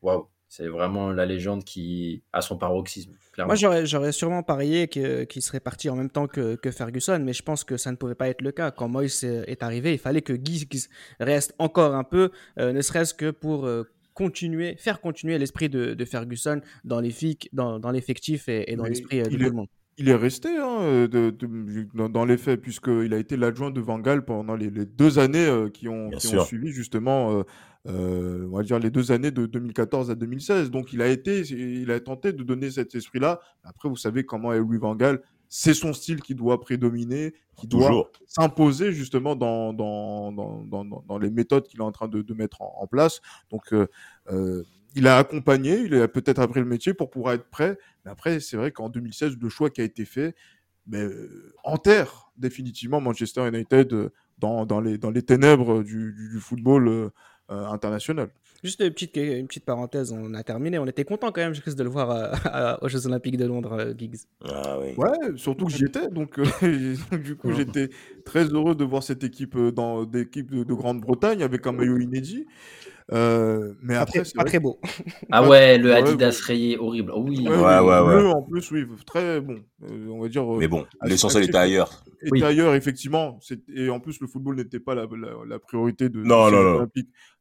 waouh, 0.02 0.28
c'est 0.48 0.68
vraiment 0.68 1.10
la 1.10 1.26
légende 1.26 1.64
qui 1.64 2.22
a 2.32 2.40
son 2.40 2.56
paroxysme. 2.56 3.12
Clairement. 3.32 3.54
Moi, 3.54 3.84
j'aurais 3.84 4.12
sûrement 4.12 4.42
parié 4.42 4.88
qu'il 4.88 5.26
qu 5.28 5.40
serait 5.42 5.60
parti 5.60 5.90
en 5.90 5.96
même 5.96 6.08
temps 6.08 6.26
que, 6.26 6.54
que, 6.54 6.70
Ferguson, 6.70 7.20
mais 7.22 7.34
je 7.34 7.42
pense 7.42 7.64
que 7.64 7.76
ça 7.76 7.90
ne 7.90 7.96
pouvait 7.96 8.14
pas 8.14 8.28
être 8.28 8.40
le 8.40 8.52
cas. 8.52 8.70
Quand 8.70 8.88
Moyes 8.88 9.24
est 9.24 9.62
arrivé, 9.62 9.92
il 9.92 9.98
fallait 9.98 10.22
que 10.22 10.32
Giggs 10.32 10.88
reste 11.20 11.54
encore 11.58 11.94
un 11.94 12.04
peu, 12.04 12.30
euh, 12.58 12.72
ne 12.72 12.80
serait-ce 12.80 13.12
que 13.12 13.30
pour 13.30 13.66
euh, 13.66 13.82
continuer, 14.14 14.76
faire 14.76 15.02
continuer 15.02 15.36
l'esprit 15.36 15.68
de, 15.68 15.92
de, 15.92 16.04
Ferguson 16.06 16.62
dans 16.84 17.00
l'effectif 17.00 17.50
dans, 17.52 17.78
dans 17.78 17.92
et, 17.92 18.72
et, 18.72 18.76
dans 18.76 18.84
l'esprit 18.84 19.22
de 19.22 19.28
tout 19.28 19.36
le 19.36 19.50
monde. 19.50 19.68
Il 19.98 20.10
est 20.10 20.14
resté 20.14 20.48
hein, 20.58 21.06
de, 21.08 21.30
de, 21.30 21.88
dans, 21.94 22.10
dans, 22.10 22.24
les 22.26 22.36
faits, 22.36 22.60
puisqu'il 22.60 23.14
a 23.14 23.18
été 23.18 23.36
l'adjoint 23.38 23.70
de 23.70 23.80
Van 23.80 23.98
Gaal 23.98 24.26
pendant 24.26 24.54
les, 24.54 24.68
les 24.68 24.84
deux 24.84 25.18
années 25.18 25.46
euh, 25.46 25.70
qui, 25.70 25.88
ont, 25.88 26.10
qui 26.10 26.36
ont, 26.36 26.44
suivi, 26.44 26.70
justement, 26.70 27.32
euh, 27.32 27.42
euh, 27.88 28.46
on 28.52 28.58
va 28.58 28.62
dire 28.62 28.78
les 28.78 28.90
deux 28.90 29.10
années 29.10 29.30
de 29.30 29.46
2014 29.46 30.10
à 30.10 30.14
2016. 30.14 30.70
Donc, 30.70 30.92
il 30.92 31.00
a 31.00 31.08
été, 31.08 31.40
il 31.40 31.90
a 31.90 31.98
tenté 31.98 32.34
de 32.34 32.42
donner 32.42 32.70
cet 32.70 32.94
esprit-là. 32.94 33.40
Après, 33.64 33.88
vous 33.88 33.96
savez 33.96 34.26
comment 34.26 34.52
est 34.52 34.58
Louis 34.58 34.76
Van 34.76 34.94
Gaal. 34.94 35.22
C'est 35.48 35.74
son 35.74 35.94
style 35.94 36.20
qui 36.20 36.34
doit 36.34 36.60
prédominer, 36.60 37.32
qui 37.56 37.66
doit 37.66 38.10
s'imposer 38.26 38.92
justement 38.92 39.34
dans, 39.34 39.72
dans, 39.72 40.30
dans, 40.32 40.84
dans, 40.84 41.18
les 41.18 41.30
méthodes 41.30 41.68
qu'il 41.68 41.80
est 41.80 41.84
en 41.84 41.92
train 41.92 42.08
de, 42.08 42.20
de 42.20 42.34
mettre 42.34 42.60
en, 42.60 42.74
en 42.80 42.86
place. 42.86 43.22
Donc, 43.50 43.72
il 44.96 45.06
a 45.06 45.18
accompagné, 45.18 45.80
il 45.80 45.94
a 45.94 46.08
peut-être 46.08 46.40
appris 46.40 46.60
le 46.60 46.66
métier 46.66 46.94
pour 46.94 47.10
pouvoir 47.10 47.34
être 47.34 47.48
prêt. 47.48 47.78
Mais 48.04 48.10
après, 48.10 48.40
c'est 48.40 48.56
vrai 48.56 48.72
qu'en 48.72 48.88
2016, 48.88 49.36
le 49.40 49.48
choix 49.48 49.70
qui 49.70 49.82
a 49.82 49.84
été 49.84 50.04
fait 50.04 50.34
mais, 50.88 51.02
euh, 51.02 51.52
enterre 51.64 52.30
définitivement 52.36 53.00
Manchester 53.00 53.46
United 53.48 53.92
euh, 53.92 54.10
dans, 54.38 54.64
dans, 54.66 54.80
les, 54.80 54.98
dans 54.98 55.10
les 55.10 55.22
ténèbres 55.22 55.82
du, 55.82 56.12
du, 56.12 56.30
du 56.30 56.40
football 56.40 56.88
euh, 56.88 57.10
international. 57.48 58.30
Juste 58.64 58.80
une 58.80 58.90
petite, 58.90 59.16
une 59.16 59.46
petite 59.46 59.64
parenthèse, 59.64 60.12
on 60.12 60.32
a 60.34 60.42
terminé. 60.42 60.78
On 60.78 60.86
était 60.86 61.04
content 61.04 61.30
quand 61.30 61.42
même, 61.42 61.54
je 61.54 61.60
risque 61.60 61.76
de 61.76 61.84
le 61.84 61.90
voir 61.90 62.10
à, 62.10 62.24
à, 62.46 62.82
aux 62.82 62.88
Jeux 62.88 63.06
Olympiques 63.06 63.36
de 63.36 63.44
Londres, 63.44 63.72
euh, 63.74 63.94
Giggs. 63.96 64.16
Ah, 64.44 64.78
oui. 64.80 64.94
Ouais, 64.96 65.36
surtout 65.36 65.66
que 65.66 65.72
j'y 65.72 65.84
étais, 65.84 66.08
donc 66.08 66.40
du 67.12 67.36
coup 67.36 67.52
j'étais 67.52 67.90
très 68.24 68.44
heureux 68.46 68.74
de 68.74 68.84
voir 68.84 69.02
cette 69.02 69.24
équipe 69.24 69.56
dans 69.56 70.04
d'équipe 70.04 70.50
de, 70.50 70.64
de 70.64 70.74
Grande-Bretagne 70.74 71.42
avec 71.42 71.66
un 71.66 71.72
maillot 71.72 71.98
inédit. 71.98 72.46
Euh, 73.12 73.74
mais 73.82 73.94
pas 73.94 74.00
après, 74.00 74.22
très, 74.22 74.32
pas 74.32 74.44
très 74.44 74.58
beau. 74.58 74.80
Ah 75.30 75.46
ouais, 75.46 75.78
le 75.78 75.94
Adidas 75.94 76.40
ouais, 76.40 76.46
rayé, 76.46 76.78
horrible. 76.78 77.12
Oh 77.14 77.22
oui. 77.26 77.46
Ouais, 77.46 77.54
ouais, 77.54 77.80
ouais, 77.80 78.04
bleu, 78.04 78.28
en 78.28 78.42
plus, 78.42 78.70
oui, 78.72 78.84
très 79.06 79.40
bon. 79.40 79.60
Euh, 79.84 80.08
on 80.08 80.20
va 80.20 80.28
dire. 80.28 80.44
Mais 80.44 80.66
bon, 80.66 80.86
l'essentiel 81.04 81.44
était 81.44 81.56
ailleurs. 81.56 82.04
Était 82.22 82.32
oui. 82.32 82.42
ailleurs, 82.42 82.74
effectivement. 82.74 83.38
Et 83.72 83.90
en 83.90 84.00
plus, 84.00 84.20
le 84.20 84.26
football 84.26 84.56
n'était 84.56 84.80
pas 84.80 84.94
la, 84.94 85.06
la, 85.06 85.28
la, 85.46 85.58
priorité 85.58 86.08
de, 86.08 86.20
non, 86.22 86.50
non, 86.50 86.80
non. 86.80 86.88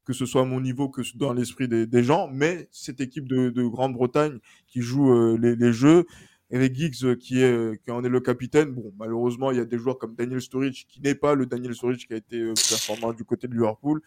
que 0.06 0.14
ce 0.14 0.26
soit 0.28 0.42
à 0.42 0.46
mon 0.46 0.62
niveau, 0.62 0.90
que 0.90 1.02
dans 1.16 1.34
l'esprit 1.34 1.68
des, 1.68 1.88
des, 1.88 2.04
gens. 2.04 2.30
Mais 2.32 2.68
cette 2.72 3.02
équipe 3.02 3.28
de, 3.28 3.50
de 3.50 3.64
Grande-Bretagne 3.64 4.38
qui 4.68 4.82
joue 4.82 5.12
euh, 5.12 5.38
les, 5.42 5.56
les, 5.56 5.74
jeux, 5.74 6.06
avec 6.52 6.76
Giggs 6.76 7.16
qui, 7.18 7.42
est, 7.42 7.84
qui 7.84 7.90
en 7.90 8.04
est 8.04 8.10
le 8.10 8.20
capitaine. 8.20 8.70
Bon, 8.70 8.94
malheureusement, 9.00 9.50
il 9.50 9.58
y 9.58 9.62
a 9.62 9.66
des 9.66 9.80
joueurs 9.80 9.98
comme 9.98 10.14
Daniel 10.14 10.42
Sturridge 10.42 10.86
qui 10.88 11.02
n'est 11.02 11.16
pas 11.16 11.34
le 11.34 11.48
Daniel 11.48 11.74
Sturridge 11.74 12.06
qui 12.06 12.14
a 12.14 12.18
été 12.18 12.40
performant 12.54 13.14
du 13.14 13.24
côté 13.24 13.48
de 13.48 13.54
Liverpool 13.54 14.02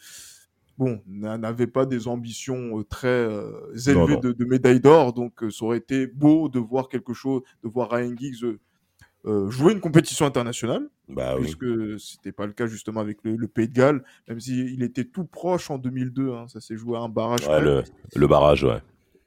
bon, 0.79 1.03
n'avait 1.07 1.66
pas 1.66 1.85
des 1.85 2.09
ambitions 2.09 2.83
très 2.89 3.24
élevées 3.87 3.95
non, 3.95 4.09
non. 4.09 4.20
De, 4.20 4.33
de, 4.33 4.45
médaille 4.45 4.81
d'or, 4.81 5.12
donc 5.12 5.45
ça 5.51 5.64
aurait 5.64 5.79
été 5.79 6.07
beau 6.07 6.49
de 6.49 6.59
voir 6.59 6.89
quelque 6.89 7.12
chose, 7.12 7.43
de 7.62 7.68
voir 7.68 7.91
Ryan 7.91 8.14
Giggs 8.16 8.59
jouer 9.49 9.74
une 9.74 9.81
compétition 9.81 10.24
internationale, 10.24 10.89
bah, 11.09 11.35
puisque 11.37 11.62
oui. 11.62 11.97
c'était 11.99 12.33
pas 12.33 12.47
le 12.47 12.53
cas 12.53 12.66
justement 12.66 13.01
avec 13.01 13.18
le, 13.24 13.37
le 13.37 13.49
Pays 13.49 13.68
de 13.68 13.74
Galles, 13.74 14.03
même 14.26 14.41
s'il 14.41 14.70
il 14.70 14.83
était 14.83 15.05
tout 15.05 15.24
proche 15.24 15.70
en 15.70 15.76
2002, 15.76 16.33
hein, 16.33 16.47
ça 16.49 16.61
s'est 16.61 16.76
joué 16.76 16.97
à 16.97 17.01
un 17.01 17.09
barrage. 17.09 17.47
Ouais, 17.47 17.61
le, 17.61 17.83
le, 18.14 18.26
barrage, 18.26 18.64
ouais. 18.64 18.81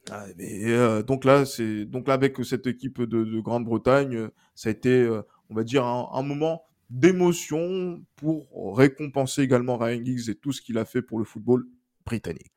Ah, 0.10 0.26
mais, 0.38 0.72
euh, 0.72 1.04
donc 1.04 1.24
là, 1.24 1.46
c'est 1.46 1.86
donc 1.86 2.08
là 2.08 2.16
avec 2.16 2.44
cette 2.44 2.66
équipe 2.66 3.02
de, 3.02 3.24
de 3.24 3.40
Grande-Bretagne, 3.42 4.30
ça 4.56 4.70
a 4.70 4.72
été, 4.72 5.08
on 5.50 5.54
va 5.54 5.64
dire, 5.64 5.86
un, 5.86 6.10
un 6.14 6.24
moment 6.24 6.64
d'émotion 6.92 8.04
pour 8.18 8.78
récompenser 8.78 9.42
également 9.42 9.78
Ryan 9.78 10.04
Giggs 10.04 10.30
et 10.30 10.36
tout 10.36 10.52
ce 10.52 10.62
qu'il 10.62 10.78
a 10.78 10.86
fait 10.86 11.02
pour 11.02 11.20
le 11.20 11.26
football 11.26 11.66
britannique. 12.06 12.52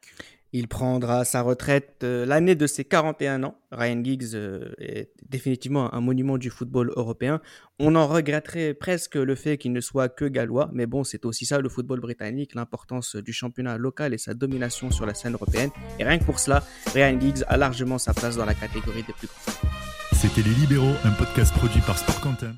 Il 0.53 0.69
prendra 0.69 1.25
sa 1.25 1.43
retraite 1.43 2.03
euh, 2.05 2.25
l'année 2.25 2.55
de 2.55 2.69
ses 2.69 2.85
41 2.85 3.43
ans. 3.43 3.59
Ryan 3.73 4.05
Giggs 4.05 4.35
euh, 4.35 4.73
est 4.79 5.11
définitivement 5.29 5.93
un 5.93 6.01
monument 6.01 6.39
du 6.39 6.49
football 6.49 6.93
européen. 6.95 7.41
On 7.81 7.97
en 7.97 8.07
regretterait 8.07 8.73
presque 8.73 9.17
le 9.17 9.35
fait 9.35 9.59
qu'il 9.59 9.73
ne 9.73 9.81
soit 9.81 10.09
que 10.09 10.25
gallois, 10.25 10.71
mais 10.73 10.87
bon, 10.87 11.03
c'est 11.03 11.25
aussi 11.25 11.45
ça 11.45 11.59
le 11.59 11.69
football 11.69 11.99
britannique, 11.99 12.55
l'importance 12.55 13.17
du 13.17 13.33
championnat 13.33 13.79
local 13.79 14.15
et 14.15 14.19
sa 14.19 14.35
domination 14.35 14.93
sur 14.93 15.07
la 15.07 15.15
scène 15.15 15.35
européenne. 15.35 15.71
Et 15.99 16.05
rien 16.05 16.19
que 16.19 16.25
pour 16.25 16.39
cela, 16.39 16.65
Ryan 16.93 17.21
Giggs 17.21 17.43
a 17.49 17.57
largement 17.57 17.99
sa 17.99 18.15
place 18.15 18.37
dans 18.37 18.47
la 18.47 18.55
catégorie 18.55 19.03
des 19.03 19.13
plus 19.13 19.27
grands. 19.27 19.69
C'était 20.13 20.43
Les 20.43 20.55
Libéraux, 20.55 20.95
un 21.05 21.11
podcast 21.11 21.53
produit 21.55 21.81
par 21.81 21.99
Sport 21.99 22.21
Content. 22.21 22.55